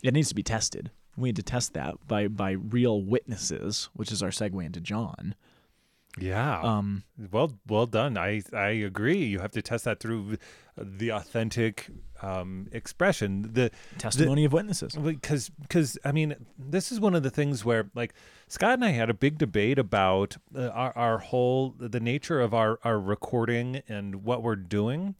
it 0.02 0.14
needs 0.14 0.28
to 0.28 0.34
be 0.34 0.42
tested. 0.42 0.90
We 1.16 1.28
need 1.28 1.36
to 1.36 1.42
test 1.42 1.74
that 1.74 2.06
by 2.06 2.28
by 2.28 2.52
real 2.52 3.02
witnesses, 3.02 3.88
which 3.94 4.10
is 4.12 4.22
our 4.22 4.30
segue 4.30 4.64
into 4.64 4.80
John. 4.80 5.34
Yeah. 6.18 6.60
Um, 6.60 7.04
well, 7.30 7.58
well 7.66 7.86
done. 7.86 8.18
I 8.18 8.42
I 8.52 8.68
agree. 8.68 9.24
You 9.24 9.38
have 9.40 9.52
to 9.52 9.62
test 9.62 9.84
that 9.84 10.00
through 10.00 10.36
the 10.76 11.10
authentic 11.10 11.88
um, 12.20 12.68
expression. 12.70 13.50
The 13.52 13.70
testimony 13.98 14.44
of 14.44 14.52
witnesses. 14.52 14.94
because 14.94 15.48
because 15.48 15.98
I 16.04 16.12
mean 16.12 16.34
this 16.58 16.92
is 16.92 17.00
one 17.00 17.14
of 17.14 17.22
the 17.22 17.30
things 17.30 17.64
where 17.64 17.90
like 17.94 18.12
Scott 18.48 18.74
and 18.74 18.84
I 18.84 18.90
had 18.90 19.08
a 19.08 19.14
big 19.14 19.38
debate 19.38 19.78
about 19.78 20.36
uh, 20.54 20.68
our 20.68 20.96
our 20.96 21.18
whole 21.18 21.74
the 21.78 22.00
nature 22.00 22.40
of 22.40 22.52
our 22.52 22.78
our 22.84 23.00
recording 23.00 23.82
and 23.88 24.22
what 24.24 24.42
we're 24.42 24.56
doing. 24.56 25.14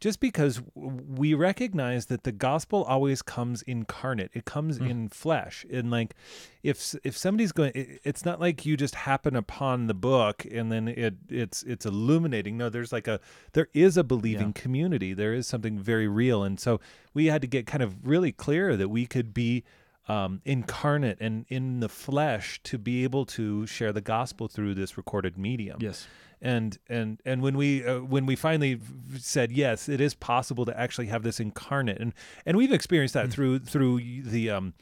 Just 0.00 0.20
because 0.20 0.60
we 0.74 1.34
recognize 1.34 2.06
that 2.06 2.24
the 2.24 2.32
gospel 2.32 2.84
always 2.84 3.22
comes 3.22 3.62
incarnate, 3.62 4.30
it 4.34 4.44
comes 4.44 4.78
mm. 4.78 4.90
in 4.90 5.08
flesh, 5.08 5.64
and 5.70 5.90
like 5.90 6.14
if 6.62 6.94
if 7.04 7.16
somebody's 7.16 7.52
going, 7.52 7.72
it, 7.74 8.00
it's 8.04 8.24
not 8.24 8.40
like 8.40 8.66
you 8.66 8.76
just 8.76 8.94
happen 8.94 9.36
upon 9.36 9.86
the 9.86 9.94
book 9.94 10.44
and 10.50 10.70
then 10.70 10.88
it 10.88 11.14
it's 11.28 11.62
it's 11.62 11.86
illuminating. 11.86 12.56
No, 12.56 12.68
there's 12.68 12.92
like 12.92 13.08
a 13.08 13.20
there 13.52 13.68
is 13.72 13.96
a 13.96 14.04
believing 14.04 14.48
Yeah. 14.54 14.62
community. 14.62 15.14
There 15.14 15.34
is 15.34 15.46
something 15.46 15.78
very 15.78 16.08
real, 16.08 16.42
and 16.42 16.58
so 16.60 16.80
we 17.14 17.26
had 17.26 17.40
to 17.42 17.48
get 17.48 17.66
kind 17.66 17.82
of 17.82 18.06
really 18.06 18.32
clear 18.32 18.76
that 18.76 18.88
we 18.88 19.06
could 19.06 19.32
be 19.32 19.64
um, 20.08 20.40
incarnate 20.44 21.18
and 21.20 21.46
in 21.48 21.80
the 21.80 21.88
flesh 21.88 22.60
to 22.64 22.78
be 22.78 23.04
able 23.04 23.24
to 23.26 23.66
share 23.66 23.92
the 23.92 24.00
gospel 24.00 24.48
through 24.48 24.74
this 24.74 24.96
recorded 24.96 25.36
medium. 25.36 25.78
Yes. 25.80 26.06
And 26.42 26.78
and 26.88 27.20
and 27.24 27.42
when 27.42 27.56
we 27.56 27.84
uh, 27.84 28.00
when 28.00 28.26
we 28.26 28.36
finally 28.36 28.78
said 29.18 29.50
yes, 29.50 29.88
it 29.88 30.00
is 30.00 30.14
possible 30.14 30.66
to 30.66 30.78
actually 30.78 31.06
have 31.06 31.22
this 31.22 31.40
incarnate, 31.40 31.98
and 31.98 32.12
and 32.44 32.58
we've 32.58 32.72
experienced 32.72 33.14
that 33.14 33.30
through 33.30 33.60
through 33.60 34.22
the 34.22 34.50
um 34.50 34.74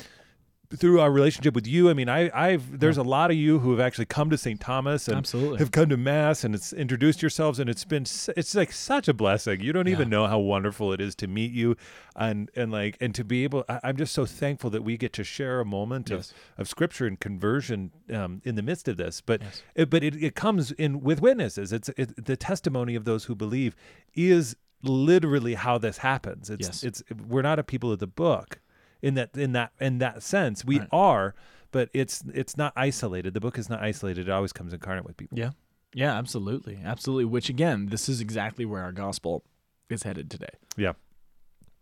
through 0.76 0.98
our 1.00 1.10
relationship 1.10 1.54
with 1.54 1.66
you. 1.66 1.88
I 1.90 1.94
mean, 1.94 2.08
I 2.08 2.30
I've 2.34 2.80
there's 2.80 2.96
a 2.96 3.02
lot 3.02 3.30
of 3.30 3.36
you 3.36 3.58
who 3.60 3.70
have 3.70 3.80
actually 3.80 4.06
come 4.06 4.30
to 4.30 4.38
St. 4.38 4.60
Thomas 4.60 5.06
and 5.08 5.18
Absolutely. 5.18 5.58
have 5.58 5.70
come 5.70 5.88
to 5.88 5.96
mass 5.96 6.42
and 6.42 6.54
it's 6.54 6.72
introduced 6.72 7.22
yourselves 7.22 7.58
and 7.60 7.70
it's 7.70 7.84
been 7.84 8.02
it's 8.36 8.54
like 8.54 8.72
such 8.72 9.06
a 9.06 9.14
blessing. 9.14 9.60
You 9.60 9.72
don't 9.72 9.88
even 9.88 10.08
know 10.08 10.26
how 10.26 10.38
wonderful 10.38 10.92
it 10.92 11.00
is 11.00 11.14
to 11.16 11.26
meet 11.26 11.52
you 11.52 11.76
and 12.16 12.50
and 12.56 12.72
like 12.72 12.96
and 13.00 13.14
to 13.14 13.24
be 13.24 13.44
able 13.44 13.64
I, 13.68 13.80
I'm 13.84 13.96
just 13.96 14.14
so 14.14 14.26
thankful 14.26 14.70
that 14.70 14.82
we 14.82 14.96
get 14.96 15.12
to 15.14 15.24
share 15.24 15.60
a 15.60 15.64
moment 15.64 16.10
Yes. 16.10 16.30
of, 16.56 16.62
of 16.62 16.68
scripture 16.68 17.06
and 17.06 17.18
conversion 17.20 17.90
um, 18.12 18.40
in 18.44 18.54
the 18.56 18.62
midst 18.62 18.88
of 18.88 18.96
this. 18.96 19.20
But 19.20 19.42
Yes. 19.42 19.62
it, 19.74 19.90
but 19.90 20.02
it, 20.02 20.16
it 20.22 20.34
comes 20.34 20.72
in 20.72 21.00
with 21.02 21.20
witnesses. 21.20 21.72
It's 21.72 21.88
it, 21.90 22.24
the 22.24 22.36
testimony 22.36 22.94
of 22.94 23.04
those 23.04 23.24
who 23.24 23.34
believe 23.34 23.76
is 24.14 24.56
literally 24.82 25.54
how 25.54 25.78
this 25.78 25.98
happens. 25.98 26.50
It's 26.50 26.66
Yes. 26.68 26.82
it's 26.82 27.02
we're 27.28 27.42
not 27.42 27.58
a 27.58 27.62
people 27.64 27.90
of 27.92 27.98
the 28.00 28.06
book 28.06 28.60
in 29.04 29.14
that 29.14 29.36
in 29.36 29.52
that 29.52 29.72
in 29.80 29.98
that 29.98 30.22
sense. 30.22 30.64
We 30.64 30.78
Right. 30.80 30.88
are, 30.92 31.34
but 31.70 31.90
it's 31.92 32.24
it's 32.32 32.56
not 32.56 32.72
isolated. 32.74 33.34
The 33.34 33.40
book 33.40 33.58
is 33.58 33.68
not 33.68 33.80
isolated. 33.82 34.28
It 34.28 34.32
always 34.32 34.52
comes 34.52 34.72
incarnate 34.72 35.04
with 35.04 35.16
people. 35.16 35.38
Yeah. 35.38 35.50
Yeah, 35.92 36.16
absolutely. 36.18 36.80
Absolutely. 36.84 37.26
Which 37.26 37.48
again, 37.48 37.86
this 37.86 38.08
is 38.08 38.20
exactly 38.20 38.64
where 38.64 38.82
our 38.82 38.90
gospel 38.92 39.44
is 39.88 40.02
headed 40.02 40.30
today. 40.30 40.54
Yeah. 40.76 40.94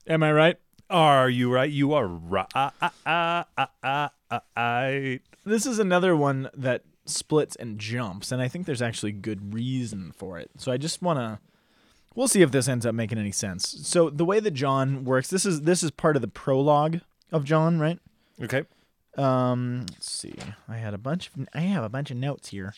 Am 0.06 0.22
I 0.22 0.32
right? 0.32 0.56
Are 0.90 1.30
you 1.30 1.50
right? 1.50 1.70
You 1.70 1.94
are 1.94 2.06
right. 2.06 2.46
Ah, 2.54 2.74
ah, 3.06 4.10
ah. 4.56 5.16
This 5.44 5.66
is 5.66 5.78
another 5.78 6.14
one 6.16 6.50
that 6.54 6.82
splits 7.06 7.56
and 7.56 7.78
jumps, 7.78 8.30
and 8.32 8.42
I 8.42 8.48
think 8.48 8.66
there's 8.66 8.82
actually 8.82 9.12
good 9.12 9.54
reason 9.54 10.12
for 10.16 10.38
it. 10.38 10.50
So 10.58 10.70
I 10.72 10.76
just 10.76 11.00
want 11.02 11.18
to 11.18 11.38
we'll 12.14 12.28
see 12.28 12.42
if 12.42 12.50
this 12.50 12.68
ends 12.68 12.84
up 12.84 12.94
making 12.94 13.18
any 13.18 13.32
sense. 13.32 13.66
So 13.86 14.10
the 14.10 14.24
way 14.24 14.38
that 14.40 14.50
John 14.52 15.04
works, 15.04 15.28
this 15.28 15.46
is 15.46 15.62
this 15.62 15.82
is 15.82 15.90
part 15.90 16.16
of 16.16 16.22
the 16.22 16.28
prologue 16.28 17.00
of 17.32 17.44
John, 17.44 17.78
right? 17.78 17.98
Okay. 18.42 18.64
Um, 19.16 19.86
let's 19.90 20.10
see. 20.10 20.34
I 20.68 20.76
had 20.76 20.94
a 20.94 20.98
bunch 20.98 21.28
of 21.28 21.48
I 21.54 21.60
have 21.60 21.84
a 21.84 21.88
bunch 21.88 22.10
of 22.10 22.16
notes 22.16 22.48
here. 22.48 22.74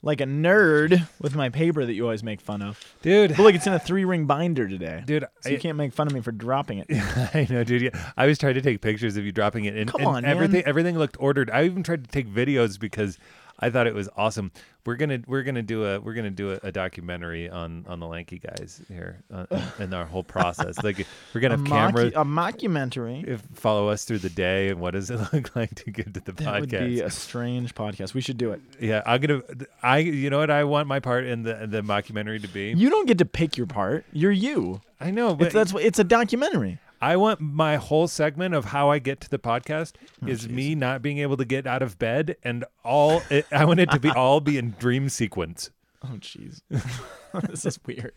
Like 0.00 0.20
a 0.20 0.24
nerd 0.26 1.08
with 1.20 1.34
my 1.34 1.48
paper 1.48 1.84
that 1.84 1.92
you 1.92 2.04
always 2.04 2.22
make 2.22 2.40
fun 2.40 2.62
of. 2.62 2.78
Dude. 3.02 3.30
But 3.30 3.40
look, 3.40 3.54
it's 3.56 3.66
in 3.66 3.72
a 3.72 3.80
three 3.80 4.04
ring 4.04 4.26
binder 4.26 4.68
today. 4.68 5.02
Dude, 5.04 5.24
So 5.40 5.48
you 5.48 5.58
can't 5.58 5.76
make 5.76 5.92
fun 5.92 6.06
of 6.06 6.12
me 6.12 6.20
for 6.20 6.30
dropping 6.30 6.78
it. 6.78 6.86
I 7.34 7.48
know, 7.50 7.64
dude. 7.64 7.82
Yeah. 7.82 8.12
I 8.16 8.26
was 8.26 8.38
trying 8.38 8.54
to 8.54 8.60
take 8.60 8.80
pictures 8.80 9.16
of 9.16 9.24
you 9.24 9.32
dropping 9.32 9.64
it, 9.64 9.74
and, 9.74 9.90
Come 9.90 10.02
and 10.02 10.08
on, 10.08 10.22
man. 10.22 10.30
everything 10.30 10.62
everything 10.66 10.96
looked 10.98 11.16
ordered. 11.18 11.50
I 11.50 11.64
even 11.64 11.82
tried 11.82 12.04
to 12.04 12.10
take 12.10 12.28
videos 12.28 12.78
because 12.78 13.18
I 13.60 13.70
thought 13.70 13.86
it 13.86 13.94
was 13.94 14.08
awesome. 14.16 14.52
We're 14.86 14.94
gonna 14.96 15.18
we're 15.26 15.42
gonna 15.42 15.62
do 15.62 15.84
a 15.84 16.00
we're 16.00 16.14
gonna 16.14 16.30
do 16.30 16.52
a, 16.52 16.60
a 16.62 16.72
documentary 16.72 17.50
on 17.50 17.84
on 17.88 18.00
the 18.00 18.06
lanky 18.06 18.38
guys 18.38 18.80
here 18.88 19.22
uh, 19.32 19.44
and 19.78 19.92
our 19.92 20.04
whole 20.06 20.22
process. 20.22 20.76
Like 20.82 21.06
we're 21.34 21.40
gonna 21.40 21.56
a, 21.56 21.58
have 21.58 21.66
cameras 21.66 22.12
mocu- 22.14 22.20
a 22.20 22.24
mockumentary. 22.24 23.26
if 23.28 23.42
follow 23.54 23.88
us 23.88 24.04
through 24.04 24.18
the 24.20 24.30
day 24.30 24.68
and 24.68 24.80
what 24.80 24.92
does 24.92 25.10
it 25.10 25.18
look 25.32 25.54
like 25.54 25.74
to 25.74 25.90
get 25.90 26.14
to 26.14 26.20
the 26.20 26.32
That 26.32 26.60
would 26.60 26.70
podcast. 26.70 26.86
be 26.86 27.00
a 27.00 27.10
strange 27.10 27.74
podcast. 27.74 28.14
We 28.14 28.20
should 28.22 28.38
do 28.38 28.52
it. 28.52 28.60
yeah, 28.80 29.02
I'm 29.04 29.20
gonna 29.20 29.42
I 29.82 29.98
you 29.98 30.30
know 30.30 30.38
what 30.38 30.50
I 30.50 30.64
want 30.64 30.88
my 30.88 31.00
part 31.00 31.24
in 31.26 31.42
the 31.42 31.66
the 31.68 31.82
mockumentary 31.82 32.40
to 32.42 32.48
be. 32.48 32.72
You 32.76 32.88
don't 32.88 33.06
get 33.06 33.18
to 33.18 33.24
pick 33.26 33.56
your 33.58 33.66
part. 33.66 34.04
You're 34.12 34.32
you. 34.32 34.80
I 35.00 35.10
know, 35.10 35.34
but 35.34 35.46
It's, 35.48 35.54
that's 35.54 35.74
it's 35.74 35.98
a 35.98 36.04
documentary. 36.04 36.78
I 37.00 37.16
want 37.16 37.40
my 37.40 37.76
whole 37.76 38.08
segment 38.08 38.54
of 38.54 38.66
how 38.66 38.90
I 38.90 38.98
get 38.98 39.20
to 39.20 39.30
the 39.30 39.38
podcast 39.38 39.92
Oh, 40.22 40.26
is 40.26 40.48
me 40.48 40.74
not 40.74 41.00
being 41.02 41.18
able 41.18 41.36
to 41.36 41.44
get 41.44 41.66
out 41.66 41.82
of 41.82 41.98
bed 41.98 42.36
and 42.42 42.64
all 42.84 43.22
it, 43.30 43.46
I 43.52 43.64
want 43.64 43.80
it 43.80 43.90
to 43.92 44.00
be 44.00 44.10
all 44.16 44.40
be 44.40 44.58
in 44.58 44.74
dream 44.78 45.08
sequence. 45.08 45.70
Oh, 46.04 46.16
jeez. 46.18 46.60
this 47.50 47.64
is 47.64 47.78
weird. 47.86 48.12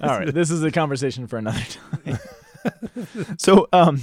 All 0.00 0.18
right, 0.18 0.32
this 0.34 0.50
is 0.50 0.62
a 0.62 0.70
conversation 0.70 1.26
for 1.26 1.36
another 1.36 1.62
time. 2.04 2.18
so, 3.38 3.68
um, 3.72 4.00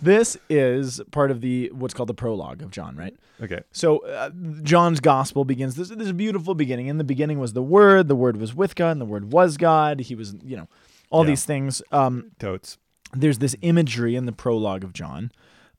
this 0.00 0.36
is 0.48 1.00
part 1.10 1.30
of 1.30 1.40
the 1.40 1.70
what's 1.74 1.92
called 1.92 2.08
the 2.08 2.14
prologue 2.14 2.62
of 2.62 2.70
John, 2.70 2.96
right? 2.96 3.16
Okay. 3.42 3.60
So, 3.72 3.98
uh, 3.98 4.30
John's 4.62 5.00
gospel 5.00 5.44
begins. 5.44 5.74
This, 5.74 5.88
this 5.88 5.98
is 5.98 6.10
a 6.10 6.14
beautiful 6.14 6.54
beginning. 6.54 6.86
In 6.86 6.98
the 6.98 7.04
beginning 7.04 7.38
was 7.40 7.52
the 7.52 7.62
Word. 7.62 8.08
The 8.08 8.16
Word 8.16 8.36
was 8.36 8.54
with 8.54 8.74
God, 8.76 8.92
and 8.92 9.00
the 9.00 9.04
Word 9.06 9.32
was 9.32 9.56
God. 9.56 10.00
He 10.00 10.14
was, 10.14 10.34
you 10.44 10.56
know, 10.56 10.68
all 11.10 11.24
Yeah. 11.24 11.28
these 11.30 11.44
things. 11.44 11.82
Um, 11.92 12.32
Totes. 12.38 12.78
there's 13.14 13.38
this 13.38 13.56
imagery 13.62 14.16
in 14.16 14.26
the 14.26 14.32
prologue 14.32 14.84
of 14.84 14.92
John 14.92 15.32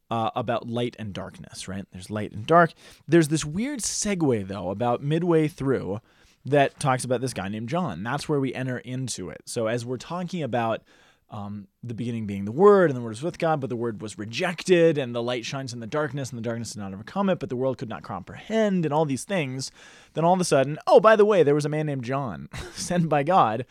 uh, 0.10 0.32
about 0.36 0.68
light 0.68 0.96
and 0.98 1.14
darkness, 1.14 1.68
right? 1.68 1.86
There's 1.92 2.10
light 2.10 2.32
and 2.32 2.46
dark. 2.48 2.74
There's 3.08 3.28
this 3.28 3.46
weird 3.46 3.80
segue, 3.82 4.48
though, 4.48 4.70
about 4.72 5.04
midway 5.04 5.48
through 5.48 6.00
that 6.46 6.80
talks 6.80 7.04
about 7.04 7.22
this 7.22 7.34
guy 7.34 7.48
named 7.50 7.70
John. 7.70 8.02
That's 8.02 8.28
where 8.28 8.40
we 8.40 8.54
enter 8.54 8.80
into 8.80 9.30
it. 9.30 9.42
So, 9.46 9.68
as 9.68 9.86
we're 9.86 9.98
talking 9.98 10.42
about 10.42 10.82
um, 11.30 11.68
the 11.84 11.94
beginning 11.94 12.26
being 12.26 12.46
the 12.46 12.52
Word, 12.52 12.90
and 12.90 12.98
the 12.98 13.02
Word 13.04 13.10
was 13.10 13.22
with 13.22 13.38
God, 13.38 13.60
but 13.62 13.70
the 13.70 13.76
Word 13.76 14.02
was 14.02 14.18
rejected, 14.18 14.98
and 14.98 15.14
the 15.14 15.22
light 15.22 15.46
shines 15.46 15.74
in 15.74 15.80
the 15.80 15.86
darkness, 15.86 16.32
and 16.32 16.40
the 16.40 16.42
darkness 16.42 16.72
did 16.74 16.80
not 16.80 16.92
overcome 16.92 17.30
it, 17.30 17.38
but 17.38 17.50
the 17.50 17.56
world 17.56 17.78
could 17.78 17.90
not 17.90 18.02
comprehend, 18.02 18.84
and 18.84 18.92
all 18.92 19.06
these 19.06 19.26
things. 19.26 19.70
Then 20.16 20.26
all 20.26 20.34
of 20.34 20.42
a 20.42 20.46
sudden, 20.46 20.80
oh, 20.88 21.00
by 21.00 21.16
the 21.16 21.26
way, 21.26 21.44
there 21.44 21.54
was 21.54 21.66
a 21.66 21.70
man 21.70 21.86
named 21.86 22.04
John 22.04 22.50
sent 22.74 23.10
by 23.10 23.22
God. 23.22 23.68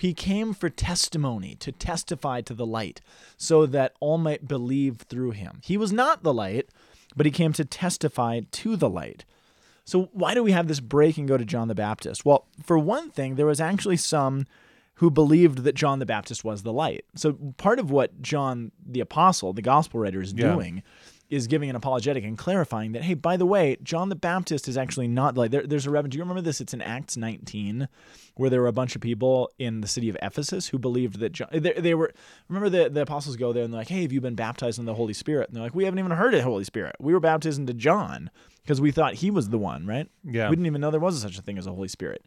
He 0.00 0.12
came 0.14 0.54
for 0.54 0.68
testimony, 0.68 1.54
to 1.56 1.72
testify 1.72 2.40
to 2.42 2.54
the 2.54 2.66
light, 2.66 3.00
so 3.36 3.64
that 3.66 3.94
all 4.00 4.18
might 4.18 4.48
believe 4.48 4.98
through 5.08 5.30
him. 5.32 5.60
He 5.62 5.76
was 5.76 5.92
not 5.92 6.22
the 6.22 6.34
light, 6.34 6.68
but 7.16 7.26
he 7.26 7.32
came 7.32 7.52
to 7.54 7.64
testify 7.64 8.40
to 8.50 8.76
the 8.76 8.88
light. 8.90 9.24
So, 9.84 10.08
why 10.12 10.34
do 10.34 10.42
we 10.42 10.52
have 10.52 10.66
this 10.66 10.80
break 10.80 11.18
and 11.18 11.28
go 11.28 11.36
to 11.36 11.44
John 11.44 11.68
the 11.68 11.74
Baptist? 11.74 12.24
Well, 12.24 12.46
for 12.62 12.78
one 12.78 13.10
thing, 13.10 13.34
there 13.34 13.46
was 13.46 13.60
actually 13.60 13.98
some 13.98 14.46
who 14.98 15.10
believed 15.10 15.58
that 15.64 15.74
John 15.74 15.98
the 15.98 16.06
Baptist 16.06 16.44
was 16.44 16.62
the 16.62 16.72
light. 16.72 17.04
So, 17.14 17.34
part 17.56 17.78
of 17.78 17.90
what 17.90 18.22
John 18.22 18.72
the 18.84 19.00
Apostle, 19.00 19.52
the 19.52 19.62
gospel 19.62 20.00
writer, 20.00 20.22
is 20.22 20.32
Yeah. 20.32 20.54
doing 20.54 20.82
is 21.34 21.48
giving 21.48 21.68
an 21.68 21.74
apologetic 21.74 22.22
and 22.22 22.38
clarifying 22.38 22.92
that, 22.92 23.02
hey, 23.02 23.14
by 23.14 23.36
the 23.36 23.44
way, 23.44 23.76
John 23.82 24.08
the 24.08 24.14
Baptist 24.14 24.68
is 24.68 24.76
actually 24.76 25.08
not 25.08 25.36
like. 25.36 25.50
There, 25.50 25.66
there's 25.66 25.86
a 25.86 25.90
reverend. 25.90 26.12
Do 26.12 26.18
you 26.18 26.22
remember 26.22 26.40
this? 26.40 26.60
It's 26.60 26.72
in 26.72 26.80
Acts 26.80 27.16
19, 27.16 27.88
where 28.36 28.48
there 28.48 28.60
were 28.60 28.68
a 28.68 28.72
bunch 28.72 28.94
of 28.94 29.02
people 29.02 29.50
in 29.58 29.80
the 29.80 29.88
city 29.88 30.08
of 30.08 30.16
Ephesus 30.22 30.68
who 30.68 30.78
believed 30.78 31.18
that 31.18 31.32
John, 31.32 31.48
they, 31.52 31.72
they 31.72 31.94
were, 31.94 32.12
remember 32.48 32.68
the, 32.70 32.88
the 32.88 33.02
apostles 33.02 33.36
go 33.36 33.52
there 33.52 33.64
and 33.64 33.72
they're 33.72 33.80
like, 33.80 33.88
hey, 33.88 34.02
have 34.02 34.12
you 34.12 34.20
been 34.20 34.36
baptized 34.36 34.78
in 34.78 34.84
the 34.84 34.94
Holy 34.94 35.12
Spirit? 35.12 35.48
And 35.48 35.56
they're 35.56 35.64
like, 35.64 35.74
we 35.74 35.84
haven't 35.84 35.98
even 35.98 36.12
heard 36.12 36.34
of 36.34 36.38
the 36.38 36.44
Holy 36.44 36.64
Spirit. 36.64 36.94
We 37.00 37.12
were 37.12 37.20
baptized 37.20 37.58
into 37.58 37.74
John 37.74 38.30
because 38.62 38.80
we 38.80 38.92
thought 38.92 39.14
he 39.14 39.30
was 39.30 39.48
the 39.48 39.58
one, 39.58 39.86
right? 39.86 40.08
Yeah. 40.22 40.48
We 40.48 40.56
didn't 40.56 40.66
even 40.66 40.80
know 40.80 40.92
there 40.92 41.00
was 41.00 41.20
such 41.20 41.36
a 41.36 41.42
thing 41.42 41.58
as 41.58 41.66
a 41.66 41.72
Holy 41.72 41.88
Spirit. 41.88 42.24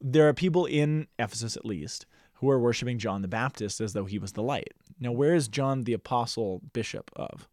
There 0.00 0.28
are 0.28 0.34
people 0.34 0.64
in 0.64 1.08
Ephesus, 1.18 1.56
at 1.56 1.64
least, 1.64 2.06
who 2.34 2.48
are 2.50 2.58
worshiping 2.60 2.98
John 2.98 3.22
the 3.22 3.28
Baptist 3.28 3.80
as 3.80 3.94
though 3.94 4.04
he 4.04 4.20
was 4.20 4.32
the 4.32 4.42
light. 4.42 4.74
Now, 5.00 5.10
where 5.10 5.34
is 5.34 5.48
John 5.48 5.82
the 5.82 5.92
Apostle 5.92 6.62
bishop 6.72 7.10
of? 7.16 7.48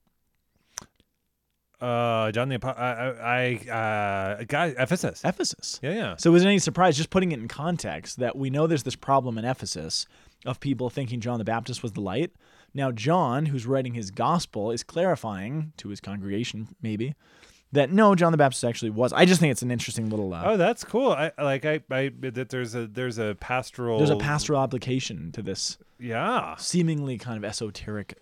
Uh, 1.82 2.32
John 2.32 2.50
the 2.50 2.56
Apo- 2.56 2.70
I, 2.70 3.56
I, 3.70 3.70
uh, 4.40 4.44
guy, 4.48 4.68
Ephesus. 4.78 5.22
Ephesus. 5.24 5.80
Yeah, 5.84 5.92
yeah. 5.94 6.16
So, 6.18 6.34
is 6.36 6.44
it 6.44 6.48
any 6.48 6.60
surprise, 6.60 6.98
just 6.98 7.10
putting 7.10 7.32
it 7.32 7.40
in 7.40 7.48
context, 7.48 8.20
that 8.20 8.36
we 8.36 8.50
know 8.50 8.68
there's 8.68 8.84
this 8.84 8.96
problem 8.96 9.38
in 9.38 9.46
Ephesus 9.46 10.08
of 10.46 10.60
people 10.60 10.90
thinking 10.90 11.20
John 11.20 11.38
the 11.40 11.46
Baptist 11.46 11.84
was 11.84 11.92
the 11.94 12.02
light? 12.02 12.32
Now, 12.74 12.92
John, 12.92 13.46
who's 13.48 13.66
writing 13.66 13.94
his 13.94 14.12
gospel, 14.12 14.72
is 14.72 14.84
clarifying 14.84 15.72
to 15.78 15.90
his 15.90 16.02
congregation, 16.02 16.76
maybe, 16.82 17.16
that 17.72 17.92
no, 17.92 18.16
John 18.16 18.32
the 18.32 18.38
Baptist 18.38 18.64
actually 18.64 18.92
was. 18.92 19.12
I 19.14 19.26
just 19.26 19.40
think 19.42 19.52
it's 19.52 19.62
an 19.62 19.72
interesting 19.72 20.10
little. 20.10 20.34
Uh, 20.34 20.44
Oh, 20.46 20.58
that's 20.58 20.84
cool. 20.84 21.12
I 21.12 21.32
like. 21.38 21.66
I, 21.66 21.82
I 21.92 22.12
that 22.20 22.50
there's 22.50 22.76
a 22.76 22.88
there's 22.88 23.18
a 23.18 23.36
pastoral. 23.40 23.98
there's 23.98 24.10
a 24.10 24.16
pastoral 24.18 24.62
application 24.62 25.32
to 25.34 25.42
this 25.42 25.78
Yeah, 26.00 26.56
seemingly 26.58 27.18
kind 27.18 27.38
of 27.38 27.44
esoteric 27.44 28.18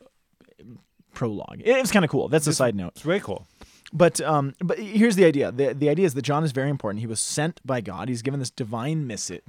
prologue. 1.13 1.62
It 1.63 1.80
was 1.80 1.91
kind 1.91 2.06
of 2.06 2.12
cool. 2.12 2.28
That's 2.28 2.47
a 2.47 2.54
side 2.54 2.76
note. 2.76 2.93
it's 2.95 3.06
way 3.06 3.19
cool. 3.19 3.47
But 3.95 4.19
um, 4.21 4.56
but 4.60 4.80
here's 4.80 5.15
the 5.15 5.23
idea. 5.23 5.52
The, 5.52 5.73
the 5.73 5.88
idea 5.88 6.08
is 6.08 6.15
that 6.15 6.23
John 6.23 6.43
is 6.43 6.52
very 6.52 6.71
important. 6.71 7.02
He 7.02 7.08
was 7.08 7.21
sent 7.21 7.62
by 7.63 7.80
God. 7.80 8.10
He's 8.10 8.23
given 8.23 8.39
this 8.39 8.49
divine 8.49 9.06
missi- 9.06 9.41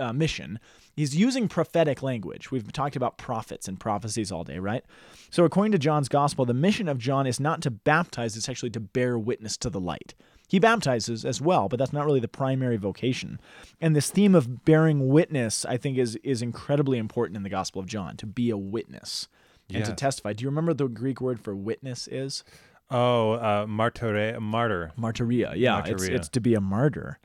uh, 0.00 0.12
mission. 0.12 0.58
He's 0.96 1.16
using 1.16 1.48
prophetic 1.48 2.02
language. 2.02 2.50
We've 2.50 2.72
talked 2.72 2.96
about 2.96 3.18
prophets 3.18 3.68
and 3.68 3.78
prophecies 3.78 4.32
all 4.32 4.42
day, 4.42 4.58
right? 4.58 4.84
So 5.30 5.44
according 5.44 5.72
to 5.72 5.78
John's 5.78 6.08
gospel, 6.08 6.44
the 6.44 6.54
mission 6.54 6.88
of 6.88 6.98
John 6.98 7.26
is 7.26 7.38
not 7.38 7.62
to 7.62 7.70
baptize; 7.70 8.36
it's 8.36 8.48
actually 8.48 8.70
to 8.70 8.80
bear 8.80 9.16
witness 9.16 9.56
to 9.58 9.70
the 9.70 9.80
light. 9.80 10.14
He 10.48 10.58
baptizes 10.58 11.24
as 11.24 11.40
well, 11.40 11.68
but 11.68 11.78
that's 11.78 11.92
not 11.92 12.04
really 12.04 12.20
the 12.20 12.28
primary 12.28 12.76
vocation. 12.76 13.40
And 13.80 13.94
this 13.94 14.10
theme 14.10 14.34
of 14.34 14.64
bearing 14.64 15.08
witness, 15.08 15.64
I 15.64 15.76
think, 15.76 15.98
is 15.98 16.16
is 16.24 16.42
incredibly 16.42 16.98
important 16.98 17.36
in 17.36 17.44
the 17.44 17.48
Gospel 17.48 17.80
of 17.80 17.86
John 17.86 18.16
to 18.16 18.26
be 18.26 18.50
a 18.50 18.56
witness 18.56 19.28
and 19.72 19.84
to 19.84 19.92
testify. 19.94 20.32
Do 20.32 20.42
you 20.42 20.48
remember 20.48 20.74
the 20.74 20.88
Greek 20.88 21.20
word 21.20 21.40
for 21.40 21.54
witness 21.54 22.08
is? 22.08 22.44
Oh, 22.90 23.32
uh, 23.32 23.66
martyre, 23.66 24.38
martyr. 24.40 24.92
Martyria. 24.98 25.54
Yeah, 25.56 25.82
it's 25.84 26.04
Martyria. 26.04 26.10
it's 26.16 26.28
to 26.30 26.40
be 26.40 26.54
a 26.54 26.60
martyr. 26.60 27.18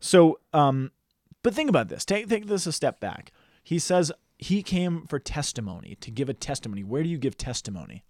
So, 0.00 0.40
um, 0.52 0.90
but 1.42 1.54
think 1.54 1.68
about 1.68 1.88
this. 1.88 2.04
Take 2.04 2.28
take 2.28 2.46
this 2.46 2.66
a 2.66 2.72
step 2.72 2.98
back. 2.98 3.32
He 3.62 3.78
says 3.78 4.10
he 4.38 4.62
came 4.62 5.06
for 5.06 5.18
testimony 5.18 5.96
to 6.00 6.10
give 6.10 6.28
a 6.28 6.34
testimony. 6.34 6.82
Where 6.82 7.02
do 7.02 7.08
you 7.08 7.18
give 7.18 7.36
testimony? 7.36 8.04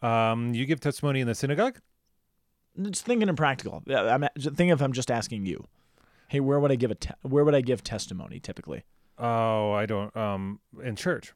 Um, 0.00 0.54
you 0.54 0.64
give 0.64 0.80
testimony 0.80 1.20
in 1.20 1.26
the 1.26 1.34
synagogue. 1.34 1.80
Just 2.80 3.04
thinking 3.04 3.28
in 3.28 3.36
practical. 3.36 3.82
Yeah, 3.86 4.14
I'm 4.14 4.28
think 4.38 4.72
if 4.72 4.80
I'm 4.80 4.92
just 4.92 5.10
asking 5.10 5.46
you. 5.46 5.66
Hey, 6.28 6.40
where 6.40 6.60
would 6.60 6.70
I 6.70 6.76
give 6.76 6.90
a 6.90 6.94
te- 6.94 7.14
where 7.22 7.44
would 7.44 7.54
I 7.54 7.60
give 7.60 7.82
testimony 7.82 8.38
typically? 8.38 8.84
Oh, 9.18 9.72
I 9.72 9.86
don't. 9.86 10.16
Um, 10.16 10.60
in 10.82 10.94
church. 10.94 11.32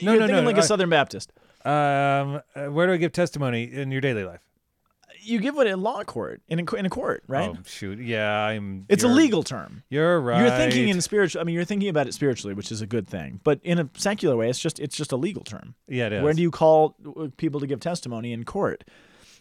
You're 0.00 0.14
no, 0.14 0.18
thinking 0.20 0.36
no, 0.36 0.42
like 0.42 0.58
a 0.58 0.62
Southern 0.62 0.90
Baptist. 0.90 1.32
Um, 1.64 2.40
uh, 2.56 2.66
where 2.66 2.86
do 2.86 2.92
I 2.92 2.96
give 2.96 3.12
testimony 3.12 3.64
in 3.64 3.92
your 3.92 4.00
daily 4.00 4.24
life? 4.24 4.40
You 5.24 5.38
give 5.38 5.56
it 5.58 5.68
in 5.68 5.80
law 5.80 6.02
court 6.02 6.42
in 6.48 6.58
a, 6.58 6.74
in 6.74 6.84
a 6.84 6.90
court, 6.90 7.22
right? 7.28 7.50
Oh, 7.50 7.58
shoot. 7.64 8.00
Yeah, 8.00 8.28
I'm. 8.28 8.86
it's 8.88 9.04
a 9.04 9.08
legal 9.08 9.44
term. 9.44 9.84
You're 9.88 10.20
right. 10.20 10.40
You're 10.40 10.50
thinking 10.50 10.88
in 10.88 11.00
spiritual. 11.00 11.40
I 11.40 11.44
mean, 11.44 11.54
you're 11.54 11.64
thinking 11.64 11.88
about 11.88 12.08
it 12.08 12.14
spiritually, 12.14 12.54
which 12.54 12.72
is 12.72 12.80
a 12.80 12.88
good 12.88 13.06
thing. 13.06 13.40
But 13.44 13.60
in 13.62 13.78
a 13.78 13.88
secular 13.96 14.36
way, 14.36 14.50
it's 14.50 14.58
just 14.58 14.80
it's 14.80 14.96
just 14.96 15.12
a 15.12 15.16
legal 15.16 15.44
term. 15.44 15.76
Yeah, 15.86 16.06
it 16.06 16.14
is. 16.14 16.22
Where 16.24 16.32
do 16.32 16.42
you 16.42 16.50
call 16.50 16.96
uh, 17.16 17.28
people 17.36 17.60
to 17.60 17.68
give 17.68 17.78
testimony 17.78 18.32
in 18.32 18.42
court? 18.42 18.82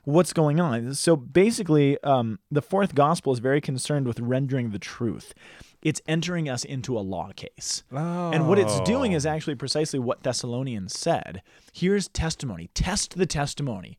What's 0.04 0.34
going 0.34 0.60
on? 0.60 0.94
So 0.94 1.16
basically, 1.16 1.98
um, 2.04 2.38
the 2.52 2.62
fourth 2.62 2.94
gospel 2.94 3.34
is 3.34 3.40
very 3.40 3.62
concerned 3.62 4.06
with 4.06 4.20
rendering 4.20 4.70
the 4.70 4.80
truth. 4.80 5.34
It's 5.82 6.02
entering 6.08 6.48
us 6.48 6.64
into 6.64 6.98
a 6.98 7.02
law 7.02 7.32
case. 7.36 7.84
And 7.92 8.48
what 8.48 8.60
it's 8.60 8.80
doing 8.82 9.14
Oh. 9.14 9.18
is 9.18 9.26
actually 9.26 9.56
precisely 9.56 10.00
what 10.00 10.24
Thessalonians 10.24 10.98
said. 10.98 11.42
Here's 11.74 12.08
testimony. 12.08 12.70
Test 12.74 13.18
the 13.18 13.26
testimony. 13.26 13.98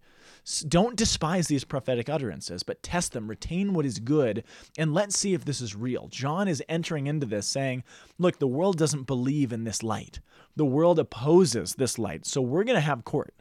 Don't 0.66 0.96
despise 0.96 1.46
these 1.46 1.62
prophetic 1.64 2.08
utterances, 2.08 2.64
but 2.64 2.82
test 2.82 3.12
them, 3.12 3.28
retain 3.28 3.74
what 3.74 3.86
is 3.86 4.00
good, 4.00 4.42
and 4.76 4.92
let's 4.92 5.16
see 5.16 5.34
if 5.34 5.44
this 5.44 5.60
is 5.60 5.76
real. 5.76 6.08
John 6.08 6.48
is 6.48 6.62
entering 6.68 7.06
into 7.06 7.26
this 7.26 7.46
saying, 7.46 7.84
Look, 8.18 8.38
the 8.38 8.48
world 8.48 8.76
doesn't 8.76 9.06
believe 9.06 9.52
in 9.52 9.62
this 9.64 9.84
light. 9.84 10.18
The 10.56 10.64
world 10.64 10.98
opposes 10.98 11.76
this 11.76 11.96
light. 11.98 12.26
So 12.26 12.40
we're 12.40 12.64
going 12.64 12.74
to 12.76 12.80
have 12.80 13.04
court. 13.04 13.34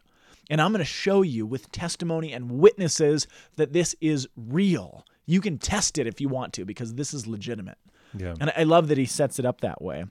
And 0.49 0.61
I'm 0.61 0.71
going 0.71 0.79
to 0.79 0.85
show 0.85 1.21
you 1.23 1.45
with 1.45 1.71
testimony 1.71 2.33
and 2.33 2.51
witnesses 2.51 3.25
that 3.55 3.73
this 3.73 3.95
is 3.99 4.27
real. 4.35 5.05
You 5.25 5.41
can 5.41 5.57
test 5.57 5.97
it 5.97 6.07
if 6.07 6.21
you 6.21 6.29
want 6.29 6.53
to, 6.53 6.65
because 6.65 6.95
this 6.95 7.13
is 7.13 7.25
legitimate. 7.25 7.77
Yeah. 8.17 8.33
And 8.39 8.51
I 8.55 8.63
love 8.63 8.87
that 8.89 8.97
he 8.97 9.05
sets 9.05 9.39
it 9.39 9.45
up 9.45 9.61
that 9.61 9.81
way. 9.81 10.05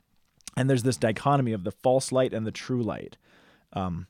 And 0.57 0.69
there's 0.69 0.83
this 0.83 0.97
dichotomy 0.97 1.53
of 1.53 1.65
the 1.65 1.71
false 1.73 2.11
light 2.13 2.33
and 2.35 2.47
the 2.47 2.51
true 2.53 2.83
light. 2.83 3.17
Um, 3.73 4.07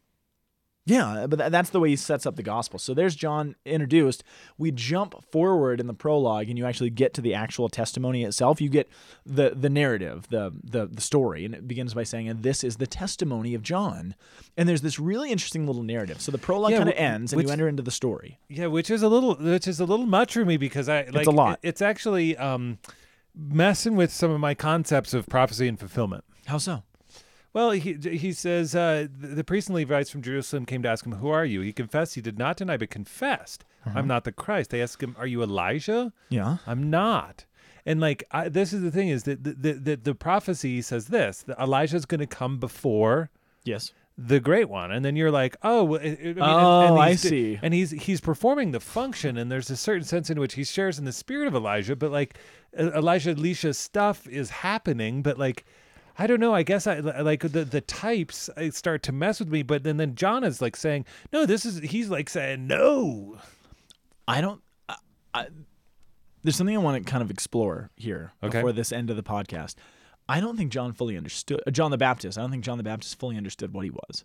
Yeah, 0.87 1.26
but 1.29 1.38
tha- 1.38 1.50
that's 1.50 1.70
the 1.70 1.79
way 1.79 1.90
he 1.90 1.96
sets 1.96 2.24
up 2.24 2.37
the 2.37 2.42
gospel. 2.42 2.79
So 2.79 2.94
there's 2.94 3.14
John 3.14 3.55
introduced. 3.66 4.24
We 4.57 4.72
jump 4.72 5.14
forward 5.31 5.79
in 5.79 5.87
the 5.87 5.94
prologue, 5.94 6.48
and 6.48 6.59
you 6.59 6.64
actually 6.66 6.88
get 6.90 7.12
to 7.14 7.20
the 7.20 7.35
actual 7.35 7.68
testimony 7.68 8.24
itself. 8.24 8.61
You 8.61 8.70
get 8.70 8.88
the 9.26 9.50
the 9.50 9.68
narrative, 9.68 10.26
the 10.31 10.53
the 10.64 10.87
the 10.87 11.03
story, 11.03 11.44
and 11.44 11.55
it 11.55 11.68
begins 11.68 11.92
by 11.92 12.03
saying, 12.03 12.29
"And 12.29 12.42
this 12.42 12.64
is 12.64 12.79
the 12.79 12.87
testimony 12.87 13.55
of 13.55 13.62
John." 13.62 14.14
And 14.57 14.66
there's 14.68 14.81
this 14.81 14.98
really 14.98 15.31
interesting 15.31 15.66
little 15.66 15.83
narrative. 15.85 16.20
So 16.22 16.33
the 16.33 16.38
prologue 16.38 16.72
Yeah, 16.72 16.79
kind 16.79 16.88
of 16.88 16.96
ends, 16.96 17.33
and 17.33 17.37
which- 17.37 17.46
you 17.48 17.53
enter 17.53 17.68
into 17.68 17.83
the 17.83 17.90
story. 17.92 18.38
Yeah, 18.48 18.66
which 18.66 18.90
is 18.90 19.03
a 19.03 19.09
little 19.09 19.35
which 19.37 19.68
is 19.68 19.79
a 19.81 19.85
little 19.85 20.07
much 20.07 20.33
for 20.33 20.46
me 20.46 20.57
because 20.57 20.88
I 20.88 21.04
like 21.12 21.27
a 21.27 21.31
lot. 21.31 21.60
it- 21.62 21.69
it's 21.69 21.83
actually 21.83 22.37
um 22.38 22.79
messing 23.40 23.96
with 23.96 24.12
some 24.12 24.30
of 24.30 24.40
my 24.40 24.54
concepts 24.54 25.14
of 25.14 25.26
prophecy 25.26 25.68
and 25.68 25.78
fulfillment. 25.78 26.24
How 26.46 26.58
so? 26.58 26.82
Well, 27.52 27.72
he 27.72 27.94
he 27.94 28.32
says 28.32 28.76
uh, 28.76 29.08
the, 29.10 29.42
priests 29.42 29.68
and 29.68 29.76
Levites 29.76 30.10
from 30.10 30.22
Jerusalem 30.22 30.66
came 30.66 30.82
to 30.82 30.88
ask 30.88 31.04
him, 31.04 31.12
"Who 31.16 31.28
are 31.28 31.44
you?" 31.44 31.62
He 31.62 31.72
confessed 31.72 32.14
he 32.14 32.20
did 32.20 32.38
not 32.38 32.56
deny, 32.56 32.76
but 32.76 32.90
confessed, 32.90 33.64
"I'm 33.84 34.06
not 34.06 34.22
the 34.22 34.30
Christ." 34.30 34.70
They 34.70 34.80
asked 34.80 35.02
him, 35.02 35.16
"Are 35.18 35.26
you 35.26 35.42
Elijah?" 35.42 36.12
Yeah. 36.28 36.58
I'm 36.66 36.90
not. 36.90 37.46
And 37.84 38.00
like 38.00 38.22
I, 38.30 38.48
this 38.48 38.72
is 38.72 38.82
the 38.82 38.92
thing 38.92 39.08
is 39.08 39.24
that 39.24 39.42
the 39.42 39.54
the, 39.54 39.72
the, 39.72 39.96
the 39.96 40.14
prophecy 40.14 40.80
says 40.80 41.06
this: 41.06 41.42
that 41.42 41.58
Elijah's 41.58 42.06
going 42.06 42.20
to 42.20 42.26
come 42.26 42.58
before 42.58 43.30
Yes. 43.64 43.92
The 44.23 44.38
great 44.38 44.68
one 44.68 44.92
and 44.92 45.02
then 45.02 45.16
you're 45.16 45.31
like 45.31 45.56
oh 45.62 45.83
well, 45.85 46.00
I- 46.00 46.04
I 46.04 46.08
mean, 46.08 46.27
and- 46.29 46.38
Oh, 46.40 46.81
and 46.94 46.98
I 46.98 47.08
he's- 47.10 47.21
see. 47.23 47.58
and 47.62 47.73
he's 47.73 47.90
he's 47.92 48.21
performing 48.21 48.73
the 48.73 48.81
function 48.81 49.38
and 49.38 49.50
there's 49.50 49.71
a 49.71 49.77
certain 49.77 50.04
sense 50.04 50.29
in 50.29 50.38
which 50.38 50.54
he 50.54 50.64
shares 50.64 50.98
in 50.98 51.06
the 51.06 51.12
spirit 51.12 51.48
of 51.48 51.54
elijah 51.54 51.96
but 51.96 52.10
like 52.10 52.37
elijah 52.79 53.31
elisha 53.31 53.73
stuff 53.73 54.27
is 54.29 54.50
happening 54.50 55.23
but 55.23 55.38
like 55.38 55.64
I 56.18 56.27
don't 56.27 56.40
know. 56.40 56.52
I 56.52 56.64
guess 56.64 56.87
I 56.87 56.98
like 56.98 57.40
the 57.40 57.64
the 57.64 57.81
types 57.81 58.50
uh, 58.50 58.71
start 58.73 59.02
to 59.04 59.12
mess 59.12 59.38
with 59.40 59.48
me, 59.48 59.62
but 59.62 59.85
then 59.85 59.96
then 59.96 60.16
John 60.16 60.44
is 60.44 60.60
like 60.60 60.77
saying, 60.77 61.06
"No, 61.33 61.46
this 61.46 61.64
is." 61.64 61.79
He's 61.79 62.10
like 62.10 62.29
saying, 62.29 62.66
"No." 62.66 63.38
I 64.29 64.42
don't. 64.42 64.60
I, 64.90 64.96
I, 65.33 65.46
there's 66.42 66.56
something 66.56 66.77
I 66.77 66.81
want 66.81 67.02
to 67.02 67.10
kind 67.10 67.23
of 67.23 67.31
explore 67.31 67.88
here 67.96 68.33
Okay. 68.42 68.58
before 68.58 68.73
this 68.73 68.92
end 68.92 69.08
of 69.08 69.16
the 69.16 69.23
podcast. 69.23 69.77
I 70.31 70.38
don't 70.38 70.56
think 70.56 70.70
John 70.70 70.92
fully 70.92 71.16
understood 71.16 71.60
uh, 71.66 71.70
John 71.72 71.90
the 71.90 71.98
Baptist. 71.98 72.38
I 72.38 72.42
don't 72.42 72.52
think 72.52 72.64
John 72.64 72.78
the 72.78 72.85
Baptist 72.85 73.18
fully 73.18 73.37
understood 73.37 73.72
what 73.74 73.85
he 73.85 73.90
was. 73.90 74.22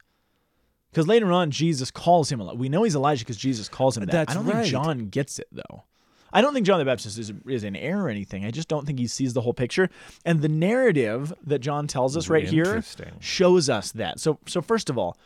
Because 0.91 1.07
later 1.07 1.31
on, 1.31 1.49
Jesus 1.49 1.89
calls 1.89 2.31
him. 2.31 2.41
We 2.57 2.69
know 2.69 2.83
he's 2.83 2.95
Elijah 2.95 3.25
because 3.25 3.37
Jesus 3.37 3.67
calls 3.67 3.97
him 3.97 4.05
that. 4.05 4.11
That's 4.11 4.31
I 4.31 4.33
don't 4.35 4.45
right. 4.45 4.61
think 4.61 4.67
John 4.67 5.09
gets 5.09 5.39
it 5.39 5.47
though. 5.51 5.83
I 6.31 6.41
don't 6.41 6.53
think 6.53 6.67
John 6.67 6.79
the 6.79 6.85
Baptist 6.85 7.17
is 7.17 7.31
is 7.47 7.63
in 7.63 7.75
error 7.75 8.03
or 8.03 8.09
anything. 8.09 8.45
I 8.45 8.51
just 8.51 8.67
don't 8.67 8.85
think 8.85 8.99
he 8.99 9.07
sees 9.07 9.33
the 9.33 9.41
whole 9.41 9.53
picture. 9.53 9.89
And 10.25 10.41
the 10.41 10.49
narrative 10.49 11.33
that 11.43 11.59
John 11.59 11.87
tells 11.87 12.15
us 12.15 12.29
right 12.29 12.47
here 12.47 12.83
shows 13.19 13.67
us 13.67 13.91
that. 13.93 14.19
So 14.19 14.37
so 14.45 14.61
first 14.61 14.91
of 14.91 14.97
all, 14.97 15.17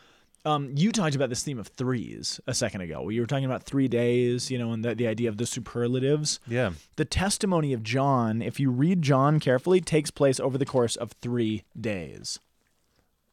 um, 0.44 0.72
you 0.74 0.90
talked 0.92 1.14
about 1.14 1.28
this 1.28 1.42
theme 1.42 1.58
of 1.58 1.68
threes 1.68 2.40
a 2.46 2.54
second 2.54 2.80
ago. 2.80 3.08
You 3.08 3.20
were 3.20 3.26
talking 3.26 3.44
about 3.44 3.62
three 3.64 3.88
days, 3.88 4.50
you 4.50 4.58
know, 4.58 4.72
and 4.72 4.84
the, 4.84 4.94
the 4.94 5.06
idea 5.06 5.28
of 5.28 5.36
the 5.36 5.46
superlatives. 5.46 6.40
Yeah. 6.46 6.72
The 6.96 7.04
testimony 7.04 7.72
of 7.72 7.82
John, 7.82 8.40
if 8.40 8.58
you 8.58 8.70
read 8.70 9.02
John 9.02 9.38
carefully, 9.38 9.80
takes 9.80 10.10
place 10.10 10.40
over 10.40 10.56
the 10.56 10.66
course 10.66 10.96
of 10.96 11.12
three 11.20 11.64
days. 11.78 12.38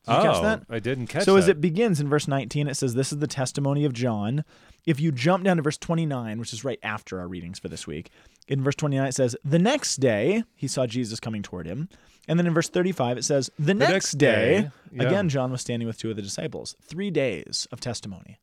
Did 0.05 0.13
you 0.13 0.17
oh, 0.19 0.23
catch 0.23 0.41
that? 0.41 0.63
I 0.69 0.79
didn't 0.79 1.07
catch 1.07 1.23
so 1.23 1.33
that. 1.33 1.39
as 1.39 1.47
it 1.47 1.61
begins 1.61 1.99
in 1.99 2.09
verse 2.09 2.27
19, 2.27 2.67
it 2.67 2.75
says, 2.75 2.93
This 2.93 3.11
is 3.11 3.19
the 3.19 3.27
testimony 3.27 3.85
of 3.85 3.93
John. 3.93 4.43
If 4.85 5.01
you 5.01 5.11
jump 5.11 5.43
down 5.43 5.57
to 5.57 5.63
verse 5.63 5.77
29, 5.77 6.39
which 6.39 6.53
is 6.53 6.63
right 6.63 6.79
after 6.81 7.19
our 7.19 7.27
readings 7.27 7.59
for 7.59 7.67
this 7.67 7.85
week, 7.85 8.09
in 8.47 8.63
verse 8.63 8.75
29 8.75 9.07
it 9.07 9.15
says, 9.15 9.35
The 9.43 9.59
next 9.59 9.97
day 9.97 10.43
he 10.55 10.67
saw 10.67 10.87
Jesus 10.87 11.19
coming 11.19 11.43
toward 11.43 11.67
him. 11.67 11.89
And 12.27 12.37
then 12.37 12.47
in 12.47 12.53
verse 12.53 12.69
35 12.69 13.17
it 13.17 13.25
says, 13.25 13.49
The, 13.57 13.73
next, 13.73 13.91
next 13.91 14.11
day, 14.13 14.61
day, 14.61 14.71
yeah. 14.91 15.03
again, 15.03 15.29
John 15.29 15.51
was 15.51 15.61
standing 15.61 15.87
with 15.87 15.97
two 15.97 16.09
of 16.09 16.15
the 16.15 16.21
disciples. 16.21 16.75
Three 16.81 17.11
days 17.11 17.67
of 17.71 17.79
testimony. 17.79 18.39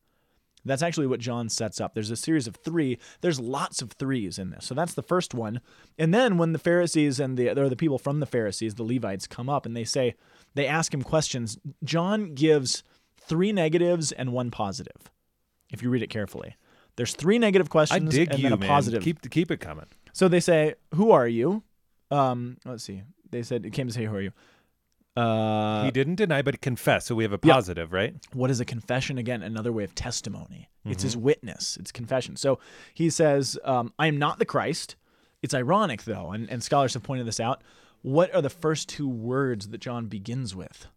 That's 0.65 0.83
actually 0.83 1.07
what 1.07 1.21
John 1.21 1.49
sets 1.51 1.81
up. 1.81 1.93
There's 1.93 2.11
a 2.11 2.17
series 2.17 2.47
of 2.47 2.57
three. 2.57 2.99
There's 3.21 3.39
lots 3.39 3.83
of 3.83 3.93
threes 3.93 4.39
in 4.39 4.51
this. 4.51 4.65
So 4.65 4.75
that's 4.75 4.95
the 4.95 5.03
first 5.03 5.35
one. 5.35 5.61
And 5.99 6.15
then 6.15 6.39
when 6.39 6.53
the 6.53 6.59
Pharisees 6.59 7.21
and 7.21 7.37
the 7.37 7.51
or 7.51 7.69
the 7.69 7.77
people 7.77 7.99
from 7.99 8.21
the 8.21 8.27
Pharisees, 8.27 8.75
the 8.75 8.83
Levites, 8.83 9.27
come 9.27 9.51
up 9.51 9.67
and 9.67 9.77
they 9.77 9.85
say, 9.85 10.15
they 10.55 10.67
ask 10.67 10.95
him 10.95 11.03
questions. 11.03 11.59
John 11.83 12.35
gives 12.35 12.83
three 13.21 13.53
negatives 13.53 14.13
and 14.13 14.33
one 14.33 14.51
positive. 14.51 15.11
If 15.71 15.83
you 15.83 15.91
read 15.91 16.03
it 16.03 16.11
carefully, 16.11 16.57
there's 16.97 17.15
three 17.15 17.39
negative 17.39 17.69
I 17.69 17.71
questions 17.71 18.15
dig 18.15 18.31
and 18.31 18.39
you, 18.39 18.43
then 18.45 18.53
a 18.53 18.57
man. 18.57 18.69
positive. 18.69 19.03
Keep 19.03 19.31
keep 19.31 19.51
it 19.51 19.59
coming. 19.59 19.87
so 20.13 20.29
they 20.29 20.41
say, 20.41 20.75
"Who 20.95 21.11
are 21.13 21.27
you?" 21.29 21.63
Um, 22.11 22.59
let's 22.65 22.85
see. 22.85 23.03
They 23.31 23.43
said 23.43 23.65
it 23.67 23.73
came 23.73 23.87
to 23.89 23.93
say, 23.93 24.05
"Who 24.05 24.15
are 24.17 24.21
you?" 24.21 24.33
Uh, 25.17 25.85
he 25.85 25.93
didn't 25.93 26.17
deny, 26.17 26.43
but 26.43 26.55
he 26.55 26.59
confessed. 26.59 27.07
So 27.07 27.15
we 27.15 27.23
have 27.23 27.33
a 27.33 27.39
yeah. 27.43 27.55
positive, 27.55 27.93
right? 27.93 28.15
what 28.33 28.51
is 28.51 28.59
a 28.59 28.65
confession 28.65 29.17
again 29.17 29.43
another 29.43 29.73
way 29.73 29.85
of 29.85 29.95
testimony 29.95 30.69
it's 30.85 30.99
Mm-hmm. 30.99 31.07
his 31.07 31.17
witness 31.17 31.77
it's 31.79 31.93
confession 31.93 32.35
so 32.37 32.59
he 32.93 33.09
says 33.09 33.57
um, 33.65 33.93
i 33.99 34.07
am 34.09 34.19
not 34.19 34.39
the 34.41 34.45
christ 34.45 34.97
it's 35.43 35.55
ironic 35.55 36.03
though 36.03 36.33
and, 36.33 36.51
and 36.51 36.63
scholars 36.65 36.93
have 36.95 37.03
pointed 37.05 37.27
this 37.27 37.39
out 37.41 37.63
what 38.03 38.35
are 38.35 38.43
the 38.43 38.51
first 38.51 38.89
two 38.89 39.09
words 39.09 39.69
that 39.69 39.79
john 39.79 40.07
begins 40.09 40.55
with 40.55 40.89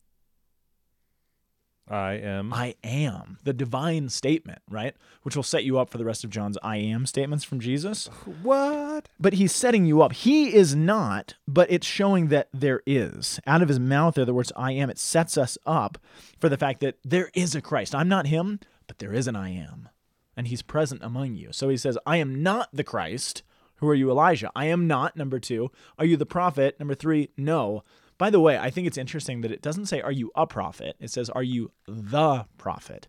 I 1.90 2.14
am. 2.14 2.54
i 2.54 2.76
am 2.84 3.38
the 3.44 3.54
divine 3.54 4.10
statement 4.10 4.62
right 4.70 4.96
which 5.24 5.36
will 5.36 5.44
set 5.44 5.64
you 5.64 5.80
up 5.80 5.90
for 5.90 5.98
the 5.98 6.06
rest 6.06 6.24
of 6.24 6.30
john's 6.30 6.58
i 6.62 6.78
am 6.78 7.06
statements 7.06 7.44
from 7.44 7.60
jesus 7.60 8.08
what? 8.44 9.08
but 9.20 9.34
he's 9.34 9.54
setting 9.54 9.86
you 9.86 10.02
up. 10.02 10.14
He 10.14 10.54
is 10.54 10.76
not, 10.76 11.36
but 11.48 11.72
it's 11.72 11.88
showing 11.88 12.28
that 12.28 12.50
there 12.54 12.82
is. 12.86 13.40
Out 13.46 13.62
of 13.62 13.68
his 13.68 13.80
mouth 13.80 14.18
are 14.18 14.26
the 14.26 14.34
words 14.34 14.52
I 14.56 14.72
am. 14.74 14.90
It 14.90 14.98
sets 15.00 15.38
us 15.38 15.58
up 15.66 15.98
for 16.40 16.50
the 16.50 16.58
fact 16.58 16.80
that 16.82 16.98
there 17.04 17.30
is 17.34 17.56
a 17.56 17.62
Christ. 17.62 17.96
I'm 17.96 18.10
not 18.10 18.28
him, 18.28 18.60
but 18.88 19.00
there 19.00 19.14
is 19.14 19.28
an 19.28 19.36
I 19.36 19.50
am. 19.50 19.90
And 20.36 20.48
he's 20.48 20.62
present 20.62 21.04
among 21.04 21.36
you. 21.36 21.50
So 21.52 21.70
he 21.70 21.78
says, 21.78 21.98
I 22.06 22.18
am 22.18 22.44
not 22.44 22.70
the 22.72 22.84
Christ. 22.84 23.44
Who 23.78 23.90
are 23.90 23.96
you, 23.96 24.10
Elijah? 24.10 24.52
I 24.56 24.66
am 24.66 24.88
not, 24.88 25.16
number 25.16 25.40
two. 25.40 25.72
Are 25.98 26.06
you 26.06 26.18
the 26.18 26.26
prophet? 26.26 26.80
Number 26.80 26.96
three, 26.96 27.30
no. 27.38 27.84
By 28.18 28.30
the 28.30 28.39
way, 28.39 28.57
I 28.57 28.70
think 28.70 28.88
it's 28.88 28.97
interesting 28.97 29.41
that 29.41 29.51
it 29.51 29.61
doesn't 29.61 29.86
say, 29.86 30.01
Are 30.01 30.11
you 30.11 30.32
a 30.36 30.47
prophet? 30.47 30.95
It 30.99 31.11
says, 31.11 31.30
Are 31.30 31.43
you 31.43 31.72
the 31.88 32.45
prophet? 32.57 33.07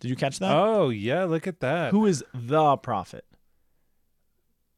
Did 0.00 0.10
you 0.10 0.16
catch 0.16 0.38
that? 0.38 0.54
Oh 0.54 0.90
yeah, 0.90 1.24
look 1.24 1.46
at 1.46 1.60
that. 1.60 1.90
Who 1.90 2.06
is 2.06 2.22
the 2.34 2.76
prophet? 2.76 3.24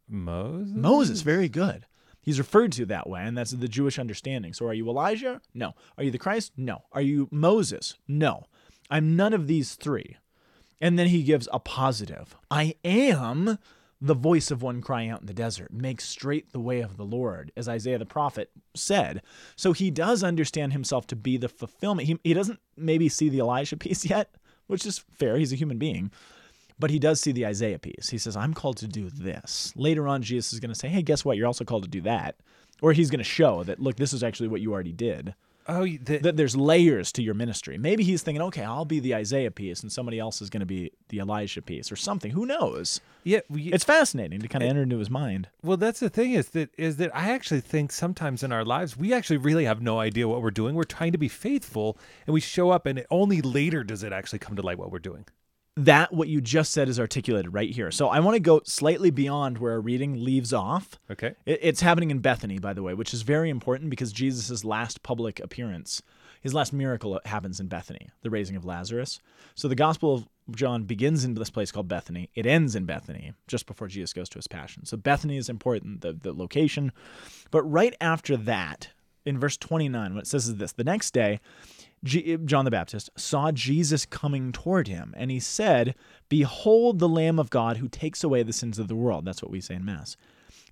Moses? 0.08 0.74
Moses, 0.74 1.20
very 1.22 1.48
good. 1.48 1.86
He's 2.20 2.38
referred 2.38 2.72
to 2.72 2.86
that 2.86 3.08
way, 3.08 3.22
and 3.22 3.38
that's 3.38 3.52
the 3.52 3.68
Jewish 3.68 3.98
understanding. 3.98 4.52
So, 4.52 4.66
are 4.66 4.74
you 4.74 4.88
Elijah? 4.88 5.40
No. 5.54 5.74
Are 5.96 6.04
you 6.04 6.10
the 6.10 6.18
Christ? 6.18 6.52
No. 6.56 6.82
Are 6.92 7.00
you 7.00 7.28
Moses? 7.30 7.94
No. 8.08 8.44
I'm 8.90 9.16
none 9.16 9.32
of 9.32 9.46
these 9.46 9.74
three. 9.74 10.16
And 10.80 10.98
then 10.98 11.08
he 11.08 11.22
gives 11.22 11.48
a 11.52 11.58
positive 11.58 12.36
I 12.50 12.74
am 12.84 13.58
the 14.01 14.14
voice 14.14 14.51
of 14.51 14.62
one 14.62 14.82
crying 14.82 15.11
out 15.11 15.20
in 15.20 15.26
the 15.26 15.34
desert, 15.34 15.72
make 15.72 16.01
straight 16.01 16.53
the 16.53 16.61
way 16.61 16.80
of 16.80 16.97
the 16.97 17.05
Lord, 17.05 17.51
as 17.57 17.68
Isaiah 17.68 17.99
the 17.99 18.07
prophet 18.07 18.51
said. 18.74 19.22
So, 19.57 19.72
he 19.72 19.90
does 19.90 20.22
understand 20.22 20.72
himself 20.72 21.07
to 21.09 21.16
be 21.16 21.36
the 21.36 21.49
fulfillment. 21.49 22.09
He, 22.09 22.18
he 22.22 22.34
doesn't 22.34 22.61
maybe 22.76 23.09
see 23.09 23.28
the 23.28 23.40
Elijah 23.40 23.76
piece 23.78 24.05
yet, 24.05 24.34
which 24.66 24.84
is 24.84 24.99
fair. 24.99 25.36
He's 25.38 25.53
a 25.53 25.57
human 25.57 25.78
being. 25.78 26.11
But 26.78 26.90
he 26.90 26.99
does 26.99 27.20
see 27.20 27.32
the 27.32 27.47
Isaiah 27.47 27.78
piece. 27.78 28.11
He 28.11 28.18
says, 28.18 28.36
I'm 28.36 28.53
called 28.53 28.76
to 28.78 28.86
do 28.86 29.09
this. 29.09 29.72
Later 29.76 30.07
on, 30.07 30.22
Jesus 30.22 30.53
is 30.53 30.61
going 30.61 30.68
to 30.68 30.74
say, 30.74 30.88
Hey, 30.88 31.03
guess 31.03 31.24
what? 31.24 31.36
You're 31.36 31.47
also 31.47 31.64
called 31.64 31.84
to 31.84 31.88
do 31.88 32.03
that. 32.03 32.36
Or 32.82 32.92
he's 32.92 33.11
going 33.11 33.18
to 33.18 33.24
show 33.24 33.64
that, 33.64 33.80
look, 33.80 33.97
this 33.97 34.12
is 34.12 34.22
actually 34.22 34.49
what 34.49 34.61
you 34.61 34.72
already 34.72 34.92
did. 34.92 35.34
Oh, 35.68 35.84
the, 35.84 36.18
That 36.18 36.36
there's 36.36 36.56
layers 36.56 37.10
to 37.12 37.22
your 37.22 37.34
ministry. 37.34 37.76
Maybe 37.78 38.04
he's 38.04 38.22
thinking, 38.22 38.42
okay, 38.42 38.62
I'll 38.62 38.84
be 38.84 39.00
the 39.00 39.14
Isaiah 39.14 39.50
piece 39.50 39.82
and 39.82 39.90
somebody 39.90 40.18
else 40.18 40.40
is 40.40 40.48
going 40.50 40.60
to 40.60 40.66
be 40.66 40.92
the 41.08 41.18
Elijah 41.18 41.62
piece 41.62 41.90
or 41.90 41.96
something. 41.96 42.30
Who 42.30 42.46
knows? 42.46 43.00
yeah. 43.24 43.40
we- 43.48 43.72
It's 43.72 43.82
fascinating 43.84 44.40
to 44.40 44.48
kind 44.48 44.62
of 44.62 44.70
enter 44.70 44.82
into 44.82 44.98
his 44.98 45.10
mind. 45.10 45.48
well, 45.62 45.76
that's 45.76 45.98
the 46.00 46.08
thing 46.10 46.32
is 46.32 46.50
that 46.50 46.70
is 46.78 46.96
that 46.98 47.14
I 47.16 47.30
actually 47.30 47.60
think 47.62 47.90
sometimes 47.92 48.42
in 48.44 48.52
our 48.52 48.64
lives 48.64 48.96
we 48.96 49.12
actually 49.12 49.38
really 49.38 49.64
have 49.64 49.82
no 49.82 49.98
idea 49.98 50.28
what 50.28 50.42
we're 50.42 50.50
doing. 50.52 50.74
We're 50.76 50.84
trying 50.84 51.12
to 51.12 51.18
be 51.18 51.28
faithful, 51.28 51.98
and 52.26 52.34
we 52.34 52.40
show 52.40 52.70
up, 52.70 52.86
and 52.86 53.00
it, 53.00 53.06
only 53.10 53.40
later 53.42 53.82
does 53.82 54.02
it 54.04 54.12
actually 54.12 54.38
come 54.38 54.54
to 54.56 54.62
light 54.62 54.78
what 54.78 54.90
we're 54.92 54.98
doing. 55.00 55.24
That, 55.76 56.12
what 56.12 56.28
you 56.28 56.40
just 56.40 56.72
said, 56.72 56.88
is 56.88 56.98
articulated 56.98 57.52
right 57.52 57.70
here. 57.70 57.90
So 57.90 58.08
I 58.08 58.20
want 58.20 58.34
to 58.34 58.40
go 58.40 58.62
slightly 58.64 59.10
beyond 59.10 59.58
where 59.58 59.72
our 59.72 59.80
reading 59.80 60.24
leaves 60.24 60.52
off. 60.54 60.98
Okay. 61.10 61.34
It- 61.44 61.60
It's 61.62 61.82
happening 61.82 62.10
in 62.10 62.20
Bethany, 62.20 62.58
by 62.58 62.72
the 62.72 62.82
way, 62.82 62.94
which 62.94 63.12
is 63.12 63.22
very 63.22 63.50
important 63.50 63.90
because 63.90 64.10
Jesus' 64.12 64.64
last 64.64 65.02
public 65.02 65.38
appearance, 65.38 66.02
his 66.40 66.54
last 66.54 66.72
miracle 66.72 67.20
happens 67.26 67.60
in 67.60 67.66
Bethany, 67.66 68.08
the 68.22 68.30
raising 68.30 68.56
of 68.56 68.64
Lazarus. 68.64 69.20
So 69.54 69.68
the 69.68 69.74
Gospel 69.74 70.14
of 70.14 70.28
John 70.56 70.84
begins 70.84 71.24
in 71.24 71.34
this 71.34 71.50
place 71.50 71.70
called 71.70 71.88
Bethany. 71.88 72.30
It 72.34 72.46
ends 72.46 72.74
in 72.74 72.86
Bethany, 72.86 73.34
just 73.46 73.66
before 73.66 73.88
Jesus 73.88 74.14
goes 74.14 74.30
to 74.30 74.38
his 74.38 74.48
passion. 74.48 74.86
So 74.86 74.96
Bethany 74.96 75.36
is 75.36 75.50
important, 75.50 76.00
the, 76.00 76.14
the 76.14 76.32
location. 76.32 76.90
But 77.50 77.64
right 77.64 77.94
after 78.00 78.38
that, 78.38 78.88
in 79.26 79.38
verse 79.38 79.56
29, 79.58 80.14
what 80.14 80.22
it 80.22 80.26
says 80.26 80.48
is 80.48 80.56
this 80.56 80.72
The 80.72 80.84
next 80.84 81.12
day, 81.12 81.40
G- 82.07 82.38
John 82.44 82.64
the 82.64 82.70
Baptist 82.70 83.11
saw 83.16 83.52
Jesus 83.52 84.07
coming 84.07 84.52
toward 84.52 84.88
him, 84.88 85.12
and 85.16 85.30
he 85.30 85.40
said, 85.40 85.94
Behold 86.28 86.98
the 86.98 87.09
Lamb 87.09 87.38
of 87.38 87.50
God 87.50 87.76
who 87.76 87.88
takes 87.88 88.24
away 88.24 88.42
the 88.42 88.52
sins 88.52 88.78
of 88.78 88.88
the 88.88 88.96
world. 88.96 89.24
That's 89.24 89.42
what 89.42 89.50
we 89.50 89.61
say 89.61 89.74
in 89.74 89.84
Mass. 89.84 90.16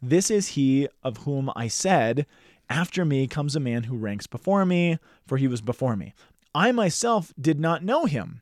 This 0.01 0.31
is 0.31 0.49
he 0.49 0.89
of 1.03 1.19
whom 1.19 1.51
I 1.57 1.69
said, 1.69 2.27
After 2.71 3.05
me 3.05 3.27
comes 3.27 3.57
a 3.57 3.61
man 3.61 3.85
who 3.85 3.97
ranks 3.97 4.27
before 4.27 4.65
me, 4.65 4.99
for 5.27 5.37
he 5.37 5.49
was 5.49 5.61
before 5.61 5.97
me. 5.97 6.15
I 6.55 6.73
myself 6.73 7.33
did 7.41 7.59
not 7.59 7.83
know 7.85 8.05
him, 8.05 8.41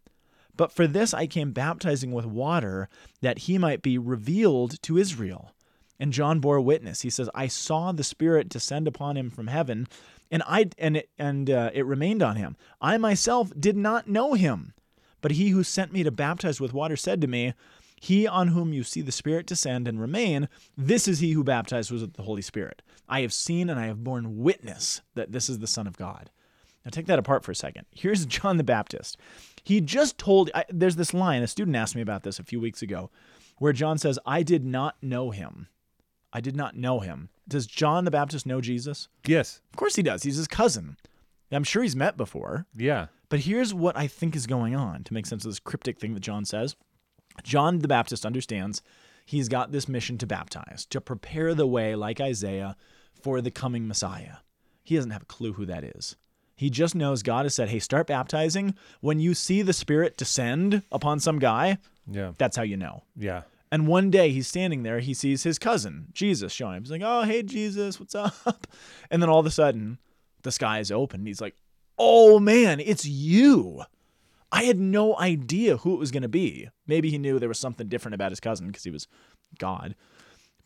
But 0.57 0.73
for 0.73 0.87
this 0.87 1.15
I 1.15 1.27
came 1.27 1.53
baptizing 1.53 2.13
with 2.13 2.27
water 2.27 2.89
that 3.21 3.39
he 3.41 3.59
might 3.59 3.83
be 3.83 3.99
revealed 3.99 4.81
to 4.83 4.99
Israel. 4.99 5.53
And 5.99 6.13
John 6.13 6.41
bore 6.41 6.61
witness. 6.61 7.03
He 7.03 7.11
says, 7.11 7.31
I 7.35 7.47
saw 7.47 7.93
the 7.93 8.05
Spirit 8.05 8.49
descend 8.49 8.89
upon 8.89 9.17
him 9.17 9.31
from 9.31 9.47
heaven, 9.47 9.87
and 10.33 10.43
I 10.47 10.71
and 10.79 10.97
it, 10.97 11.11
and 11.19 11.49
uh, 11.49 11.71
it 11.75 11.87
remained 11.87 12.23
on 12.23 12.37
him. 12.37 12.57
I 12.81 12.97
myself 12.97 13.53
did 13.57 13.77
not 13.77 14.09
know 14.09 14.33
him, 14.33 14.73
but 15.21 15.33
he 15.33 15.51
who 15.51 15.63
sent 15.63 15.93
me 15.93 16.03
to 16.03 16.11
baptize 16.11 16.61
with 16.61 16.73
water 16.73 16.97
said 16.97 17.21
to 17.21 17.29
me, 17.29 17.53
He 18.01 18.27
on 18.27 18.49
whom 18.49 18.73
you 18.73 18.83
see 18.83 19.03
the 19.03 19.13
Spirit 19.13 19.47
descend 19.47 19.87
and 19.87 20.01
remain, 20.01 20.49
this 20.77 21.07
is 21.07 21.21
he 21.21 21.33
who 21.33 21.45
baptized 21.45 21.93
with 21.93 22.15
the 22.15 22.23
Holy 22.23 22.43
Spirit. 22.43 22.83
I 23.09 23.21
have 23.21 23.33
seen 23.33 23.69
and 23.69 23.79
I 23.79 23.87
have 23.87 24.03
borne 24.03 24.39
witness 24.39 25.03
that 25.15 25.33
this 25.33 25.51
is 25.51 25.59
the 25.59 25.67
Son 25.67 25.87
of 25.87 25.99
God. 25.99 26.31
Now 26.85 26.91
take 26.91 27.07
that 27.07 27.19
apart 27.19 27.45
for 27.45 27.53
a 27.53 27.57
second. 27.57 27.85
Here's 27.93 28.25
John 28.27 28.57
the 28.57 28.65
Baptist. 28.65 29.19
He 29.63 29.81
just 29.81 30.19
told. 30.19 30.51
I, 30.55 30.65
there's 30.71 30.97
this 30.97 31.15
line. 31.15 31.43
A 31.43 31.47
student 31.47 31.77
asked 31.77 31.95
me 31.95 32.03
about 32.03 32.23
this 32.23 32.39
a 32.39 32.45
few 32.45 32.59
weeks 32.59 32.83
ago, 32.83 33.11
where 33.59 33.73
John 33.73 33.99
says, 33.99 34.19
"I 34.27 34.43
did 34.43 34.65
not 34.65 34.97
know 35.01 35.31
him." 35.31 35.69
I 36.33 36.41
did 36.41 36.57
not 36.57 36.75
know 36.75 37.01
him. 37.01 37.29
Does 37.49 37.67
John 37.67 38.05
the 38.05 38.11
Baptist 38.11 38.47
know 38.47 38.61
Jesus? 38.61 39.09
Yes. 39.27 39.61
Of 39.73 39.77
course 39.77 39.97
he 39.97 40.03
does. 40.03 40.23
He's 40.23 40.37
his 40.37 40.49
cousin. 40.49 40.97
I'm 41.51 41.65
sure 41.65 41.83
he's 41.83 41.97
met 41.97 42.17
before. 42.17 42.67
Yeah. 42.77 43.09
But 43.29 43.41
here's 43.41 43.75
what 43.75 43.97
I 43.97 44.07
think 44.07 44.35
is 44.37 44.47
going 44.47 44.75
on 44.75 45.05
to 45.05 45.15
make 45.15 45.27
sense 45.27 45.45
of 45.45 45.51
this 45.51 45.59
cryptic 45.59 45.99
thing 45.99 46.15
that 46.15 46.21
John 46.21 46.45
says. 46.45 46.77
John 47.43 47.79
the 47.81 47.89
Baptist 47.89 48.25
understands 48.27 48.83
he's 49.27 49.49
got 49.49 49.73
this 49.73 49.89
mission 49.89 50.19
to 50.19 50.27
baptize, 50.27 50.87
to 50.91 51.01
prepare 51.01 51.55
the 51.55 51.67
way, 51.67 51.95
like 51.95 52.21
Isaiah, 52.21 52.77
for 53.23 53.41
the 53.41 53.51
coming 53.51 53.87
Messiah. 53.89 54.37
He 54.83 54.97
doesn't 54.97 55.11
have 55.13 55.23
a 55.23 55.27
clue 55.27 55.53
who 55.55 55.67
that 55.67 55.85
is. 55.85 56.17
He 56.57 56.71
just 56.71 56.95
knows 56.95 57.23
God 57.23 57.45
has 57.45 57.55
said, 57.55 57.69
hey, 57.71 57.79
start 57.79 58.07
baptizing. 58.07 58.75
When 59.01 59.19
you 59.21 59.35
see 59.35 59.63
the 59.63 59.73
Spirit 59.73 60.17
descend 60.17 60.83
upon 60.93 61.19
some 61.21 61.39
guy, 61.39 61.79
Yeah. 62.07 62.33
that's 62.39 62.57
how 62.57 62.63
you 62.63 62.77
know. 62.77 63.05
Yeah. 63.17 63.43
And 63.73 63.87
one 63.87 64.11
day 64.11 64.31
he's 64.31 64.47
standing 64.47 64.83
there, 64.83 65.01
he 65.01 65.15
sees 65.15 65.45
his 65.45 65.59
cousin, 65.59 66.09
Jesus, 66.13 66.53
showing 66.53 66.77
him. 66.77 66.83
He's 66.83 66.91
like, 66.91 67.01
Oh, 67.03 67.23
hey, 67.23 67.43
Jesus, 67.43 67.99
what's 67.99 68.15
up? 68.15 68.67
And 69.11 69.23
then 69.23 69.31
all 69.31 69.41
of 69.41 69.47
a 69.47 69.51
sudden, 69.51 69.99
the 70.43 70.53
sky 70.53 70.79
is 70.79 70.93
open. 70.93 71.25
He's 71.25 71.41
like, 71.41 71.57
Oh, 71.99 72.39
man, 72.39 72.81
it's 72.81 73.07
you. 73.07 73.83
I 74.53 74.65
had 74.65 74.79
no 74.79 75.19
idea 75.19 75.79
who 75.79 75.95
it 75.95 75.99
was 75.99 76.11
going 76.11 76.23
to 76.23 76.29
be. 76.29 76.69
Maybe 76.87 77.11
he 77.11 77.17
knew 77.17 77.39
there 77.39 77.49
was 77.49 77.59
something 77.59 77.89
different 77.89 78.15
about 78.15 78.31
his 78.31 78.41
cousin 78.41 78.67
because 78.67 78.85
he 78.85 78.91
was 78.91 79.09
God. 79.59 79.95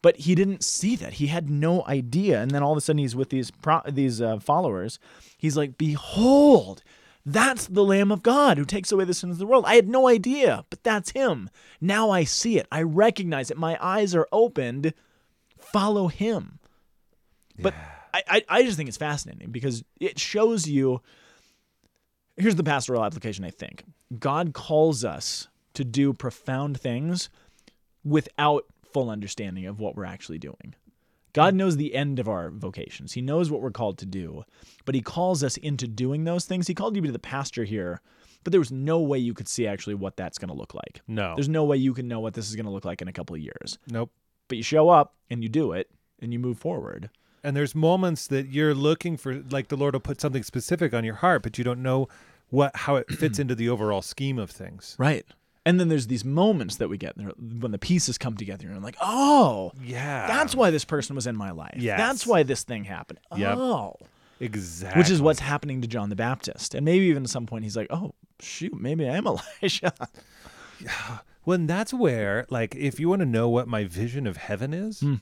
But 0.02 0.16
he 0.16 0.34
didn't 0.34 0.64
see 0.64 0.96
that. 0.96 1.14
He 1.14 1.28
had 1.28 1.48
no 1.48 1.84
idea. 1.86 2.42
And 2.42 2.50
then 2.50 2.64
all 2.64 2.72
of 2.72 2.78
a 2.78 2.80
sudden, 2.80 2.98
he's 2.98 3.14
with 3.14 3.30
these 3.30 3.52
pro- 3.52 3.82
these 3.88 4.20
uh, 4.20 4.40
followers. 4.40 4.98
He's 5.38 5.56
like, 5.56 5.78
"Behold, 5.78 6.82
that's 7.26 7.66
the 7.66 7.84
Lamb 7.84 8.10
of 8.10 8.22
God 8.22 8.56
who 8.56 8.64
takes 8.64 8.92
away 8.92 9.04
the 9.04 9.12
sins 9.12 9.32
of 9.32 9.38
the 9.38 9.46
world." 9.46 9.64
I 9.66 9.74
had 9.74 9.88
no 9.88 10.08
idea, 10.08 10.64
but 10.70 10.82
that's 10.82 11.10
him. 11.10 11.50
Now 11.80 12.10
I 12.10 12.24
see 12.24 12.58
it. 12.58 12.66
I 12.72 12.82
recognize 12.82 13.50
it. 13.50 13.58
My 13.58 13.76
eyes 13.80 14.14
are 14.14 14.28
opened. 14.32 14.94
Follow 15.58 16.08
him. 16.08 16.60
But 17.58 17.74
I, 18.14 18.22
I, 18.28 18.44
I 18.48 18.62
just 18.62 18.76
think 18.76 18.88
it's 18.88 18.96
fascinating 18.96 19.50
because 19.50 19.84
it 20.00 20.18
shows 20.18 20.66
you. 20.68 21.02
Here's 22.36 22.54
the 22.54 22.64
pastoral 22.64 23.04
application. 23.04 23.44
I 23.44 23.50
think 23.50 23.82
God 24.18 24.52
calls 24.52 25.04
us 25.04 25.48
to 25.74 25.84
do 25.84 26.12
profound 26.12 26.78
things 26.80 27.28
without 28.04 28.64
full 28.92 29.10
understanding 29.10 29.66
of 29.66 29.80
what 29.80 29.96
we're 29.96 30.04
actually 30.04 30.38
doing. 30.38 30.74
God 31.36 31.54
knows 31.54 31.76
the 31.76 31.94
end 31.94 32.18
of 32.18 32.30
our 32.30 32.50
vocations. 32.50 33.12
He 33.12 33.20
knows 33.20 33.50
what 33.50 33.60
we're 33.60 33.70
called 33.70 33.98
to 33.98 34.06
do, 34.06 34.44
but 34.86 34.94
He 34.94 35.02
calls 35.02 35.44
us 35.44 35.58
into 35.58 35.86
doing 35.86 36.24
those 36.24 36.46
things. 36.46 36.66
He 36.66 36.72
called 36.72 36.96
you 36.96 37.02
to 37.02 37.08
be 37.08 37.12
the 37.12 37.18
pastor 37.18 37.64
here, 37.64 38.00
but 38.42 38.52
there 38.52 38.60
was 38.60 38.72
no 38.72 39.00
way 39.00 39.18
you 39.18 39.34
could 39.34 39.46
see 39.46 39.66
actually 39.66 39.96
what 39.96 40.16
that's 40.16 40.38
going 40.38 40.48
to 40.48 40.54
look 40.54 40.72
like. 40.72 41.02
No. 41.06 41.34
There's 41.34 41.50
no 41.50 41.64
way 41.64 41.76
you 41.76 41.92
can 41.92 42.08
know 42.08 42.20
what 42.20 42.32
this 42.32 42.48
is 42.48 42.56
going 42.56 42.64
to 42.64 42.72
look 42.72 42.86
like 42.86 43.02
in 43.02 43.08
a 43.08 43.12
couple 43.12 43.36
of 43.36 43.42
years. 43.42 43.78
nope. 43.86 44.10
But 44.48 44.56
you 44.56 44.62
show 44.62 44.88
up 44.88 45.14
and 45.28 45.42
you 45.42 45.50
do 45.50 45.72
it 45.72 45.90
and 46.22 46.32
you 46.32 46.38
move 46.38 46.58
forward. 46.58 47.10
And 47.44 47.54
there's 47.54 47.74
moments 47.74 48.26
that 48.28 48.48
you're 48.48 48.74
looking 48.74 49.18
for, 49.18 49.42
like 49.50 49.68
the 49.68 49.76
Lord 49.76 49.92
will 49.92 50.00
put 50.00 50.22
something 50.22 50.42
specific 50.42 50.94
on 50.94 51.04
your 51.04 51.16
heart, 51.16 51.42
but 51.42 51.58
you 51.58 51.64
don't 51.64 51.82
know 51.82 52.08
what 52.48 52.74
how 52.74 52.96
it 52.96 53.10
fits 53.10 53.38
into 53.40 53.54
the 53.54 53.68
overall 53.68 54.00
scheme 54.00 54.38
of 54.38 54.50
things. 54.50 54.96
Right. 54.98 55.26
And 55.66 55.78
then 55.78 55.88
there's 55.88 56.06
these 56.06 56.24
moments 56.24 56.76
that 56.76 56.88
we 56.88 56.96
get 56.96 57.16
when 57.18 57.72
the 57.72 57.78
pieces 57.78 58.16
come 58.16 58.36
together 58.36 58.68
and 58.68 58.76
I'm 58.76 58.82
like, 58.82 58.96
oh, 59.02 59.72
Yeah. 59.82 60.26
that's 60.28 60.54
why 60.54 60.70
this 60.70 60.84
person 60.86 61.14
was 61.16 61.26
in 61.26 61.36
my 61.36 61.50
life. 61.50 61.74
Yeah, 61.76 61.96
That's 61.98 62.26
why 62.26 62.42
this 62.44 62.62
thing 62.62 62.84
happened. 62.84 63.18
Yep. 63.36 63.58
Oh. 63.58 63.96
exactly. 64.40 65.00
Which 65.00 65.10
is 65.10 65.20
what's 65.20 65.40
happening 65.40 65.82
to 65.82 65.88
John 65.88 66.08
the 66.08 66.16
Baptist. 66.16 66.74
And 66.74 66.84
maybe 66.84 67.06
even 67.06 67.24
at 67.24 67.28
some 67.30 67.46
point 67.46 67.64
he's 67.64 67.76
like, 67.76 67.88
oh, 67.90 68.14
shoot, 68.40 68.72
maybe 68.80 69.08
I 69.08 69.16
am 69.16 69.26
Elijah. 69.62 69.92
Well, 71.44 71.54
and 71.54 71.68
that's 71.70 71.94
where, 71.94 72.44
like, 72.50 72.74
if 72.74 72.98
you 72.98 73.08
want 73.08 73.20
to 73.20 73.26
know 73.26 73.48
what 73.48 73.68
my 73.68 73.84
vision 73.84 74.26
of 74.26 74.36
heaven 74.36 74.74
is, 74.74 74.98
Hmm. 74.98 75.14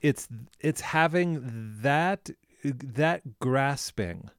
it's 0.00 0.28
it's 0.60 0.80
having 0.82 1.74
that 1.82 2.30
that 2.62 3.40
grasping 3.40 4.30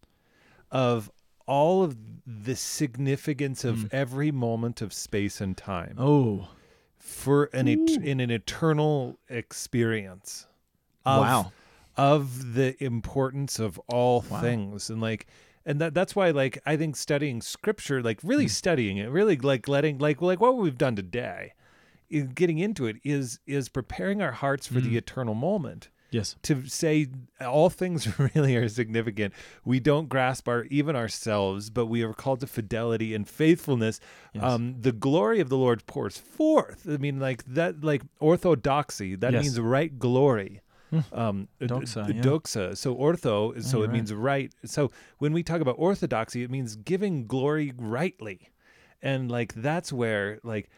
of 0.72 1.12
all 1.48 1.84
of 1.84 1.98
the 2.26 2.56
significance 2.56 3.64
of 3.64 3.93
every 3.93 4.32
moment 4.32 4.82
of 4.82 4.91
space 4.93 5.39
and 5.41 5.56
time 5.56 5.96
oh, 6.00 6.48
for 6.98 7.46
an 7.54 7.68
et- 7.68 7.98
in 8.04 8.20
an 8.20 8.32
eternal 8.32 9.18
experience. 9.30 10.48
Of, 11.06 11.22
Wow. 11.22 11.52
Of 11.98 12.56
the 12.56 12.82
importance 12.84 13.60
of 13.60 13.80
all 13.88 14.26
Wow. 14.30 14.41
things, 14.41 14.89
and 14.89 15.02
like. 15.02 15.28
And 15.68 15.82
that, 15.82 15.96
that's 15.96 16.16
why, 16.16 16.30
like, 16.30 16.60
I 16.68 16.78
think 16.78 16.96
studying 16.96 17.41
scripture, 17.41 18.04
like 18.04 18.20
really 18.24 18.48
studying 18.48 18.98
it, 18.98 19.10
really 19.10 19.36
like 19.36 19.68
letting, 19.68 19.98
like, 19.98 20.22
like 20.22 20.39
what 20.39 20.58
we've 20.58 20.78
done 20.78 20.96
today, 20.96 21.54
is 22.08 22.26
getting 22.36 22.60
into 22.60 22.86
it 22.86 22.98
is 23.04 23.39
is 23.48 23.68
preparing 23.68 24.22
our 24.22 24.32
hearts 24.34 24.68
for 24.68 24.76
Hmm. 24.80 24.89
the 24.89 24.98
eternal 24.98 25.34
moment 25.34 25.89
yes. 26.16 26.36
to 26.43 26.66
say 26.68 27.07
all 27.41 27.70
things 27.70 27.99
really 28.36 28.55
are 28.55 28.70
significant. 28.70 29.34
We 29.63 29.80
don't 29.80 30.07
grasp 30.09 30.47
our 30.47 30.63
even 30.66 30.95
ourselves, 30.95 31.70
but 31.70 31.86
we 31.88 32.01
are 32.03 32.13
called 32.13 32.39
to 32.41 32.47
fidelity 32.47 33.13
and 33.16 33.28
faithfulness. 33.28 33.99
Yes. 34.34 34.43
Um, 34.43 34.76
the 34.82 34.91
glory 34.91 35.39
of 35.39 35.49
the 35.49 35.57
Lord 35.57 35.86
pours 35.86 36.18
forth. 36.18 36.88
I 36.89 36.97
mean, 36.97 37.20
like 37.20 37.43
that, 37.45 37.84
like 37.84 38.01
orthodoxy. 38.20 39.16
That 39.16 39.34
Yes. 39.34 39.43
means 39.43 39.59
right 39.59 39.97
glory. 39.99 40.61
Um, 41.11 41.49
Doxa, 41.59 42.13
yeah. 42.16 42.22
doxa. 42.22 42.78
So 42.78 42.95
ortho. 42.95 43.61
So 43.61 43.80
you're 43.80 43.86
it 43.86 43.91
means 43.91 44.13
right. 44.13 44.53
So 44.63 44.91
when 45.18 45.34
we 45.34 45.43
talk 45.43 45.59
about 45.59 45.76
orthodoxy, 45.78 46.43
it 46.43 46.49
means 46.49 46.78
giving 46.78 47.28
glory 47.28 47.74
rightly, 47.78 48.49
and 49.01 49.30
like 49.30 49.53
that's 49.55 49.91
where 49.91 50.39
like 50.43 50.70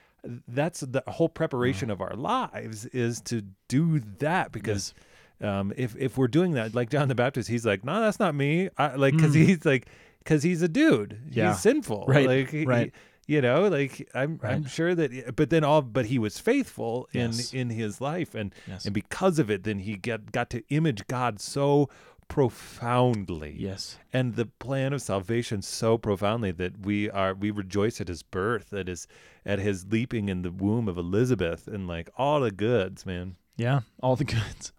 that's 0.47 0.79
the 0.79 1.03
whole 1.07 1.29
preparation 1.29 1.91
of 1.91 2.01
our 2.01 2.15
lives 2.15 2.85
is 2.87 3.21
to 3.21 3.43
do 3.67 3.99
that 4.19 4.51
because 4.51 4.93
um, 5.41 5.73
if 5.77 5.95
if 5.97 6.17
we're 6.17 6.27
doing 6.27 6.53
that, 6.53 6.73
like 6.75 6.89
John 6.89 7.07
the 7.07 7.15
Baptist, 7.15 7.49
he's 7.49 7.65
like, 7.65 7.83
no, 7.83 8.01
that's 8.01 8.19
not 8.19 8.33
me. 8.35 8.69
I, 8.77 8.95
like, 8.95 9.15
because 9.15 9.33
he's 9.33 9.65
like, 9.65 9.87
because 10.19 10.43
he's 10.43 10.61
a 10.61 10.67
dude. 10.67 11.11
Mm. 11.29 11.35
Yeah. 11.35 11.49
He's 11.51 11.61
sinful. 11.61 12.05
Right, 12.07 12.27
Like, 12.27 12.49
he- 12.49 12.65
right. 12.65 12.91
you 13.27 13.41
know, 13.41 13.67
like 13.67 14.07
I'm 14.15 14.39
I'm 14.43 14.65
sure 14.65 14.95
that. 14.95 15.35
But 15.35 15.49
then 15.49 15.63
all, 15.63 15.81
but 15.81 16.05
he 16.07 16.17
was 16.19 16.39
faithful 16.39 17.07
in 17.13 17.31
Yes. 17.31 17.53
in 17.53 17.69
his 17.69 17.99
life, 18.01 18.33
and 18.35 18.53
Yes. 18.67 18.85
and 18.85 18.93
because 18.93 19.37
of 19.39 19.49
it, 19.51 19.63
then 19.63 19.79
he 19.79 19.95
get 19.95 20.31
got 20.31 20.49
to 20.51 20.63
image 20.69 21.05
God 21.07 21.39
so 21.39 21.89
profoundly. 22.29 23.55
Yes. 23.57 23.97
And 24.13 24.35
the 24.35 24.45
plan 24.45 24.91
of 24.93 25.01
salvation 25.01 25.61
so 25.61 25.97
profoundly 25.97 26.51
that 26.51 26.79
we 26.85 27.09
are 27.09 27.33
we 27.33 27.51
rejoice 27.51 28.01
at 28.01 28.07
his 28.07 28.23
birth, 28.23 28.73
at 28.73 28.87
his 28.87 29.07
at 29.45 29.59
his 29.59 29.85
leaping 29.89 30.27
in 30.29 30.41
the 30.41 30.51
womb 30.51 30.87
of 30.87 30.97
Elizabeth, 30.97 31.67
and 31.67 31.87
like 31.87 32.09
all 32.17 32.39
the 32.41 32.51
goods, 32.51 33.05
man. 33.05 33.35
Yeah. 33.55 33.81
All 34.01 34.15
the 34.15 34.23
goods. 34.35 34.71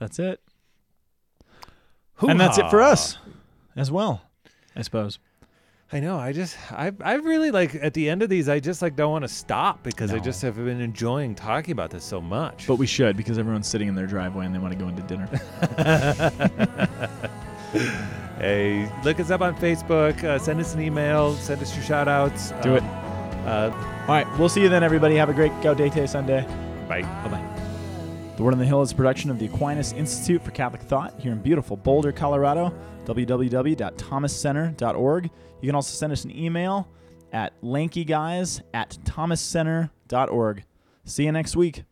That's 0.00 0.18
it. 0.18 0.40
And 2.20 2.38
that's 2.40 2.58
it 2.58 2.68
for 2.70 2.82
us 2.82 3.16
as 3.76 3.90
well, 3.92 4.20
I 4.74 4.82
suppose. 4.82 5.18
I 5.92 5.98
know. 5.98 6.18
I 6.18 6.32
just, 6.32 6.56
I, 6.70 6.92
I 7.02 7.14
really 7.14 7.50
like 7.50 7.74
at 7.74 7.94
the 7.94 8.08
end 8.10 8.22
of 8.22 8.28
these, 8.28 8.48
I 8.48 8.60
just 8.60 8.80
like 8.82 8.94
don't 8.94 9.10
want 9.10 9.22
to 9.24 9.28
stop 9.28 9.82
because 9.82 10.12
I 10.12 10.16
No. 10.18 10.22
just 10.22 10.40
have 10.42 10.54
been 10.56 10.80
enjoying 10.80 11.34
talking 11.34 11.72
about 11.72 11.90
this 11.90 12.04
so 12.04 12.20
much. 12.20 12.66
But 12.68 12.76
we 12.76 12.86
should 12.86 13.16
because 13.16 13.38
everyone's 13.38 13.66
sitting 13.66 13.88
in 13.88 13.94
their 13.96 14.06
driveway 14.06 14.46
and 14.46 14.54
they 14.54 14.58
want 14.60 14.72
to 14.72 14.78
go 14.78 14.86
into 14.88 15.02
dinner. 15.02 15.26
hey, 18.38 18.88
look 19.04 19.18
us 19.18 19.30
up 19.30 19.40
on 19.40 19.56
Facebook. 19.56 20.22
Uh, 20.22 20.38
send 20.38 20.60
us 20.60 20.74
an 20.74 20.80
email. 20.82 21.34
Send 21.36 21.60
us 21.60 21.74
your 21.74 21.84
shout 21.84 22.06
outs. 22.06 22.52
Do 22.62 22.76
it. 22.76 22.82
Uh, 23.44 23.72
All 24.02 24.06
right. 24.08 24.26
We'll 24.38 24.48
see 24.48 24.60
you 24.62 24.68
then, 24.68 24.82
everybody. 24.84 25.16
Have 25.16 25.28
a 25.30 25.34
great 25.34 25.52
Gaudete 25.54 26.08
Sunday. 26.08 26.42
bye. 26.88 27.02
Bye 27.02 27.28
bye. 27.28 27.59
The 28.40 28.44
Word 28.44 28.54
on 28.54 28.58
the 28.58 28.64
Hill 28.64 28.80
is 28.80 28.90
a 28.90 28.94
production 28.94 29.30
of 29.30 29.38
the 29.38 29.44
Aquinas 29.44 29.92
Institute 29.92 30.42
for 30.42 30.50
Catholic 30.52 30.80
Thought 30.80 31.20
here 31.20 31.32
in 31.32 31.42
beautiful 31.42 31.76
Boulder, 31.76 32.10
Colorado. 32.10 32.72
www.thomascenter.org. 33.04 35.30
You 35.60 35.68
can 35.68 35.74
also 35.74 35.92
send 35.92 36.10
us 36.10 36.24
an 36.24 36.34
email 36.34 36.88
at 37.34 37.60
lankyguys 37.60 38.62
at 38.72 38.96
thomascenter.org. 39.04 40.64
See 41.04 41.24
you 41.24 41.32
next 41.32 41.54
week. 41.54 41.84